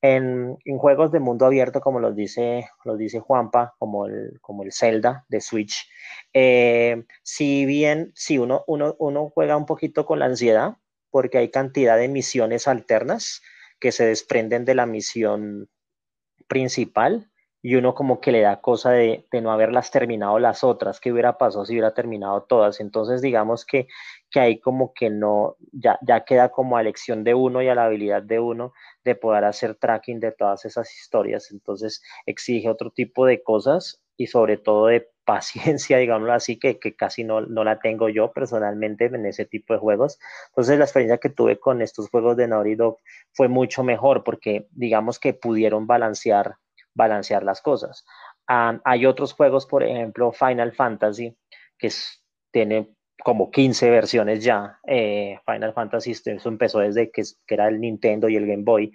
En, 0.00 0.56
juegos 0.78 1.10
de 1.10 1.18
mundo 1.18 1.46
abierto, 1.46 1.80
como 1.80 1.98
los 1.98 2.14
dice, 2.14 2.68
los 2.84 2.98
dice 2.98 3.18
Juanpa, 3.18 3.74
como 3.78 4.06
el, 4.06 4.38
como 4.40 4.62
el 4.62 4.72
Zelda 4.72 5.24
de 5.28 5.40
Switch, 5.40 5.88
eh, 6.32 7.04
si 7.22 7.66
bien 7.66 8.12
si 8.14 8.38
uno, 8.38 8.62
uno, 8.68 8.94
uno 8.98 9.28
juega 9.28 9.56
un 9.56 9.66
poquito 9.66 10.06
con 10.06 10.20
la 10.20 10.26
ansiedad, 10.26 10.76
porque 11.10 11.38
hay 11.38 11.50
cantidad 11.50 11.96
de 11.96 12.08
misiones 12.08 12.68
alternas, 12.68 13.42
que 13.80 13.92
se 13.92 14.04
desprenden 14.04 14.64
de 14.64 14.74
la 14.74 14.86
misión 14.86 15.68
principal 16.48 17.30
y 17.62 17.74
uno 17.74 17.94
como 17.94 18.20
que 18.20 18.32
le 18.32 18.42
da 18.42 18.60
cosa 18.60 18.92
de, 18.92 19.26
de, 19.32 19.40
no 19.40 19.50
haberlas 19.50 19.90
terminado 19.90 20.38
las 20.38 20.62
otras, 20.62 21.00
que 21.00 21.12
hubiera 21.12 21.38
pasado 21.38 21.64
si 21.64 21.72
hubiera 21.72 21.92
terminado 21.92 22.42
todas. 22.42 22.80
Entonces 22.80 23.20
digamos 23.20 23.64
que, 23.64 23.88
que 24.30 24.40
ahí 24.40 24.60
como 24.60 24.92
que 24.94 25.10
no, 25.10 25.56
ya, 25.72 25.98
ya 26.02 26.24
queda 26.24 26.50
como 26.50 26.76
a 26.76 26.80
elección 26.80 27.24
de 27.24 27.34
uno 27.34 27.62
y 27.62 27.68
a 27.68 27.74
la 27.74 27.86
habilidad 27.86 28.22
de 28.22 28.38
uno 28.40 28.72
de 29.04 29.14
poder 29.16 29.44
hacer 29.44 29.74
tracking 29.74 30.20
de 30.20 30.32
todas 30.32 30.64
esas 30.64 30.94
historias. 30.94 31.50
Entonces 31.50 32.02
exige 32.26 32.68
otro 32.68 32.90
tipo 32.90 33.26
de 33.26 33.42
cosas 33.42 34.00
y 34.16 34.26
sobre 34.26 34.58
todo 34.58 34.86
de 34.86 35.08
paciencia, 35.24 35.98
digámoslo 35.98 36.32
así, 36.32 36.58
que, 36.58 36.78
que 36.78 36.96
casi 36.96 37.22
no, 37.22 37.42
no, 37.42 37.62
la 37.62 37.80
tengo 37.80 38.08
yo 38.08 38.32
personalmente 38.32 39.06
en 39.06 39.26
ese 39.26 39.44
tipo 39.44 39.74
de 39.74 39.78
juegos. 39.78 40.18
Entonces 40.48 40.78
la 40.78 40.84
experiencia 40.84 41.18
que 41.18 41.28
tuve 41.28 41.58
con 41.58 41.82
estos 41.82 42.08
juegos 42.08 42.36
de 42.36 42.48
Naughty 42.48 42.76
Dog 42.76 42.98
fue 43.32 43.48
mucho 43.48 43.82
mejor 43.82 44.24
porque 44.24 44.68
digamos 44.70 45.18
que 45.18 45.34
pudieron 45.34 45.86
balancear, 45.86 46.56
balancear 46.98 47.42
las 47.42 47.62
cosas. 47.62 48.04
Um, 48.48 48.80
hay 48.84 49.06
otros 49.06 49.32
juegos, 49.32 49.66
por 49.66 49.82
ejemplo, 49.82 50.32
Final 50.32 50.72
Fantasy, 50.72 51.34
que 51.78 51.86
es, 51.86 52.22
tiene 52.50 52.90
como 53.24 53.50
15 53.50 53.90
versiones 53.90 54.44
ya. 54.44 54.78
Eh, 54.86 55.38
Final 55.46 55.72
Fantasy, 55.72 56.12
eso 56.12 56.48
empezó 56.48 56.80
desde 56.80 57.10
que, 57.10 57.22
que, 57.46 57.54
era 57.54 57.68
el 57.68 57.80
Nintendo 57.80 58.28
y 58.28 58.36
el 58.36 58.46
Game 58.46 58.64
Boy. 58.64 58.92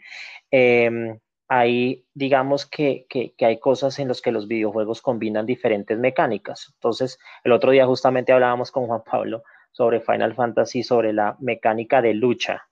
Eh, 0.51 1.17
ahí 1.47 2.05
digamos 2.13 2.65
que, 2.65 3.05
que, 3.09 3.33
que, 3.35 3.45
hay 3.45 3.59
cosas 3.59 3.99
en 3.99 4.07
las 4.07 4.21
que 4.21 4.31
los 4.31 4.47
videojuegos 4.47 5.01
combinan 5.01 5.45
diferentes 5.45 5.97
mecánicas. 5.97 6.71
Entonces, 6.75 7.17
el 7.43 7.51
otro 7.51 7.71
día 7.71 7.85
justamente 7.85 8.33
hablábamos 8.33 8.71
con 8.71 8.87
Juan 8.87 9.03
Pablo 9.03 9.43
sobre 9.71 10.01
Final 10.01 10.35
Fantasy, 10.35 10.83
sobre 10.83 11.13
la 11.13 11.35
mecánica 11.39 12.01
de 12.01 12.13
lucha. 12.13 12.67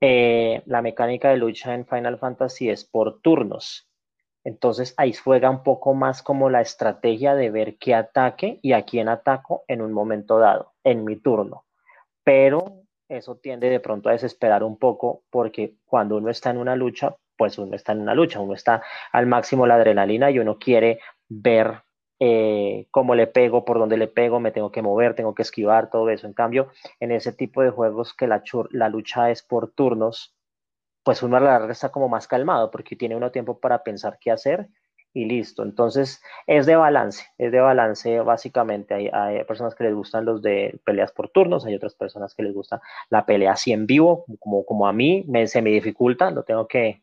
Eh, 0.00 0.62
la 0.64 0.80
mecánica 0.80 1.28
de 1.30 1.36
lucha 1.36 1.74
en 1.74 1.86
Final 1.86 2.18
Fantasy 2.18 2.70
es 2.70 2.84
por 2.84 3.20
turnos. 3.20 3.89
Entonces 4.44 4.94
ahí 4.96 5.12
juega 5.12 5.50
un 5.50 5.62
poco 5.62 5.94
más 5.94 6.22
como 6.22 6.50
la 6.50 6.60
estrategia 6.60 7.34
de 7.34 7.50
ver 7.50 7.76
qué 7.76 7.94
ataque 7.94 8.58
y 8.62 8.72
a 8.72 8.82
quién 8.82 9.08
ataco 9.08 9.64
en 9.68 9.82
un 9.82 9.92
momento 9.92 10.38
dado, 10.38 10.72
en 10.84 11.04
mi 11.04 11.16
turno. 11.16 11.64
Pero 12.24 12.84
eso 13.08 13.36
tiende 13.36 13.68
de 13.68 13.80
pronto 13.80 14.08
a 14.08 14.12
desesperar 14.12 14.62
un 14.62 14.78
poco 14.78 15.24
porque 15.30 15.74
cuando 15.84 16.16
uno 16.16 16.30
está 16.30 16.50
en 16.50 16.58
una 16.58 16.76
lucha, 16.76 17.16
pues 17.36 17.58
uno 17.58 17.74
está 17.74 17.92
en 17.92 18.00
una 18.00 18.14
lucha, 18.14 18.40
uno 18.40 18.54
está 18.54 18.82
al 19.12 19.26
máximo 19.26 19.66
la 19.66 19.74
adrenalina 19.74 20.30
y 20.30 20.38
uno 20.38 20.58
quiere 20.58 21.00
ver 21.28 21.82
eh, 22.22 22.86
cómo 22.90 23.14
le 23.14 23.26
pego, 23.26 23.64
por 23.64 23.78
dónde 23.78 23.96
le 23.96 24.06
pego, 24.06 24.40
me 24.40 24.52
tengo 24.52 24.70
que 24.70 24.82
mover, 24.82 25.14
tengo 25.14 25.34
que 25.34 25.42
esquivar, 25.42 25.90
todo 25.90 26.10
eso. 26.10 26.26
En 26.26 26.34
cambio, 26.34 26.68
en 27.00 27.12
ese 27.12 27.32
tipo 27.32 27.62
de 27.62 27.70
juegos 27.70 28.14
que 28.14 28.26
la, 28.26 28.42
la 28.70 28.88
lucha 28.90 29.30
es 29.30 29.42
por 29.42 29.72
turnos, 29.72 30.36
pues 31.02 31.22
uno 31.22 31.36
a 31.36 31.40
la 31.40 31.52
larga 31.52 31.72
está 31.72 31.90
como 31.90 32.08
más 32.08 32.28
calmado 32.28 32.70
porque 32.70 32.96
tiene 32.96 33.16
uno 33.16 33.30
tiempo 33.30 33.58
para 33.58 33.82
pensar 33.82 34.18
qué 34.20 34.30
hacer 34.30 34.68
y 35.12 35.24
listo. 35.24 35.62
Entonces, 35.62 36.22
es 36.46 36.66
de 36.66 36.76
balance, 36.76 37.24
es 37.38 37.50
de 37.52 37.60
balance 37.60 38.20
básicamente. 38.20 38.94
Hay, 38.94 39.10
hay, 39.12 39.44
personas 39.44 39.74
que 39.74 39.84
les 39.84 39.94
gustan 39.94 40.24
los 40.24 40.42
de 40.42 40.78
peleas 40.84 41.12
por 41.12 41.30
turnos, 41.30 41.66
hay 41.66 41.74
otras 41.74 41.94
personas 41.94 42.34
que 42.34 42.42
les 42.42 42.54
gusta 42.54 42.80
la 43.08 43.26
pelea 43.26 43.52
así 43.52 43.72
en 43.72 43.86
vivo, 43.86 44.24
como, 44.38 44.64
como 44.64 44.86
a 44.86 44.92
mí, 44.92 45.24
me, 45.26 45.46
se 45.46 45.62
me 45.62 45.70
dificulta, 45.70 46.30
lo 46.30 46.44
tengo 46.44 46.66
que, 46.68 47.02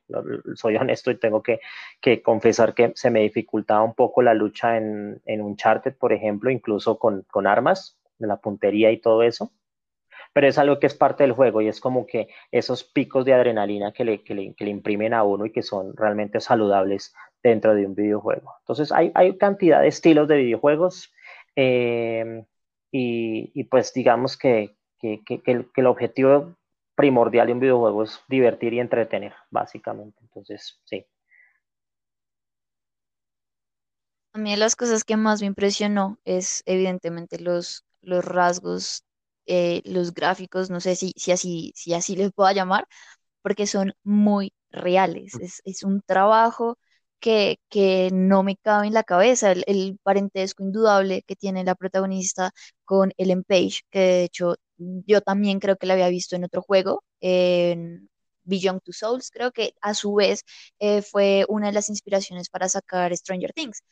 soy 0.55 0.77
honesto 0.77 1.11
y 1.11 1.19
tengo 1.19 1.43
que, 1.43 1.59
que, 2.01 2.21
confesar 2.21 2.73
que 2.73 2.93
se 2.95 3.09
me 3.09 3.21
dificultaba 3.21 3.83
un 3.83 3.93
poco 3.93 4.21
la 4.21 4.33
lucha 4.33 4.77
en, 4.77 5.21
en 5.25 5.41
Uncharted, 5.41 5.95
por 5.97 6.13
ejemplo, 6.13 6.49
incluso 6.49 6.97
con, 6.97 7.23
con 7.29 7.47
armas, 7.47 7.97
de 8.19 8.27
la 8.27 8.37
puntería 8.37 8.91
y 8.91 8.97
todo 8.97 9.21
eso 9.21 9.51
pero 10.37 10.49
es 10.49 10.59
algo 10.59 10.77
que 10.77 10.85
es 10.85 10.93
parte 10.93 11.23
del 11.23 11.31
juego 11.31 11.63
y 11.63 11.67
es 11.67 11.81
como 11.81 12.05
que 12.05 12.29
esos 12.51 12.83
picos 12.83 13.25
de 13.25 13.33
adrenalina 13.33 13.91
que 13.91 14.05
le, 14.05 14.23
que 14.23 14.35
le, 14.35 14.53
que 14.53 14.65
le 14.65 14.69
imprimen 14.69 15.15
a 15.15 15.23
uno 15.23 15.47
y 15.47 15.51
que 15.51 15.63
son 15.63 15.97
realmente 15.97 16.39
saludables 16.41 17.15
dentro 17.41 17.73
de 17.73 17.87
un 17.87 17.95
videojuego. 17.95 18.53
Entonces 18.59 18.91
hay, 18.91 19.11
hay 19.15 19.35
cantidad 19.39 19.81
de 19.81 19.87
estilos 19.87 20.27
de 20.27 20.37
videojuegos 20.37 21.11
eh, 21.55 22.45
y, 22.91 23.49
y, 23.55 23.63
pues 23.63 23.91
digamos 23.95 24.37
que, 24.37 24.77
que, 24.99 25.23
que, 25.25 25.65
el, 25.75 25.87
objetivo 25.87 26.55
primordial 26.93 27.47
de 27.47 27.53
un 27.53 27.59
videojuego 27.59 28.03
es 28.03 28.21
divertir 28.27 28.73
y 28.75 28.79
entretener, 28.79 29.33
básicamente. 29.49 30.19
Entonces, 30.21 30.79
sí. 30.85 31.03
A 34.33 34.37
mí 34.37 34.51
de 34.51 34.57
las 34.57 34.75
cosas 34.75 35.03
que 35.03 35.17
más 35.17 35.41
me 35.41 35.47
impresionó 35.47 36.19
es 36.25 36.61
evidentemente 36.67 37.39
los, 37.39 37.87
los 38.01 38.23
rasgos, 38.23 39.06
eh, 39.47 39.81
los 39.85 40.13
gráficos, 40.13 40.69
no 40.69 40.79
sé 40.79 40.95
si, 40.95 41.13
si, 41.17 41.31
así, 41.31 41.73
si 41.75 41.93
así 41.93 42.15
les 42.15 42.31
puedo 42.33 42.51
llamar, 42.51 42.87
porque 43.41 43.67
son 43.67 43.93
muy 44.03 44.53
reales. 44.71 45.35
Es, 45.41 45.61
es 45.65 45.83
un 45.83 46.01
trabajo 46.01 46.77
que, 47.19 47.59
que 47.69 48.09
no 48.13 48.43
me 48.43 48.57
cabe 48.57 48.87
en 48.87 48.93
la 48.93 49.03
cabeza, 49.03 49.51
el, 49.51 49.99
parentesco 50.03 50.63
indudable 50.63 51.23
que 51.23 51.35
tiene 51.35 51.63
la 51.63 51.75
protagonista 51.75 52.51
con 52.85 53.11
Ellen 53.17 53.43
Page, 53.43 53.81
que 53.89 53.99
de 53.99 54.23
hecho 54.25 54.55
yo 54.77 55.21
también 55.21 55.59
creo 55.59 55.77
que 55.77 55.87
la 55.87 55.93
había 55.93 56.09
visto 56.09 56.35
en 56.35 56.45
otro 56.45 56.61
juego, 56.61 57.03
en 57.19 58.09
Beyond 58.43 58.81
Two 58.83 58.93
Souls, 58.93 59.29
creo 59.31 59.51
que 59.51 59.73
a 59.81 59.93
su 59.93 60.13
vez 60.15 60.43
eh, 60.79 61.01
fue 61.01 61.45
una 61.49 61.67
de 61.67 61.73
las 61.73 61.89
inspiraciones 61.89 62.49
para 62.49 62.69
sacar 62.69 63.15
Stranger 63.15 63.53
Things. 63.53 63.83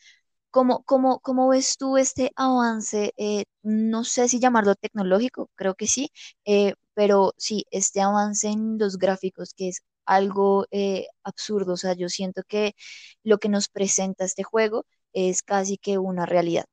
¿Cómo, 0.56 0.84
cómo, 0.86 1.20
cómo 1.20 1.50
ves 1.50 1.76
tú 1.78 1.98
este 1.98 2.32
avance? 2.38 3.12
Eh, 3.18 3.44
no 3.62 4.06
sé 4.06 4.30
si 4.30 4.40
llamarlo 4.40 4.76
tecnológico, 4.76 5.50
creo 5.56 5.76
que 5.76 5.86
sí, 5.86 6.12
eh, 6.46 6.76
pero 6.94 7.34
sí, 7.36 7.66
este 7.72 8.00
avance 8.00 8.48
en 8.48 8.78
los 8.78 8.98
gráficos 8.98 9.54
que 9.54 9.68
es 9.68 9.82
algo 10.06 10.66
eh, 10.72 11.08
absurdo. 11.26 11.74
O 11.74 11.78
sea, 11.78 11.94
yo 11.94 12.08
siento 12.08 12.42
que 12.48 12.74
lo 13.22 13.38
que 13.38 13.50
nos 13.50 13.68
presenta 13.68 14.24
este 14.24 14.44
juego 14.44 14.86
es 15.12 15.44
casi 15.44 15.78
que 15.78 15.98
una 15.98 16.26
realidad. 16.26 16.64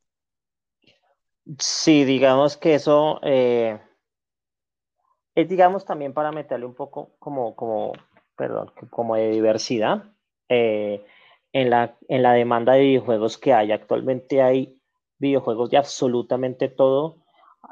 Sí, 1.58 2.04
digamos 2.04 2.56
que 2.56 2.76
eso 2.76 3.20
es, 3.24 3.80
digamos, 5.34 5.84
también 5.84 6.14
para 6.14 6.30
meterle 6.30 6.66
un 6.66 6.74
poco 6.74 7.16
como, 7.18 7.56
como, 7.56 7.94
perdón, 8.36 8.70
como 8.90 9.16
de 9.16 9.30
diversidad. 9.30 10.04
En, 11.52 11.70
la, 11.70 11.96
en 12.08 12.22
la 12.22 12.32
demanda 12.32 12.74
de 12.74 12.80
videojuegos 12.80 13.38
que 13.38 13.52
hay. 13.52 13.72
Actualmente 13.72 14.42
hay 14.42 14.78
videojuegos 15.18 15.70
de 15.70 15.76
absolutamente 15.76 16.68
todo 16.68 17.22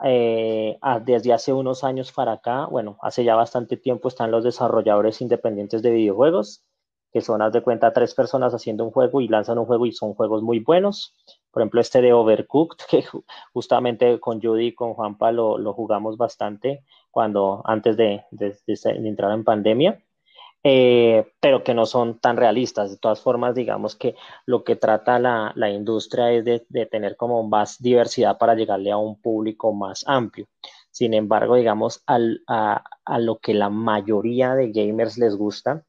eh, 0.05 0.79
desde 1.05 1.33
hace 1.33 1.53
unos 1.53 1.85
años 1.85 2.13
para 2.13 2.33
acá, 2.33 2.67
bueno, 2.67 2.97
hace 3.03 3.25
ya 3.25 3.35
bastante 3.35 3.77
tiempo 3.77 4.09
están 4.09 4.31
los 4.31 4.45
desarrolladores 4.45 5.21
independientes 5.21 5.83
de 5.83 5.91
videojuegos, 5.91 6.65
que 7.13 7.21
son, 7.21 7.43
haz 7.43 7.53
de 7.53 7.63
cuenta, 7.63 7.93
tres 7.93 8.15
personas 8.15 8.55
haciendo 8.55 8.85
un 8.85 8.93
juego 8.93 9.21
y 9.21 9.29
lanzan 9.29 9.59
un 9.59 9.67
juego 9.67 9.85
y 9.87 9.93
son 9.93 10.15
juegos 10.15 10.43
muy 10.43 10.61
buenos. 10.61 11.17
Por 11.51 11.63
ejemplo, 11.63 11.81
este 11.81 12.01
de 12.01 12.13
Overcooked, 12.13 12.85
que 12.91 13.05
justamente 13.53 14.21
con 14.21 14.41
Judy 14.41 14.69
y 14.69 14.75
con 14.75 14.95
Juanpa 14.95 15.33
lo, 15.33 15.59
lo 15.59 15.73
jugamos 15.75 16.17
bastante 16.17 16.85
cuando, 17.11 17.63
antes 17.67 17.97
de, 17.97 18.25
de 18.31 18.55
entrar 19.09 19.33
en 19.33 19.45
pandemia. 19.45 20.01
Eh, 20.63 21.33
pero 21.41 21.65
que 21.65 21.73
no 21.73 21.87
son 21.87 22.19
tan 22.21 22.37
realistas. 22.37 22.91
De 22.91 22.99
todas 22.99 23.21
formas, 23.21 23.55
digamos 23.55 23.97
que 23.97 24.15
lo 24.45 24.63
que 24.63 24.77
trata 24.77 25.19
la, 25.19 25.53
la 25.57 25.71
industria 25.71 26.33
es 26.33 26.45
de, 26.45 26.67
de, 26.69 26.87
tener 26.87 27.17
como 27.17 27.43
más 27.49 27.81
diversidad 27.81 28.37
para 28.39 28.55
llegarle 28.55 28.91
a 28.91 28.99
un 28.99 29.21
público 29.21 29.73
más 29.73 30.05
amplio. 30.07 30.47
Sin 30.91 31.15
embargo, 31.15 31.57
digamos, 31.57 32.03
al, 32.07 32.43
a, 32.47 32.85
a, 33.05 33.19
lo 33.19 33.39
que 33.39 33.55
la 33.55 33.71
mayoría 33.71 34.55
de 34.55 34.71
gamers 34.71 35.17
les 35.19 35.35
gusta 35.37 35.85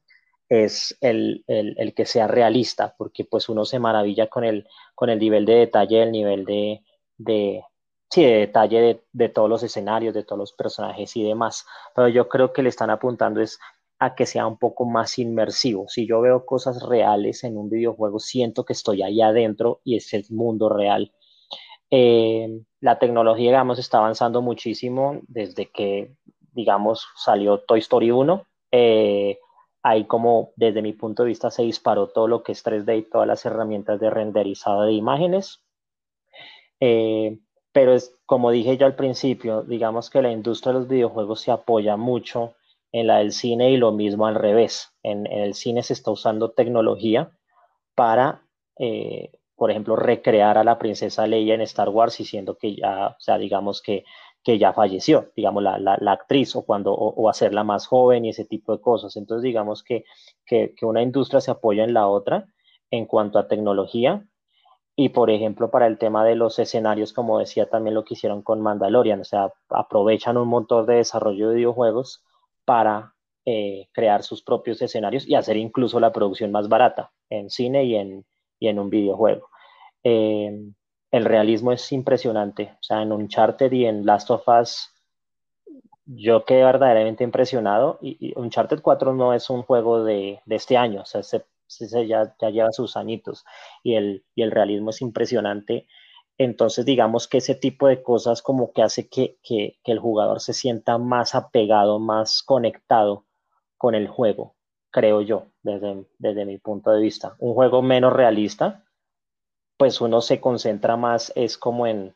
es 0.48 0.96
el, 1.00 1.44
el, 1.48 1.74
el, 1.78 1.94
que 1.94 2.06
sea 2.06 2.28
realista, 2.28 2.94
porque 2.96 3.24
pues 3.24 3.48
uno 3.48 3.64
se 3.64 3.78
maravilla 3.78 4.28
con 4.28 4.44
el, 4.44 4.66
con 4.94 5.10
el 5.10 5.18
nivel 5.18 5.44
de 5.44 5.54
detalle, 5.54 6.02
el 6.02 6.12
nivel 6.12 6.44
de, 6.44 6.82
de, 7.18 7.62
sí, 8.10 8.24
de 8.24 8.36
detalle 8.38 8.80
de, 8.80 9.04
de, 9.12 9.28
todos 9.28 9.48
los 9.50 9.62
escenarios, 9.62 10.14
de 10.14 10.24
todos 10.24 10.38
los 10.38 10.52
personajes 10.52 11.16
y 11.16 11.24
demás. 11.24 11.66
Pero 11.94 12.08
yo 12.08 12.28
creo 12.28 12.52
que 12.52 12.62
le 12.62 12.68
están 12.68 12.90
apuntando 12.90 13.40
es 13.40 13.58
a 14.02 14.16
que 14.16 14.26
sea 14.26 14.48
un 14.48 14.58
poco 14.58 14.84
más 14.84 15.16
inmersivo. 15.20 15.86
Si 15.88 16.08
yo 16.08 16.20
veo 16.20 16.44
cosas 16.44 16.82
reales 16.82 17.44
en 17.44 17.56
un 17.56 17.70
videojuego, 17.70 18.18
siento 18.18 18.64
que 18.64 18.72
estoy 18.72 19.00
ahí 19.00 19.22
adentro 19.22 19.80
y 19.84 19.94
es 19.94 20.12
el 20.12 20.24
mundo 20.30 20.68
real. 20.68 21.12
Eh, 21.88 22.62
la 22.80 22.98
tecnología, 22.98 23.50
digamos, 23.50 23.78
está 23.78 23.98
avanzando 23.98 24.42
muchísimo 24.42 25.20
desde 25.28 25.70
que, 25.70 26.16
digamos, 26.50 27.06
salió 27.14 27.60
Toy 27.60 27.78
Story 27.78 28.10
1. 28.10 28.44
Eh, 28.72 29.38
ahí 29.84 30.04
como, 30.06 30.50
desde 30.56 30.82
mi 30.82 30.94
punto 30.94 31.22
de 31.22 31.28
vista, 31.28 31.52
se 31.52 31.62
disparó 31.62 32.08
todo 32.08 32.26
lo 32.26 32.42
que 32.42 32.52
es 32.52 32.64
3D 32.64 32.98
y 32.98 33.02
todas 33.02 33.28
las 33.28 33.46
herramientas 33.46 34.00
de 34.00 34.10
renderizado 34.10 34.82
de 34.82 34.94
imágenes. 34.94 35.62
Eh, 36.80 37.38
pero 37.70 37.94
es, 37.94 38.16
como 38.26 38.50
dije 38.50 38.76
yo 38.76 38.84
al 38.84 38.96
principio, 38.96 39.62
digamos 39.62 40.10
que 40.10 40.22
la 40.22 40.32
industria 40.32 40.72
de 40.72 40.78
los 40.80 40.88
videojuegos 40.88 41.40
se 41.40 41.52
apoya 41.52 41.96
mucho 41.96 42.56
en 42.92 43.06
la 43.06 43.18
del 43.18 43.32
cine 43.32 43.70
y 43.70 43.76
lo 43.78 43.92
mismo 43.92 44.26
al 44.26 44.34
revés. 44.34 44.92
En, 45.02 45.26
el 45.26 45.54
cine 45.54 45.82
se 45.82 45.94
está 45.94 46.10
usando 46.10 46.50
tecnología 46.52 47.32
para, 47.94 48.42
eh, 48.78 49.32
por 49.56 49.70
ejemplo, 49.70 49.96
recrear 49.96 50.58
a 50.58 50.64
la 50.64 50.78
princesa 50.78 51.26
Leia 51.26 51.54
en 51.54 51.62
Star 51.62 51.88
Wars, 51.88 52.18
diciendo 52.18 52.56
que 52.58 52.76
ya, 52.76 53.08
o 53.08 53.20
sea, 53.20 53.38
digamos 53.38 53.82
que, 53.82 54.04
que 54.44 54.58
ya 54.58 54.72
falleció, 54.72 55.30
digamos, 55.36 55.62
la, 55.62 55.78
la, 55.78 56.12
actriz 56.12 56.54
o, 56.56 56.62
cuando, 56.64 56.92
o, 56.92 57.14
o, 57.14 57.30
hacerla 57.30 57.64
más 57.64 57.86
joven 57.86 58.24
y 58.24 58.30
ese 58.30 58.44
tipo 58.44 58.72
de 58.72 58.80
cosas. 58.82 59.16
Entonces, 59.16 59.42
digamos 59.42 59.82
que, 59.82 60.04
que, 60.44 60.74
que 60.76 60.86
una 60.86 61.02
industria 61.02 61.40
se 61.40 61.50
apoya 61.50 61.84
en 61.84 61.94
la 61.94 62.08
otra 62.08 62.46
en 62.90 63.06
cuanto 63.06 63.38
a 63.38 63.48
tecnología, 63.48 64.26
y 64.94 65.08
por 65.10 65.30
ejemplo, 65.30 65.70
para 65.70 65.86
el 65.86 65.96
tema 65.96 66.24
de 66.24 66.34
los 66.34 66.58
escenarios, 66.58 67.14
como 67.14 67.38
decía 67.38 67.70
también 67.70 67.94
lo 67.94 68.04
que 68.04 68.14
hicieron 68.14 68.42
con 68.42 68.60
Mandalorian, 68.60 69.20
o 69.22 69.24
sea, 69.24 69.50
aprovechan 69.70 70.36
un 70.36 70.48
motor 70.48 70.84
de 70.84 70.96
desarrollo 70.96 71.48
de 71.48 71.56
videojuegos 71.56 72.22
para 72.64 73.14
eh, 73.44 73.88
crear 73.92 74.22
sus 74.22 74.42
propios 74.42 74.80
escenarios 74.82 75.26
y 75.26 75.34
hacer 75.34 75.56
incluso 75.56 75.98
la 76.00 76.12
producción 76.12 76.52
más 76.52 76.68
barata 76.68 77.12
en 77.28 77.50
cine 77.50 77.84
y 77.84 77.96
en, 77.96 78.24
y 78.58 78.68
en 78.68 78.78
un 78.78 78.90
videojuego. 78.90 79.48
Eh, 80.04 80.72
el 81.10 81.24
realismo 81.24 81.72
es 81.72 81.92
impresionante. 81.92 82.74
O 82.80 82.82
sea, 82.82 83.02
en 83.02 83.12
Uncharted 83.12 83.70
y 83.72 83.84
en 83.86 84.06
Last 84.06 84.30
of 84.30 84.48
Us, 84.48 84.90
yo 86.06 86.44
quedé 86.44 86.64
verdaderamente 86.64 87.24
impresionado. 87.24 87.98
Y, 88.00 88.16
y 88.18 88.32
Uncharted 88.36 88.80
4 88.80 89.12
no 89.14 89.34
es 89.34 89.50
un 89.50 89.62
juego 89.62 90.04
de, 90.04 90.40
de 90.46 90.56
este 90.56 90.76
año, 90.76 91.02
o 91.02 91.04
sea, 91.04 91.22
se, 91.22 91.44
se, 91.66 92.06
ya, 92.06 92.34
ya, 92.40 92.50
lleva 92.50 92.72
sus 92.72 92.96
añitos. 92.96 93.44
Y 93.82 93.94
el, 93.94 94.24
y 94.34 94.42
el 94.42 94.50
realismo 94.50 94.90
es 94.90 95.02
impresionante 95.02 95.86
entonces, 96.42 96.84
digamos 96.84 97.28
que 97.28 97.38
ese 97.38 97.54
tipo 97.54 97.88
de 97.88 98.02
cosas 98.02 98.42
como 98.42 98.72
que 98.72 98.82
hace 98.82 99.08
que, 99.08 99.38
el 99.84 99.98
jugador 99.98 100.40
se 100.40 100.52
sienta 100.52 100.98
más 100.98 101.34
apegado, 101.34 101.98
más 101.98 102.42
conectado 102.42 103.26
con 103.76 103.94
el 103.94 104.08
juego, 104.08 104.54
creo 104.90 105.20
yo, 105.20 105.46
desde, 105.62 106.06
desde 106.18 106.44
mi 106.44 106.58
punto 106.58 106.90
de 106.90 107.00
vista. 107.00 107.36
Un 107.38 107.54
juego 107.54 107.82
menos 107.82 108.12
realista, 108.12 108.84
pues 109.76 110.00
uno 110.00 110.20
se 110.20 110.40
concentra 110.40 110.96
más, 110.96 111.32
es 111.36 111.58
como 111.58 111.86
en 111.86 112.14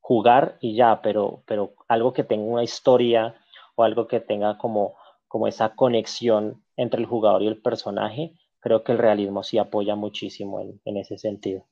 jugar 0.00 0.58
y 0.60 0.74
ya, 0.74 1.02
pero, 1.02 1.42
pero 1.46 1.74
algo 1.88 2.12
que 2.12 2.24
tenga 2.24 2.44
una 2.44 2.64
historia 2.64 3.36
o 3.76 3.84
algo 3.84 4.08
que 4.08 4.20
tenga 4.20 4.58
como, 4.58 4.96
como 5.28 5.46
esa 5.46 5.74
conexión 5.74 6.64
entre 6.76 7.00
el 7.00 7.06
jugador 7.06 7.42
y 7.42 7.48
el 7.48 7.62
personaje, 7.62 8.34
creo 8.60 8.82
que 8.82 8.92
el 8.92 8.98
realismo 8.98 9.42
sí 9.42 9.58
apoya 9.58 9.94
muchísimo 9.94 10.60
en 10.60 10.96
ese 10.96 11.18
sentido. 11.18 11.66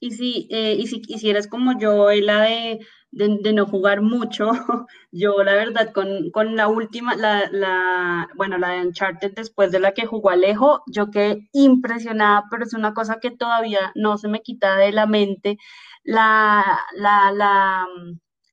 Y 0.00 0.12
si, 0.12 0.48
eh, 0.50 0.76
y 0.78 0.86
si 0.86 1.00
quisieras 1.02 1.48
como 1.48 1.78
yo, 1.78 2.10
la 2.12 2.42
de 2.42 2.80
de, 3.16 3.52
no 3.52 3.66
jugar 3.66 4.02
mucho. 4.02 4.50
Yo, 5.12 5.42
la 5.42 5.54
verdad, 5.54 5.92
con, 5.92 6.30
con 6.30 6.56
la 6.56 6.68
última, 6.68 7.14
la, 7.16 7.48
la, 7.50 8.28
bueno, 8.36 8.58
la 8.58 8.70
de 8.70 8.86
Uncharted, 8.86 9.32
después 9.34 9.72
de 9.72 9.80
la 9.80 9.92
que 9.92 10.06
jugó 10.06 10.30
Alejo, 10.30 10.82
yo 10.86 11.10
quedé 11.10 11.48
impresionada, 11.52 12.44
pero 12.50 12.64
es 12.64 12.74
una 12.74 12.92
cosa 12.94 13.18
que 13.20 13.30
todavía 13.30 13.92
no 13.94 14.18
se 14.18 14.28
me 14.28 14.42
quita 14.42 14.76
de 14.76 14.92
la 14.92 15.06
mente. 15.06 15.56
La, 16.04 16.64
la, 16.94 17.32
la, 17.32 17.86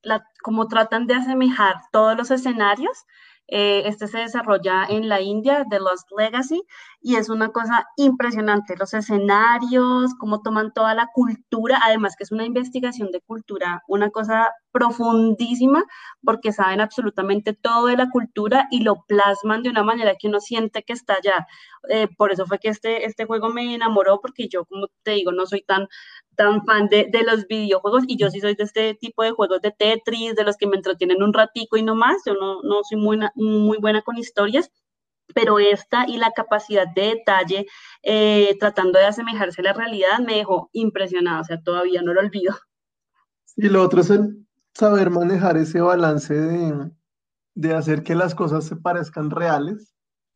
la, 0.02 0.24
como 0.42 0.68
tratan 0.68 1.06
de 1.06 1.14
asemejar 1.14 1.76
todos 1.92 2.16
los 2.16 2.30
escenarios 2.30 3.04
eh, 3.48 3.82
este 3.86 4.08
se 4.08 4.18
desarrolla 4.18 4.84
en 4.88 5.08
la 5.08 5.20
India, 5.20 5.64
The 5.68 5.78
Lost 5.78 6.08
Legacy, 6.16 6.62
y 7.00 7.16
es 7.16 7.28
una 7.28 7.50
cosa 7.50 7.86
impresionante. 7.96 8.76
Los 8.76 8.94
escenarios, 8.94 10.14
cómo 10.18 10.40
toman 10.42 10.72
toda 10.72 10.94
la 10.94 11.08
cultura, 11.12 11.78
además 11.84 12.16
que 12.16 12.24
es 12.24 12.32
una 12.32 12.46
investigación 12.46 13.10
de 13.10 13.20
cultura, 13.20 13.82
una 13.88 14.10
cosa 14.10 14.50
profundísima, 14.72 15.84
porque 16.22 16.52
saben 16.52 16.80
absolutamente 16.80 17.52
todo 17.52 17.86
de 17.86 17.96
la 17.96 18.10
cultura 18.10 18.66
y 18.70 18.82
lo 18.82 19.04
plasman 19.06 19.62
de 19.62 19.70
una 19.70 19.84
manera 19.84 20.14
que 20.18 20.28
uno 20.28 20.40
siente 20.40 20.82
que 20.82 20.94
está 20.94 21.14
allá. 21.14 21.46
Eh, 21.90 22.08
por 22.16 22.32
eso 22.32 22.46
fue 22.46 22.58
que 22.58 22.68
este, 22.68 23.04
este 23.06 23.26
juego 23.26 23.50
me 23.50 23.74
enamoró, 23.74 24.20
porque 24.20 24.48
yo, 24.48 24.64
como 24.64 24.86
te 25.02 25.12
digo, 25.12 25.32
no 25.32 25.46
soy 25.46 25.62
tan 25.62 25.86
tan 26.36 26.64
fan 26.64 26.88
de, 26.88 27.08
de, 27.10 27.22
los 27.22 27.46
videojuegos 27.46 28.04
y 28.06 28.16
yo 28.16 28.30
sí 28.30 28.40
soy 28.40 28.54
de 28.54 28.64
este 28.64 28.94
tipo 28.94 29.22
de 29.22 29.30
juegos 29.30 29.60
de 29.60 29.70
Tetris, 29.70 30.34
de 30.34 30.44
los 30.44 30.56
que 30.56 30.66
me 30.66 30.76
entretienen 30.76 31.22
un 31.22 31.32
ratico 31.32 31.76
y 31.76 31.82
no 31.82 31.94
más, 31.94 32.22
yo 32.26 32.34
no, 32.34 32.62
no 32.62 32.82
soy 32.82 32.98
muy, 32.98 33.18
muy 33.34 33.78
buena 33.78 34.02
con 34.02 34.18
historias, 34.18 34.70
pero 35.34 35.58
esta 35.58 36.06
y 36.08 36.18
la 36.18 36.32
capacidad 36.32 36.86
de 36.94 37.16
detalle 37.16 37.66
eh, 38.02 38.56
tratando 38.58 38.98
de 38.98 39.06
asemejarse 39.06 39.60
a 39.60 39.64
la 39.64 39.72
realidad 39.72 40.18
me 40.18 40.36
dejó 40.36 40.70
impresionada, 40.72 41.40
o 41.40 41.44
sea, 41.44 41.60
todavía 41.62 42.02
no 42.02 42.12
lo 42.12 42.20
olvido. 42.20 42.54
Y 43.56 43.68
lo 43.68 43.82
otro 43.82 44.00
es 44.00 44.10
el 44.10 44.46
saber 44.74 45.10
manejar 45.10 45.56
ese 45.56 45.80
balance 45.80 46.34
de, 46.34 46.90
de 47.54 47.74
hacer 47.74 48.02
que 48.02 48.14
las 48.14 48.34
cosas 48.34 48.64
se 48.64 48.76
parezcan 48.76 49.30
reales 49.30 49.93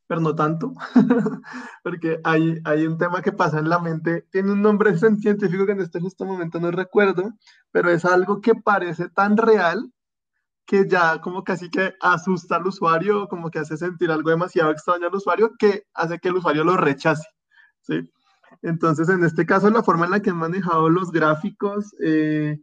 pero 0.09 0.23
no 0.23 0.35
tanto, 0.35 0.73
porque 1.85 2.19
hay, 2.25 2.59
hay 2.65 2.87
un 2.87 2.97
tema 2.97 3.21
que 3.21 3.31
pasa 3.31 3.59
en 3.59 3.69
la 3.69 3.79
mente, 3.79 4.27
tiene 4.33 4.53
un 4.53 4.63
nombre 4.63 4.97
científico 4.99 5.67
que 5.67 5.73
en 5.73 5.83
este 5.83 6.01
justo 6.01 6.25
momento 6.25 6.59
no 6.59 6.71
recuerdo, 6.71 7.35
pero 7.71 7.91
es 7.91 8.05
algo 8.05 8.41
que 8.41 8.55
parece 8.55 9.11
tan 9.11 9.37
real 9.37 9.93
que 10.67 10.89
ya 10.89 11.21
como 11.21 11.45
casi 11.45 11.71
que 11.71 11.95
asusta 12.01 12.57
al 12.57 12.67
usuario, 12.67 13.29
como 13.29 13.51
que 13.51 13.59
hace 13.59 13.77
sentir 13.77 14.11
algo 14.11 14.31
demasiado 14.31 14.71
extraño 14.71 15.07
al 15.07 15.15
usuario, 15.15 15.53
que 15.59 15.85
hace 15.95 16.19
que 16.19 16.29
el 16.29 16.37
usuario 16.37 16.65
lo 16.65 16.77
rechace, 16.77 17.27
¿sí? 17.83 18.11
Entonces, 18.63 19.09
en 19.11 19.25
este 19.25 19.47
caso, 19.47 19.71
la 19.71 19.83
forma 19.83 20.07
en 20.07 20.11
la 20.11 20.21
que 20.21 20.31
han 20.31 20.37
manejado 20.37 20.89
los 20.89 21.11
gráficos, 21.11 21.95
eh, 22.03 22.59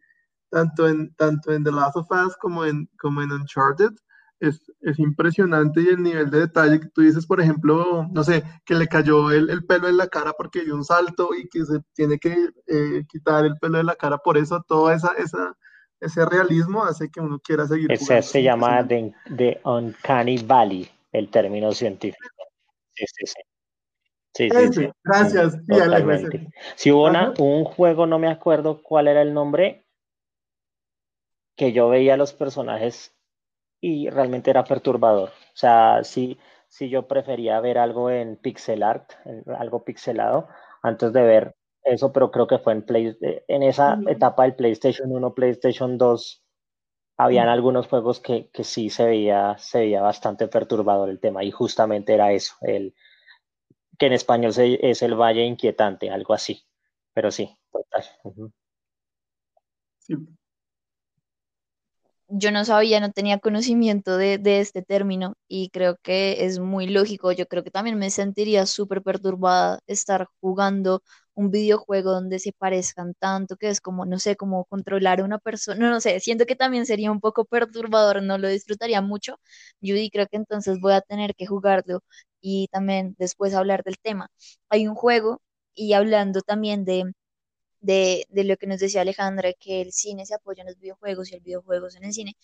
tanto, 0.50 0.88
en, 0.88 1.14
tanto 1.16 1.52
en 1.52 1.64
The 1.64 1.72
Last 1.72 1.96
of 1.96 2.08
Us 2.12 2.36
como 2.38 2.66
en, 2.66 2.89
como 3.00 3.22
en 3.22 3.32
Uncharted, 3.32 3.91
es, 4.39 4.71
es, 4.81 4.99
impresionante 4.99 5.81
y 5.81 5.88
el 5.88 6.03
nivel 6.03 6.29
de 6.29 6.39
detalle 6.39 6.79
que 6.79 6.89
tú 6.89 7.01
dices, 7.01 7.25
por 7.25 7.41
ejemplo, 7.41 8.07
no 8.11 8.23
sé, 8.23 8.43
que 8.65 8.75
le 8.75 8.88
cayó 8.88 9.31
el, 9.31 9.49
el 9.49 9.65
pelo 9.65 9.88
en 9.88 9.97
la 9.97 10.07
cara 10.07 10.33
porque 10.38 10.63
dio 10.63 10.75
un 10.75 10.83
salto 10.83 11.29
y 11.36 11.47
que 11.47 11.65
se 11.65 11.79
tiene 11.93 12.19
que 12.19 12.49
eh, 12.67 13.05
quitar 13.07 13.45
el 13.45 13.55
pelo 13.57 13.77
de 13.77 13.83
la 13.83 13.95
cara, 13.95 14.17
por 14.17 14.38
eso 14.38 14.63
todo 14.67 14.91
esa, 14.91 15.13
esa, 15.17 15.55
ese 15.99 16.25
realismo 16.25 16.83
hace 16.83 17.09
que 17.09 17.21
uno 17.21 17.39
quiera 17.39 17.65
seguir. 17.65 17.91
Ese 17.91 18.21
se 18.21 18.43
llama 18.43 18.83
de, 18.83 19.13
de, 19.29 19.59
Uncanny 19.63 20.38
Valley, 20.43 20.89
el 21.11 21.29
término 21.29 21.71
científico. 21.71 22.43
Sí, 22.93 23.05
sí, 23.07 23.25
sí. 23.25 23.41
Sí, 24.33 24.49
sí, 24.49 24.73
sí. 24.73 24.89
Gracias. 25.01 25.57
Si 26.75 26.91
hubo 26.91 27.05
una, 27.05 27.33
un 27.39 27.63
juego, 27.63 28.05
no 28.05 28.19
me 28.19 28.27
acuerdo 28.27 28.83
cuál 28.83 29.07
era 29.07 29.21
el 29.21 29.33
nombre, 29.33 29.86
que 31.55 31.71
yo 31.71 31.88
veía 31.88 32.15
a 32.15 32.17
los 32.17 32.33
personajes 32.33 33.14
y 33.86 34.09
realmente 34.09 34.49
era 34.49 34.63
perturbador. 34.63 35.29
O 35.29 35.57
sea, 35.57 36.03
sí, 36.03 36.39
sí 36.67 36.89
yo 36.89 37.07
prefería 37.07 37.59
ver 37.59 37.77
algo 37.77 38.09
en 38.09 38.36
pixel 38.36 38.81
art, 38.81 39.11
algo 39.59 39.83
pixelado, 39.83 40.47
antes 40.81 41.13
de 41.13 41.21
ver 41.21 41.55
eso, 41.83 42.11
pero 42.11 42.31
creo 42.31 42.47
que 42.47 42.57
fue 42.57 42.73
en, 42.73 42.81
Play, 42.83 43.15
en 43.21 43.61
esa 43.61 43.99
etapa 44.07 44.43
del 44.43 44.55
PlayStation 44.55 45.11
1, 45.11 45.36
PlayStation 45.36 45.99
2, 45.99 46.43
habían 47.17 47.47
algunos 47.47 47.88
juegos 47.88 48.19
que, 48.19 48.49
que, 48.49 48.63
sí 48.63 48.89
se 48.89 49.05
veía, 49.05 49.55
se 49.59 49.79
veía 49.81 50.01
bastante 50.01 50.47
perturbador 50.47 51.09
el 51.09 51.19
tema 51.19 51.43
y 51.43 51.51
justamente 51.51 52.15
era 52.15 52.31
eso, 52.31 52.55
el, 52.61 52.95
que 53.99 54.07
en 54.07 54.13
español 54.13 54.51
es 54.57 55.01
el 55.03 55.13
Valle 55.13 55.45
Inquietante, 55.45 56.09
algo 56.09 56.33
así, 56.33 56.65
pero 57.13 57.29
sí, 57.29 57.55
total. 57.71 58.03
Sí, 59.99 60.15
yo 62.38 62.51
no 62.51 62.65
sabía, 62.65 62.99
no 62.99 63.11
tenía 63.11 63.39
conocimiento 63.39 64.17
de, 64.17 64.39
este 64.59 64.81
término 64.81 65.36
y 65.47 65.69
creo 65.69 65.95
que 66.01 66.45
es 66.45 66.59
muy 66.59 66.88
lógico. 66.88 67.31
Yo 67.31 67.47
creo 67.47 67.63
que 67.63 67.71
también 67.71 67.97
me 67.97 68.09
sentiría 68.09 68.65
súper 68.65 69.01
perturbada 69.01 69.79
estar 69.88 70.27
jugando 70.41 71.01
un 71.33 71.49
videojuego 71.51 72.11
donde 72.11 72.39
se 72.39 72.51
parezcan 72.53 73.13
tanto, 73.19 73.55
que 73.57 73.69
es 73.69 73.79
como, 73.81 74.05
no 74.05 74.19
sé, 74.19 74.36
como 74.36 74.65
controlar 74.65 75.21
a 75.21 75.23
una 75.25 75.38
persona, 75.39 75.79
no, 75.79 75.89
no 75.89 76.01
sé, 76.01 76.19
siento 76.19 76.45
que 76.45 76.55
también 76.55 76.86
sería 76.86 77.11
un 77.11 77.19
poco 77.21 77.45
perturbador, 77.45 78.21
no 78.23 78.38
lo 78.38 78.47
disfrutaría 78.49 79.01
mucho. 79.01 79.39
Judy, 79.81 80.09
creo 80.09 80.27
que 80.27 80.38
entonces 80.38 80.79
voy 80.79 80.93
a 80.93 81.01
tener 81.01 81.36
que 81.36 81.45
jugarlo 81.45 82.01
y 82.41 82.67
también 82.71 83.15
después 83.17 83.53
hablar 83.53 83.83
del 83.83 83.97
tema. 84.01 84.29
Hay 84.69 84.88
un 84.88 84.95
juego 84.95 85.41
y 85.73 85.93
hablando 85.93 86.41
también 86.41 86.86
de 86.86 87.13
de, 87.86 88.27
lo 88.43 88.57
que 88.57 88.67
nos 88.67 88.79
decía 88.79 89.01
Alejandra, 89.01 89.53
que 89.53 89.81
el 89.81 89.91
cine 89.93 90.25
se 90.25 90.36
apoya 90.36 90.61
en 90.61 90.67
los 90.67 90.79
videojuegos 90.79 91.31
y 91.31 91.36
el 91.36 91.41
videojuegos 91.41 91.95
en 91.95 92.05
el 92.05 92.13
cine. 92.13 92.36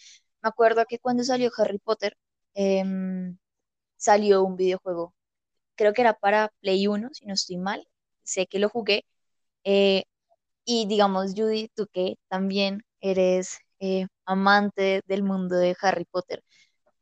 Me 0.41 0.49
acuerdo 0.49 0.85
que 0.87 0.99
cuando 0.99 1.23
salió 1.23 1.51
Harry 1.57 1.79
Potter, 1.79 2.17
em, 2.53 3.37
salió 3.97 4.43
un 4.43 4.55
videojuego, 4.57 5.13
creo 5.75 5.93
que 5.93 6.01
era 6.01 6.13
para 6.15 6.51
Play 6.61 6.87
1, 6.87 7.09
si 7.13 7.25
no 7.25 7.33
estoy 7.35 7.57
mal, 7.57 7.87
sé 8.23 8.47
que 8.47 8.59
lo 8.59 8.69
jugué. 8.69 9.05
Eh, 9.63 10.05
y 10.65 10.87
digamos, 10.87 11.33
Judy, 11.35 11.69
tú 11.75 11.87
que 11.93 12.17
también 12.29 12.83
eres 13.01 13.59
eh, 13.79 14.07
amante 14.25 15.01
del 15.07 15.23
mundo 15.23 15.57
de 15.57 15.75
Harry 15.81 16.05
Potter, 16.05 16.43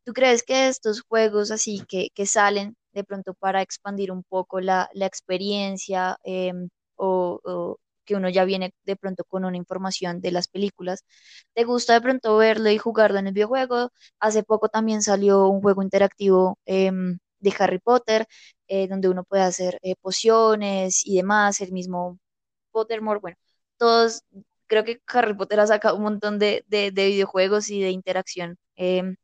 ¿tú 0.06 0.14
crees 0.14 0.44
que 0.44 0.68
estos 0.70 1.02
juegos 1.02 1.52
así 1.52 1.84
que, 1.88 2.10
que 2.16 2.26
salen 2.26 2.76
de 2.94 3.04
pronto 3.04 3.34
para 3.36 3.62
expandir 3.62 4.12
un 4.12 4.24
poco 4.24 4.62
la, 4.62 4.90
la 4.94 5.06
experiencia 5.06 6.18
em, 6.24 6.70
o, 6.96 7.78
que 8.10 8.16
uno 8.16 8.30
ya 8.30 8.44
viene 8.46 8.74
de 8.86 8.96
pronto 8.96 9.24
con 9.26 9.46
una 9.46 9.58
información 9.58 10.20
de 10.22 10.32
las 10.32 10.48
películas. 10.48 11.06
¿Te 11.54 11.64
gusta 11.64 11.94
de 11.94 12.02
pronto 12.02 12.38
verlo 12.38 12.70
y 12.72 12.78
jugarlo 12.80 13.20
en 13.20 13.28
el 13.28 13.34
videojuego? 13.34 13.92
Hace 14.20 14.44
poco 14.44 14.70
también 14.70 15.04
salió 15.04 15.48
un 15.48 15.62
juego 15.62 15.84
interactivo 15.84 16.58
em, 16.66 17.20
de 17.40 17.54
Harry 17.60 17.80
Potter, 17.80 18.26
eh, 18.68 18.88
donde 18.88 19.10
uno 19.10 19.24
puede 19.24 19.44
hacer 19.44 19.78
eh, 19.84 19.96
pociones 20.02 21.06
y 21.06 21.18
demás, 21.18 21.62
el 21.62 21.72
mismo 21.72 22.20
Pottermore, 22.72 23.20
bueno, 23.20 23.38
todos, 23.78 24.24
creo 24.68 24.84
que 24.86 25.02
Harry 25.08 25.36
Potter 25.36 25.60
ha 25.60 25.68
sacado 25.68 25.96
un 25.98 26.04
montón 26.04 26.40
de, 26.40 26.64
de, 26.68 26.92
videojuegos 26.92 27.70
y 27.70 27.82
de 27.82 27.92
interacción 27.92 28.58
em, 28.76 29.16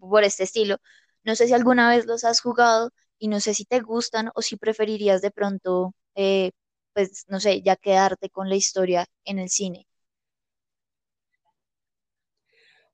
por 0.00 0.24
este 0.24 0.44
estilo. 0.44 0.78
No 1.24 1.36
sé 1.36 1.46
si 1.46 1.54
alguna 1.54 1.88
vez 1.90 2.06
los 2.06 2.24
has 2.24 2.40
jugado 2.40 2.90
y 3.18 3.28
no 3.28 3.40
sé 3.40 3.54
si 3.54 3.64
te 3.64 3.80
gustan 3.80 4.30
o 4.34 4.42
si 4.42 4.56
preferirías 4.56 5.22
de 5.22 5.30
pronto 5.30 5.94
eh, 6.16 6.52
pues, 6.94 7.24
no 7.28 7.40
sé, 7.40 7.62
ya 7.62 7.76
quedarte 7.76 8.30
con 8.30 8.48
la 8.48 8.56
historia 8.56 9.06
en 9.24 9.38
el 9.38 9.48
cine? 9.48 9.86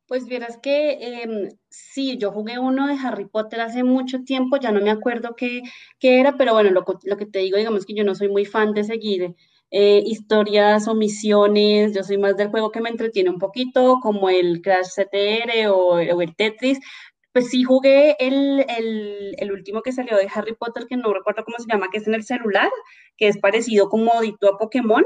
Pues 0.09 0.25
vieras 0.27 0.57
que 0.63 0.93
em, 1.23 1.51
sí, 1.69 2.17
yo 2.19 2.33
jugué 2.33 2.59
uno 2.59 2.87
de 2.89 2.95
Harry 2.95 3.27
Potter 3.27 3.61
hace 3.61 3.85
mucho 3.85 4.23
tiempo, 4.25 4.57
ya 4.57 4.73
no 4.73 4.81
me 4.81 4.91
acuerdo 4.91 5.37
qué, 5.37 5.61
qué 5.99 6.19
era, 6.21 6.37
pero 6.39 6.55
bueno, 6.55 6.71
lo, 6.71 6.85
que 7.17 7.27
te 7.27 7.41
digo, 7.41 7.59
digamos 7.59 7.85
que 7.85 7.95
yo 7.95 8.05
no 8.05 8.15
soy 8.15 8.29
muy 8.31 8.47
fan 8.47 8.73
de 8.73 8.85
seguir 8.85 9.35
eh, 9.71 10.03
historias 10.07 10.89
o 10.89 10.95
misiones, 10.95 11.95
yo 11.95 12.03
soy 12.03 12.17
más 12.17 12.39
del 12.39 12.49
juego 12.49 12.71
que 12.71 12.81
me 12.81 12.89
entretiene 12.89 13.29
un 13.29 13.39
poquito, 13.39 13.99
como 14.03 14.31
el 14.31 14.63
Crash 14.63 14.87
CTR 14.97 15.69
o 15.69 15.99
el 15.99 16.35
Tetris, 16.37 16.79
pues 17.33 17.51
sí 17.51 17.63
jugué 17.63 18.17
el, 18.19 18.65
el, 19.39 19.53
último 19.53 19.83
que 19.83 19.93
salió 19.93 20.17
de 20.17 20.29
Harry 20.35 20.55
Potter, 20.55 20.87
que 20.89 20.97
no 20.97 21.13
recuerdo 21.13 21.45
cómo 21.45 21.59
se 21.59 21.67
llama, 21.71 21.89
que 21.91 21.99
es 21.99 22.07
en 22.07 22.15
el 22.15 22.25
celular, 22.25 22.71
que 23.17 23.29
es 23.29 23.39
parecido 23.39 23.89
como 23.89 24.15
modito 24.15 24.49
a 24.49 24.59
Pokémon. 24.59 25.05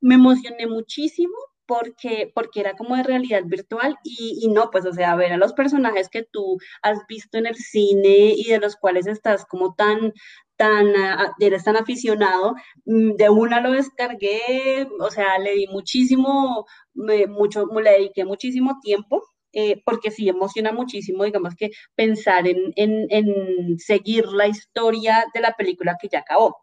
Me 0.00 0.14
emocioné 0.16 0.66
muchísimo 0.66 1.34
porque, 1.66 2.32
porque 2.34 2.60
era 2.60 2.74
como 2.74 2.96
de 2.96 3.04
realidad 3.04 3.42
virtual 3.46 3.96
y, 4.02 4.40
y, 4.42 4.48
no, 4.48 4.70
pues 4.70 4.86
o 4.86 4.92
sea, 4.92 5.14
ver 5.14 5.32
a 5.32 5.36
los 5.36 5.52
personajes 5.52 6.08
que 6.08 6.24
tú 6.24 6.58
has 6.82 6.98
visto 7.08 7.38
en 7.38 7.46
el 7.46 7.54
cine 7.54 8.34
y 8.36 8.44
de 8.48 8.58
los 8.58 8.76
cuales 8.76 9.06
estás 9.06 9.44
como 9.44 9.74
tan, 9.74 10.12
tan, 10.56 10.96
ah, 10.96 11.32
eres 11.40 11.64
tan 11.64 11.76
aficionado, 11.76 12.54
mm, 12.86 13.12
de 13.16 13.30
una 13.30 13.60
lo 13.60 13.72
descargué, 13.72 14.88
o 14.98 15.10
sea, 15.10 15.38
le 15.38 15.52
di 15.54 15.66
muchísimo, 15.68 16.66
mucho, 16.94 17.66
le 17.66 17.90
dediqué 17.92 18.24
muchísimo 18.24 18.78
tiempo 18.82 19.22
eh, 19.52 19.82
porque 19.84 20.10
sí 20.10 20.28
emociona 20.28 20.72
muchísimo, 20.72 21.24
digamos 21.24 21.54
que 21.56 21.70
pensar 21.94 22.46
en, 22.48 22.72
en, 22.76 23.06
en, 23.10 23.78
seguir 23.78 24.26
la 24.28 24.48
historia 24.48 25.24
de 25.34 25.40
la 25.40 25.54
película 25.56 25.96
que 26.00 26.08
ya 26.08 26.20
acabó. 26.20 26.56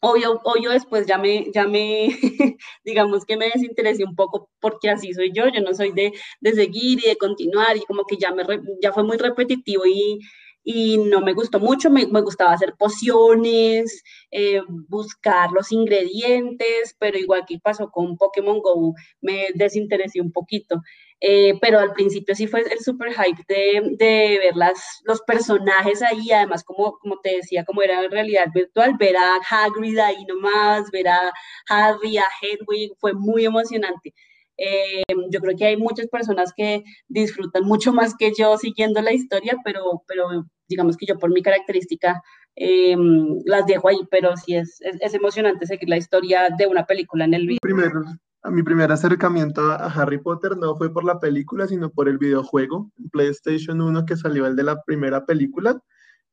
obvio, 0.00 0.40
obvio 0.44 0.70
después 0.70 1.06
ya 1.06 1.18
me, 1.18 1.50
ya 1.54 1.66
me, 1.68 2.08
digamos 2.84 3.24
que 3.26 3.36
me 3.36 3.46
desinteresé 3.50 4.04
un 4.04 4.16
poco 4.16 4.50
porque 4.60 4.90
así 4.90 5.12
soy 5.14 5.32
yo, 5.34 5.48
yo 5.48 5.60
no 5.62 5.74
soy 5.74 5.92
de, 5.92 6.12
de 6.40 6.52
seguir 6.54 7.00
y 7.04 7.08
de 7.08 7.16
continuar 7.16 7.76
y 7.76 7.82
como 7.82 8.04
que 8.04 8.16
ya, 8.18 8.32
me, 8.32 8.44
ya 8.82 8.92
fue 8.92 9.04
muy 9.04 9.18
repetitivo 9.18 9.84
y, 9.86 10.20
y 10.64 10.98
no 10.98 11.20
me 11.20 11.34
gustó 11.34 11.58
mucho, 11.60 11.90
me, 11.90 12.06
me 12.06 12.20
gustaba 12.20 12.52
hacer 12.52 12.74
pociones, 12.78 14.02
eh, 14.30 14.60
buscar 14.88 15.50
los 15.52 15.72
ingredientes, 15.72 16.96
pero 16.98 17.18
igual 17.18 17.44
que 17.46 17.58
pasó 17.58 17.90
con 17.90 18.16
Pokémon 18.16 18.60
Go, 18.60 18.94
me 19.20 19.48
desinteresé 19.54 20.20
un 20.20 20.32
poquito. 20.32 20.80
Eh, 21.24 21.54
pero 21.60 21.78
al 21.78 21.92
principio 21.92 22.34
sí 22.34 22.48
fue 22.48 22.62
el 22.62 22.80
super 22.80 23.12
hype 23.12 23.44
de, 23.46 23.94
de, 23.96 24.40
ver 24.42 24.56
las, 24.56 25.00
los 25.04 25.20
personajes 25.22 26.02
ahí, 26.02 26.32
además 26.32 26.64
como, 26.64 26.98
como 26.98 27.20
te 27.22 27.36
decía, 27.36 27.64
como 27.64 27.80
era 27.80 28.02
en 28.02 28.10
realidad 28.10 28.48
virtual, 28.52 28.96
ver 28.98 29.16
a 29.16 29.36
Hagrid 29.48 29.98
ahí 29.98 30.24
nomás, 30.24 30.90
ver 30.90 31.06
a 31.06 31.32
Harry, 31.68 32.18
a 32.18 32.24
Hedwig, 32.40 32.90
fue 32.98 33.12
muy 33.12 33.44
emocionante. 33.44 34.12
Eh, 34.56 35.04
yo 35.30 35.38
creo 35.40 35.56
que 35.56 35.66
hay 35.66 35.76
muchas 35.76 36.08
personas 36.08 36.52
que 36.56 36.82
disfrutan 37.06 37.62
mucho 37.64 37.92
más 37.92 38.16
que 38.18 38.32
yo 38.36 38.58
siguiendo 38.58 39.00
la 39.00 39.12
historia, 39.12 39.56
pero, 39.64 40.02
pero 40.08 40.46
digamos 40.68 40.96
que 40.96 41.06
yo 41.06 41.20
por 41.20 41.30
mi 41.32 41.40
característica 41.40 42.20
eh, 42.56 42.96
las 43.44 43.64
dejo 43.66 43.88
ahí, 43.88 44.00
pero 44.10 44.36
sí 44.36 44.56
es, 44.56 44.80
es, 44.80 45.14
emocionante 45.14 45.66
seguir 45.66 45.88
la 45.88 45.96
historia 45.98 46.48
de 46.58 46.66
una 46.66 46.84
película 46.84 47.24
en 47.26 47.34
el 47.34 47.46
video. 47.46 47.58
Primero, 47.62 48.02
mi 48.50 48.62
primer 48.62 48.90
acercamiento 48.90 49.62
a 49.70 49.86
Harry 49.86 50.18
Potter 50.18 50.56
no 50.56 50.76
fue 50.76 50.92
por 50.92 51.04
la 51.04 51.20
película, 51.20 51.68
sino 51.68 51.90
por 51.90 52.08
el 52.08 52.18
videojuego, 52.18 52.90
PlayStation 53.12 53.80
1 53.80 54.04
que 54.04 54.16
salió 54.16 54.46
el 54.46 54.56
de 54.56 54.64
la 54.64 54.82
primera 54.82 55.24
película, 55.26 55.80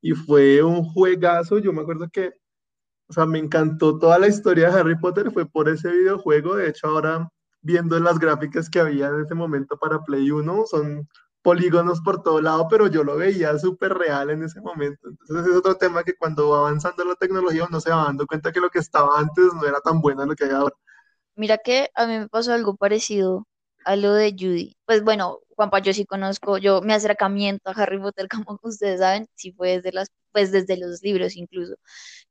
y 0.01 0.13
fue 0.13 0.63
un 0.63 0.83
juegazo, 0.83 1.59
yo 1.59 1.73
me 1.73 1.81
acuerdo 1.81 2.09
que, 2.11 2.33
o 3.09 3.13
sea, 3.13 3.25
me 3.25 3.39
encantó 3.39 3.99
toda 3.99 4.19
la 4.19 4.27
historia 4.27 4.69
de 4.69 4.79
Harry 4.79 4.99
Potter, 4.99 5.31
fue 5.31 5.45
por 5.45 5.69
ese 5.69 5.91
videojuego, 5.91 6.55
de 6.55 6.69
hecho 6.69 6.87
ahora 6.87 7.29
viendo 7.61 7.99
las 7.99 8.19
gráficas 8.19 8.69
que 8.69 8.79
había 8.79 9.09
en 9.09 9.21
ese 9.21 9.35
momento 9.35 9.77
para 9.77 9.99
Play 10.03 10.31
1, 10.31 10.65
son 10.67 11.07
polígonos 11.41 12.01
por 12.01 12.21
todo 12.23 12.41
lado, 12.41 12.67
pero 12.69 12.87
yo 12.87 13.03
lo 13.03 13.17
veía 13.17 13.57
súper 13.59 13.93
real 13.93 14.29
en 14.29 14.43
ese 14.43 14.61
momento. 14.61 15.09
Entonces 15.09 15.47
es 15.51 15.57
otro 15.57 15.75
tema 15.75 16.03
que 16.03 16.15
cuando 16.15 16.49
va 16.49 16.59
avanzando 16.59 17.03
la 17.05 17.15
tecnología 17.15 17.65
uno 17.69 17.79
se 17.79 17.91
va 17.91 18.05
dando 18.05 18.27
cuenta 18.27 18.51
que 18.51 18.59
lo 18.59 18.69
que 18.69 18.79
estaba 18.79 19.19
antes 19.19 19.53
no 19.53 19.65
era 19.65 19.79
tan 19.81 20.01
bueno 20.01 20.25
lo 20.25 20.35
que 20.35 20.45
hay 20.45 20.51
ahora. 20.51 20.75
Mira 21.39 21.57
que 21.57 21.89
a 21.95 22.05
mí 22.05 22.17
me 22.19 22.27
pasó 22.29 22.53
algo 22.53 22.75
parecido 22.75 23.47
a 23.85 23.95
lo 23.95 24.13
de 24.13 24.31
Judy. 24.37 24.75
Pues 24.85 25.03
bueno, 25.03 25.39
Juanpa, 25.55 25.79
yo 25.79 25.93
sí 25.93 26.05
conozco, 26.05 26.57
yo 26.57 26.81
mi 26.81 26.93
acercamiento 26.93 27.69
a 27.69 27.73
Harry 27.73 27.97
Potter, 27.99 28.27
como 28.45 28.59
ustedes 28.63 28.99
saben, 28.99 29.27
sí 29.35 29.51
fue 29.53 29.77
desde 29.77 29.91
las, 29.93 30.09
pues 30.33 30.51
desde 30.51 30.77
los 30.77 31.01
libros 31.01 31.35
incluso. 31.37 31.75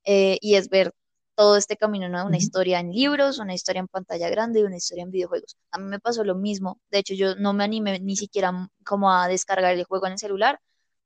Eh, 0.04 0.38
y 0.42 0.56
es 0.56 0.68
ver 0.70 0.92
todo 1.36 1.56
este 1.56 1.76
camino, 1.76 2.08
¿no? 2.08 2.26
Una 2.26 2.36
historia 2.38 2.80
en 2.80 2.92
libros, 2.92 3.38
una 3.38 3.54
historia 3.54 3.80
en 3.80 3.88
pantalla 3.88 4.28
grande 4.30 4.60
y 4.60 4.64
una 4.64 4.76
historia 4.76 5.04
en 5.04 5.10
videojuegos. 5.12 5.56
A 5.72 5.78
mí 5.78 5.86
me 5.86 6.00
pasó 6.00 6.24
lo 6.24 6.34
mismo. 6.36 6.80
De 6.90 6.98
hecho, 7.00 7.14
yo 7.14 7.36
no 7.36 7.52
me 7.54 7.64
animé 7.64 8.00
ni 8.00 8.16
siquiera 8.16 8.68
como 8.84 9.12
a 9.12 9.28
descargar 9.28 9.74
el 9.74 9.84
juego 9.84 10.06
en 10.06 10.12
el 10.14 10.18
celular. 10.18 10.60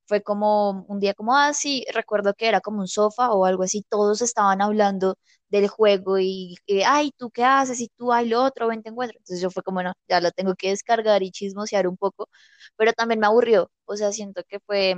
Fue 0.06 0.22
como 0.22 0.84
un 0.88 1.00
día 1.00 1.14
como, 1.14 1.36
ah, 1.36 1.52
sí, 1.54 1.84
recuerdo 1.92 2.34
que 2.34 2.48
era 2.48 2.60
como 2.60 2.80
un 2.80 2.88
sofá 2.88 3.30
o 3.32 3.44
algo 3.44 3.62
así. 3.62 3.84
Todos 3.88 4.20
estaban 4.22 4.60
hablando 4.62 5.16
del 5.48 5.68
juego 5.68 6.18
y, 6.18 6.56
ay, 6.86 7.12
¿tú 7.16 7.30
qué 7.30 7.44
haces? 7.44 7.80
Y 7.80 7.88
tú, 7.96 8.12
ay, 8.12 8.28
lo 8.28 8.42
otro, 8.42 8.68
ven, 8.68 8.82
te. 8.82 8.90
Entonces 8.90 9.40
yo 9.40 9.50
fue 9.50 9.62
como, 9.62 9.82
no, 9.82 9.92
ya 10.08 10.20
lo 10.20 10.30
tengo 10.32 10.54
que 10.56 10.70
descargar 10.70 11.22
y 11.22 11.30
chismosear 11.30 11.86
un 11.88 11.96
poco. 11.96 12.28
Pero 12.76 12.92
también 12.92 13.20
me 13.20 13.26
aburrió. 13.26 13.70
O 13.84 13.96
sea, 13.96 14.12
siento 14.12 14.42
que 14.48 14.60
fue 14.60 14.96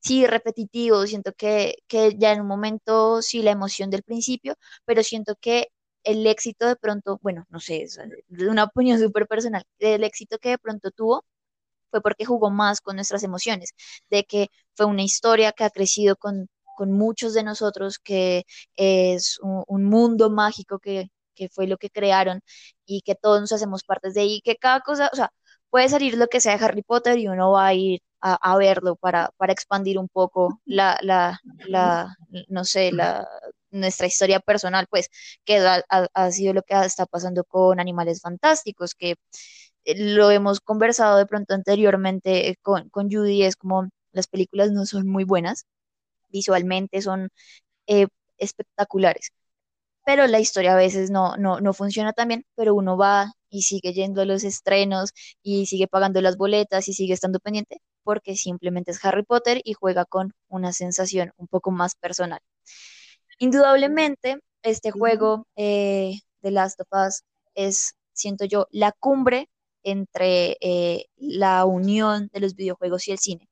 sí, 0.00 0.26
repetitivo, 0.26 1.06
siento 1.06 1.32
que, 1.36 1.76
que 1.88 2.14
ya 2.18 2.32
en 2.32 2.40
un 2.42 2.46
momento 2.46 3.22
sí 3.22 3.42
la 3.42 3.50
emoción 3.52 3.90
del 3.90 4.02
principio, 4.02 4.54
pero 4.84 5.02
siento 5.02 5.34
que 5.40 5.68
el 6.04 6.26
éxito 6.26 6.66
de 6.66 6.76
pronto, 6.76 7.18
bueno, 7.22 7.46
no 7.48 7.60
sé, 7.60 7.82
es 7.82 7.98
una 8.28 8.64
opinión 8.64 8.98
súper 9.00 9.26
personal, 9.26 9.64
el 9.78 10.04
éxito 10.04 10.38
que 10.38 10.50
de 10.50 10.58
pronto 10.58 10.90
tuvo 10.90 11.24
fue 11.94 12.02
porque 12.02 12.24
jugó 12.24 12.50
más 12.50 12.80
con 12.80 12.96
nuestras 12.96 13.22
emociones, 13.22 13.70
de 14.10 14.24
que 14.24 14.48
fue 14.74 14.86
una 14.86 15.02
historia 15.02 15.52
que 15.52 15.62
ha 15.64 15.70
crecido 15.70 16.16
con, 16.16 16.48
con 16.76 16.90
muchos 16.92 17.34
de 17.34 17.44
nosotros, 17.44 17.98
que 18.00 18.44
es 18.76 19.38
un, 19.40 19.62
un 19.68 19.84
mundo 19.84 20.28
mágico 20.30 20.80
que, 20.80 21.10
que, 21.36 21.48
fue 21.48 21.68
lo 21.68 21.76
que 21.78 21.90
crearon 21.90 22.40
y 22.84 23.02
que 23.02 23.14
todos 23.14 23.40
nos 23.40 23.52
hacemos 23.52 23.84
partes 23.84 24.14
de 24.14 24.22
ahí, 24.22 24.40
que 24.42 24.56
cada 24.56 24.80
cosa, 24.80 25.08
o 25.12 25.16
sea, 25.16 25.30
puede 25.70 25.88
salir 25.88 26.16
lo 26.18 26.26
que 26.28 26.40
sea 26.40 26.56
de 26.58 26.64
Harry 26.64 26.82
Potter 26.82 27.18
y 27.18 27.28
uno 27.28 27.52
va 27.52 27.66
a 27.68 27.74
ir 27.74 28.00
a, 28.20 28.56
verlo 28.56 28.96
para, 28.96 29.30
para, 29.36 29.52
expandir 29.52 29.98
un 29.98 30.08
poco 30.08 30.60
la, 30.64 30.98
la, 31.02 31.38
la, 31.66 32.16
no 32.48 32.64
sé, 32.64 32.90
la, 32.90 33.28
nuestra 33.74 34.06
historia 34.06 34.40
personal, 34.40 34.86
pues, 34.88 35.10
que 35.44 35.58
ha, 35.58 36.30
sido 36.30 36.54
lo 36.54 36.62
que 36.62 36.74
está 36.84 37.06
pasando 37.06 37.44
con 37.44 37.80
Animales 37.80 38.20
Fantásticos, 38.22 38.94
que 38.94 39.16
lo 39.84 40.30
hemos 40.30 40.60
conversado 40.60 41.18
de 41.18 41.26
pronto 41.26 41.54
anteriormente 41.54 42.56
con, 42.62 42.88
con 42.90 43.10
Judy, 43.10 43.44
es 43.44 43.56
como 43.56 43.88
las 44.12 44.26
películas 44.28 44.72
no 44.72 44.86
son 44.86 45.08
muy 45.08 45.24
buenas, 45.24 45.66
visualmente 46.30 47.02
son 47.02 47.30
eh, 47.86 48.06
espectaculares, 48.38 49.32
pero 50.04 50.26
la 50.26 50.40
historia 50.40 50.74
a 50.74 50.76
veces 50.76 51.10
no, 51.10 51.36
no, 51.36 51.60
no 51.60 51.72
funciona 51.74 52.12
tan 52.12 52.28
bien, 52.28 52.44
pero 52.56 52.74
uno 52.74 52.96
va 52.96 53.32
y 53.50 53.62
sigue 53.62 53.92
yendo 53.92 54.22
a 54.22 54.24
los 54.26 54.44
estrenos 54.44 55.12
y 55.42 55.66
sigue 55.66 55.88
pagando 55.88 56.20
las 56.20 56.36
boletas 56.36 56.88
y 56.88 56.94
sigue 56.94 57.14
estando 57.14 57.40
pendiente 57.40 57.80
porque 58.04 58.36
simplemente 58.36 58.92
es 58.92 59.04
Harry 59.04 59.24
Potter 59.24 59.60
y 59.64 59.72
juega 59.74 60.04
con 60.04 60.34
una 60.48 60.72
sensación 60.72 61.32
un 61.36 61.48
poco 61.48 61.70
más 61.70 61.94
personal. 61.96 62.40
Indudablemente, 63.38 64.38
este 64.62 64.90
juego 64.90 65.46
de 65.56 66.20
eh, 66.42 66.50
Last 66.50 66.80
of 66.80 66.88
Us 66.92 67.22
es, 67.54 67.94
siento 68.12 68.44
yo, 68.44 68.68
la 68.70 68.92
cumbre 68.92 69.48
entre 69.84 70.56
eh, 70.60 71.06
la 71.16 71.64
unión 71.66 72.28
de 72.32 72.40
los 72.40 72.54
videojuegos 72.54 73.08
y 73.08 73.12
el 73.12 73.18
cine. 73.18 73.48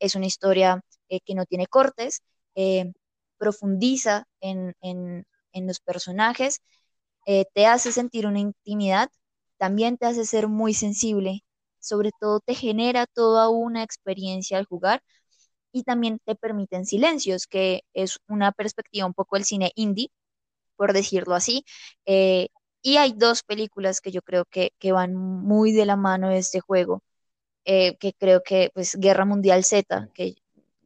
Es 0.00 0.14
una 0.16 0.26
historia 0.26 0.82
eh, 1.08 1.20
que 1.24 1.34
no 1.34 1.44
tiene 1.46 1.66
cortes, 1.66 2.22
profundiza 3.38 4.26
en, 4.40 4.74
en, 4.80 5.26
los 5.66 5.80
personajes, 5.80 6.60
te 7.26 7.66
hace 7.66 7.92
sentir 7.92 8.26
una 8.26 8.40
intimidad, 8.40 9.10
también 9.58 9.98
te 9.98 10.06
hace 10.06 10.24
ser 10.24 10.48
muy 10.48 10.74
sensible 10.74 11.44
sobre 11.86 12.10
todo 12.20 12.40
te 12.40 12.54
genera 12.54 13.06
toda 13.06 13.48
una 13.48 13.82
experiencia 13.82 14.58
al 14.58 14.66
jugar 14.66 15.02
y 15.72 15.84
también 15.84 16.18
te 16.24 16.34
permiten 16.34 16.86
silencios, 16.86 17.46
que 17.46 17.82
es 17.94 18.18
una 18.28 18.52
perspectiva 18.52 19.06
un 19.06 19.14
poco 19.14 19.36
del 19.36 19.44
cine 19.44 19.72
indie, 19.76 20.10
por 20.76 20.92
decirlo 20.92 21.34
así. 21.34 21.64
Eh, 22.06 22.48
y 22.82 22.96
hay 22.98 23.12
dos 23.12 23.42
películas 23.42 24.00
que 24.00 24.12
yo 24.12 24.22
creo 24.22 24.44
que, 24.46 24.72
van 24.92 25.14
muy 25.16 25.72
de 25.72 25.86
la 25.86 25.96
mano 25.96 26.28
de 26.30 26.38
este 26.38 26.60
juego, 26.60 27.02
eh, 27.64 27.96
que 27.98 28.12
creo 28.14 28.42
que, 28.42 28.70
pues, 28.74 28.96
Guerra 28.96 29.24
Mundial 29.24 29.64
Z, 29.64 30.10
que 30.14 30.36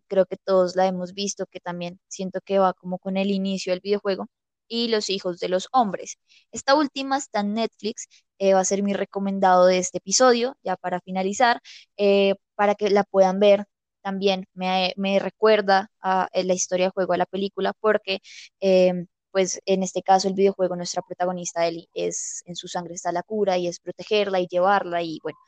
creo 0.09 0.27
que 0.27 0.37
todos 0.37 0.77
la 0.77 0.87
hemos 0.87 1.15
visto, 1.15 1.47
que 1.47 1.61
también 1.61 2.01
siento 2.09 2.41
que 2.45 2.59
va 2.59 2.75
como 2.75 2.99
con 2.99 3.17
el 3.17 3.31
inicio 3.31 3.73
del 3.73 3.81
videojuego, 3.81 4.27
y 4.71 4.89
Los 4.89 5.11
hijos 5.11 5.41
de 5.41 5.49
los 5.49 5.69
hombres. 5.73 6.19
Esta 6.53 6.75
última 6.77 7.19
está 7.19 7.41
en 7.41 7.55
Netflix, 7.55 8.09
eh, 8.39 8.55
va 8.55 8.61
a 8.61 8.65
ser 8.65 8.83
mi 8.85 8.95
recomendado 8.95 9.67
de 9.67 9.79
este 9.79 9.99
episodio, 9.99 10.57
ya 10.63 10.77
para 10.77 11.01
finalizar, 11.01 11.61
eh, 11.97 12.35
para 12.55 12.75
que 12.77 12.89
la 12.91 13.05
puedan 13.05 13.41
ver. 13.41 13.67
También 14.03 14.47
me, 14.55 14.95
recuerda 15.19 15.91
a, 16.01 16.29
eh, 16.33 16.45
la 16.45 16.55
historia 16.55 16.87
del 16.87 16.93
juego, 16.93 17.13
a 17.15 17.17
la 17.19 17.27
película, 17.27 17.73
porque 17.81 18.21
em, 18.61 19.07
pues 19.33 19.61
en 19.67 19.83
este 19.83 20.03
caso 20.03 20.29
el 20.29 20.35
videojuego, 20.35 20.77
nuestra 20.77 21.03
protagonista 21.03 21.67
Ellie, 21.67 21.89
es 21.95 22.43
en 22.47 22.57
su 22.57 22.69
sangre 22.69 22.95
está 22.95 23.13
la 23.13 23.23
cura 23.23 23.59
y 23.59 23.69
es 23.69 23.81
protegerla 23.81 24.41
y 24.41 24.49
llevarla 24.49 25.03
y 25.03 25.19
bueno. 25.23 25.39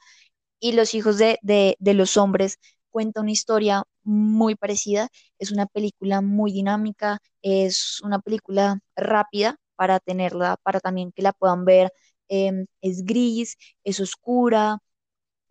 Y 0.61 0.73
los 0.73 0.95
hijos 0.95 1.19
de, 1.19 1.39
de, 1.43 1.95
los 1.95 2.17
hombres 2.17 2.59
cuenta 2.91 3.21
una 3.21 3.33
historia 3.33 3.85
muy 4.05 4.55
parecida. 4.57 5.09
Es 5.39 5.51
una 5.53 5.67
película 5.67 6.21
muy 6.23 6.53
dinámica, 6.53 7.21
es 7.43 8.01
una 8.03 8.21
película 8.21 8.81
rápida 8.97 9.57
para 9.77 10.01
tenerla, 10.01 10.57
para 10.63 10.81
también 10.81 11.13
que 11.13 11.23
la 11.23 11.33
puedan 11.33 11.65
ver. 11.65 11.93
Em, 12.29 12.67
es 12.81 13.05
gris, 13.05 13.57
es 13.85 14.01
oscura, 14.01 14.79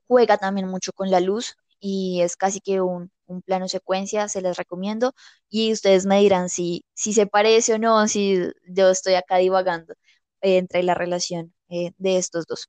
juega 0.07 0.37
también 0.37 0.67
mucho 0.67 0.93
con 0.93 1.11
la 1.11 1.19
luz 1.19 1.55
y 1.79 2.21
es 2.21 2.37
casi 2.37 2.61
que 2.61 2.81
un, 2.81 3.11
plano 3.41 3.67
secuencia, 3.69 4.27
se 4.27 4.41
les 4.41 4.57
recomiendo 4.57 5.13
y 5.49 5.71
ustedes 5.71 6.05
me 6.05 6.19
dirán 6.19 6.49
si, 6.49 6.85
si 6.93 7.13
se 7.13 7.27
parece 7.27 7.75
o 7.75 7.79
no, 7.79 8.07
si 8.07 8.39
yo 8.67 8.89
estoy 8.89 9.15
acá 9.15 9.37
divagando 9.37 9.93
entre 10.41 10.83
la 10.83 10.93
relación 10.95 11.53
eh, 11.69 11.93
de 11.97 12.17
estos 12.17 12.45
dos. 12.47 12.67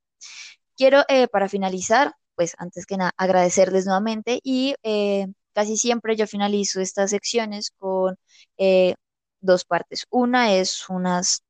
Quiero, 0.77 1.03
eh, 1.07 1.27
para 1.27 1.49
finalizar, 1.49 2.15
pues 2.35 2.55
antes 2.57 2.85
que 2.85 2.97
nada, 2.97 3.11
agradecerles 3.17 3.85
nuevamente 3.85 4.39
y 4.43 4.75
eh, 4.83 5.27
casi 5.53 5.77
siempre 5.77 6.15
yo 6.15 6.27
finalizo 6.27 6.81
estas 6.81 7.11
secciones 7.11 7.71
con 7.77 8.17
eh, 8.57 8.95
dos 9.41 9.65
partes. 9.65 10.05
Una 10.09 10.53
es 10.55 10.89
unas 10.89 11.43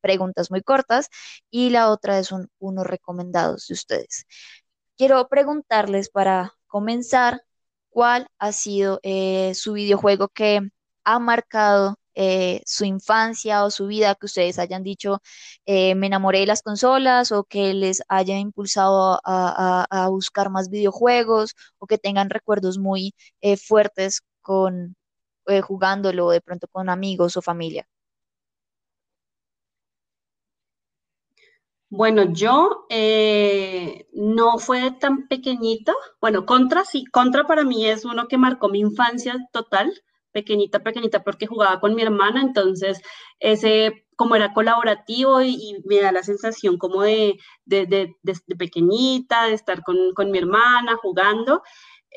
preguntas 0.00 0.50
muy 0.50 0.62
cortas 0.62 1.08
y 1.50 1.70
la 1.70 1.90
otra 1.90 2.18
es 2.18 2.32
un, 2.32 2.48
unos 2.58 2.86
recomendados 2.86 3.66
de 3.68 3.74
ustedes. 3.74 4.26
Quiero 4.96 5.28
preguntarles 5.28 6.10
para 6.10 6.54
comenzar 6.66 7.42
cuál 7.96 8.26
ha 8.38 8.52
sido 8.52 9.00
eh, 9.02 9.54
su 9.54 9.72
videojuego 9.72 10.28
que 10.28 10.60
ha 11.04 11.18
marcado 11.18 11.96
eh, 12.14 12.60
su 12.66 12.84
infancia 12.84 13.64
o 13.64 13.70
su 13.70 13.86
vida, 13.86 14.14
que 14.16 14.26
ustedes 14.26 14.58
hayan 14.58 14.82
dicho, 14.82 15.22
eh, 15.64 15.94
me 15.94 16.08
enamoré 16.08 16.40
de 16.40 16.46
las 16.46 16.60
consolas 16.62 17.32
o 17.32 17.44
que 17.44 17.72
les 17.72 18.02
haya 18.08 18.38
impulsado 18.38 19.18
a, 19.24 20.08
buscar 20.10 20.50
más 20.50 20.68
videojuegos 20.68 21.54
o 21.78 21.86
que 21.86 21.96
tengan 21.96 22.28
recuerdos 22.28 22.78
muy 22.78 23.14
eh, 23.40 23.56
fuertes 23.56 24.20
con 24.42 24.96
jugándolo 25.64 26.30
de 26.30 26.40
pronto 26.42 26.68
con 26.68 26.90
amigos 26.90 27.36
o 27.38 27.42
familia. 27.42 27.88
Bueno, 31.88 32.32
yo 32.32 32.86
no 34.12 34.58
fue 34.58 34.90
tan 34.92 35.28
pequeñito. 35.28 35.94
Bueno, 36.20 36.44
Contra 36.46 36.84
sí, 36.84 37.04
Contra 37.06 37.46
para 37.46 37.64
mí 37.64 37.86
es 37.86 38.04
uno 38.04 38.26
que 38.28 38.38
marcó 38.38 38.68
mi 38.68 38.80
infancia 38.80 39.36
total 39.52 39.92
pequeñita, 40.32 40.80
pequeñita, 40.80 41.24
porque 41.24 41.46
jugaba 41.46 41.80
con 41.80 41.94
mi 41.94 42.02
hermana, 42.02 42.42
entonces 42.42 43.00
ese 43.40 44.06
como 44.16 44.34
era 44.34 44.52
colaborativo 44.52 45.42
y, 45.42 45.82
me 45.86 46.00
da 46.00 46.10
la 46.12 46.22
sensación 46.22 46.78
como 46.78 47.02
de, 47.02 47.38
de, 47.64 47.86
de, 47.86 48.56
pequeñita, 48.56 49.44
de 49.46 49.54
estar 49.54 49.82
con, 49.82 49.96
con, 50.14 50.30
mi 50.30 50.38
hermana 50.38 50.96
jugando. 50.96 51.62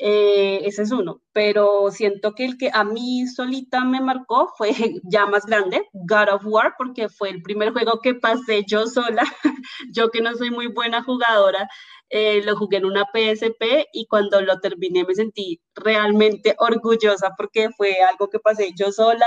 Eh, 0.02 0.62
ese 0.64 0.82
es 0.82 0.92
uno, 0.92 1.20
pero 1.32 1.90
siento 1.90 2.34
que 2.34 2.46
el 2.46 2.56
que 2.56 2.70
a 2.72 2.84
mí 2.84 3.26
solita 3.26 3.84
me 3.84 4.00
marcó 4.00 4.48
fue 4.56 4.70
ya 5.04 5.26
más 5.26 5.44
grande, 5.44 5.86
God 5.92 6.28
of 6.32 6.42
War, 6.46 6.74
porque 6.78 7.10
fue 7.10 7.28
el 7.28 7.42
primer 7.42 7.72
juego 7.72 8.00
que 8.00 8.14
pasé 8.14 8.64
yo 8.66 8.86
sola, 8.86 9.22
yo 9.94 10.10
que 10.10 10.22
no 10.22 10.34
soy 10.36 10.50
muy 10.50 10.68
buena 10.68 11.02
jugadora, 11.02 11.68
eh, 12.08 12.42
lo 12.44 12.56
jugué 12.56 12.78
en 12.78 12.86
una 12.86 13.04
PSP 13.12 13.88
y 13.92 14.06
cuando 14.06 14.40
lo 14.40 14.58
terminé 14.60 15.04
me 15.04 15.14
sentí 15.14 15.60
realmente 15.74 16.56
orgullosa 16.58 17.34
porque 17.36 17.68
fue 17.76 17.96
algo 18.10 18.30
que 18.30 18.38
pasé 18.40 18.72
yo 18.74 18.92
sola, 18.92 19.26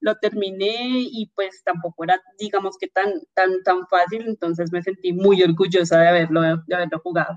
lo 0.00 0.14
terminé 0.16 1.00
y 1.10 1.32
pues 1.34 1.62
tampoco 1.64 2.04
era, 2.04 2.22
digamos 2.38 2.76
que 2.78 2.86
tan, 2.86 3.12
tan, 3.34 3.64
tan 3.64 3.88
fácil, 3.88 4.22
entonces 4.28 4.70
me 4.72 4.82
sentí 4.82 5.12
muy 5.12 5.42
orgullosa 5.42 5.98
de 5.98 6.08
haberlo, 6.08 6.40
de 6.40 6.74
haberlo 6.74 7.00
jugado. 7.00 7.36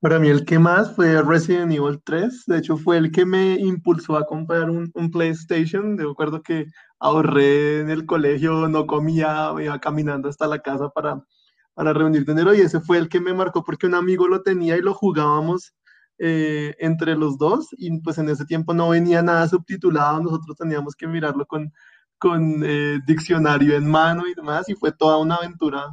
Para 0.00 0.18
mí 0.18 0.28
el 0.28 0.44
que 0.44 0.58
más 0.58 0.94
fue 0.96 1.22
Resident 1.22 1.72
Evil 1.72 2.00
3, 2.04 2.44
de 2.46 2.58
hecho 2.58 2.76
fue 2.76 2.96
el 2.98 3.12
que 3.12 3.26
me 3.26 3.54
impulsó 3.54 4.16
a 4.16 4.26
comprar 4.26 4.70
un, 4.70 4.90
un 4.94 5.10
PlayStation, 5.10 5.96
de 5.96 6.04
acuerdo 6.10 6.42
que 6.42 6.66
ahorré 6.98 7.80
en 7.80 7.90
el 7.90 8.06
colegio, 8.06 8.68
no 8.68 8.86
comía, 8.86 9.52
iba 9.60 9.78
caminando 9.78 10.28
hasta 10.28 10.46
la 10.46 10.60
casa 10.60 10.88
para 10.90 11.22
para 11.80 11.94
reunir 11.94 12.26
dinero 12.26 12.54
y 12.54 12.60
ese 12.60 12.80
fue 12.80 12.98
el 12.98 13.08
que 13.08 13.20
me 13.20 13.32
marcó 13.32 13.64
porque 13.64 13.86
un 13.86 13.94
amigo 13.94 14.28
lo 14.28 14.42
tenía 14.42 14.76
y 14.76 14.82
lo 14.82 14.92
jugábamos 14.92 15.74
eh, 16.18 16.74
entre 16.78 17.16
los 17.16 17.38
dos 17.38 17.68
y 17.72 17.98
pues 18.02 18.18
en 18.18 18.28
ese 18.28 18.44
tiempo 18.44 18.74
no 18.74 18.90
venía 18.90 19.22
nada 19.22 19.48
subtitulado, 19.48 20.20
nosotros 20.22 20.56
teníamos 20.58 20.94
que 20.94 21.06
mirarlo 21.06 21.46
con, 21.46 21.72
con 22.18 22.62
eh, 22.64 23.00
diccionario 23.06 23.74
en 23.76 23.90
mano 23.90 24.24
y 24.26 24.34
demás 24.34 24.68
y 24.68 24.74
fue 24.74 24.92
toda 24.92 25.16
una 25.18 25.36
aventura 25.36 25.86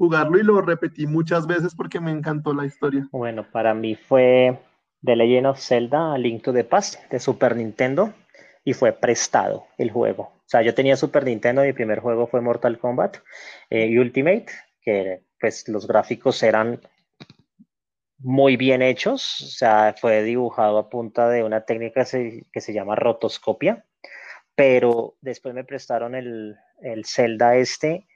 jugarlo 0.00 0.38
y 0.38 0.42
lo 0.42 0.62
repetí 0.62 1.06
muchas 1.06 1.46
veces 1.46 1.74
porque 1.74 2.00
me 2.00 2.10
encantó 2.10 2.54
la 2.54 2.64
historia. 2.64 3.06
Bueno, 3.12 3.46
para 3.52 3.74
mí 3.74 3.96
fue 3.96 4.58
The 5.04 5.14
Legend 5.14 5.48
of 5.48 5.60
Zelda 5.60 6.16
Link 6.16 6.42
to 6.42 6.54
the 6.54 6.64
Past 6.64 6.98
de 7.10 7.20
Super 7.20 7.54
Nintendo 7.54 8.14
y 8.64 8.72
fue 8.72 8.94
prestado 8.94 9.66
el 9.76 9.90
juego. 9.90 10.22
O 10.22 10.46
sea, 10.46 10.62
yo 10.62 10.72
tenía 10.72 10.96
Super 10.96 11.26
Nintendo, 11.26 11.64
mi 11.64 11.74
primer 11.74 11.98
juego 12.00 12.26
fue 12.26 12.40
Mortal 12.40 12.78
Kombat 12.78 13.18
eh, 13.68 13.98
Ultimate, 13.98 14.46
que 14.80 15.22
pues 15.38 15.68
los 15.68 15.86
gráficos 15.86 16.42
eran 16.42 16.80
muy 18.16 18.56
bien 18.56 18.80
hechos, 18.80 19.42
o 19.42 19.48
sea, 19.48 19.94
fue 20.00 20.22
dibujado 20.22 20.78
a 20.78 20.88
punta 20.88 21.28
de 21.28 21.44
una 21.44 21.66
técnica 21.66 22.06
que 22.06 22.60
se, 22.62 22.72
llama 22.72 22.96
rotoscopia, 22.96 23.84
pero 24.54 25.18
después 25.20 25.54
me 25.54 25.64
prestaron 25.64 26.14
el, 26.14 26.56
el 26.80 27.04
Zelda 27.04 27.56
este 27.56 28.06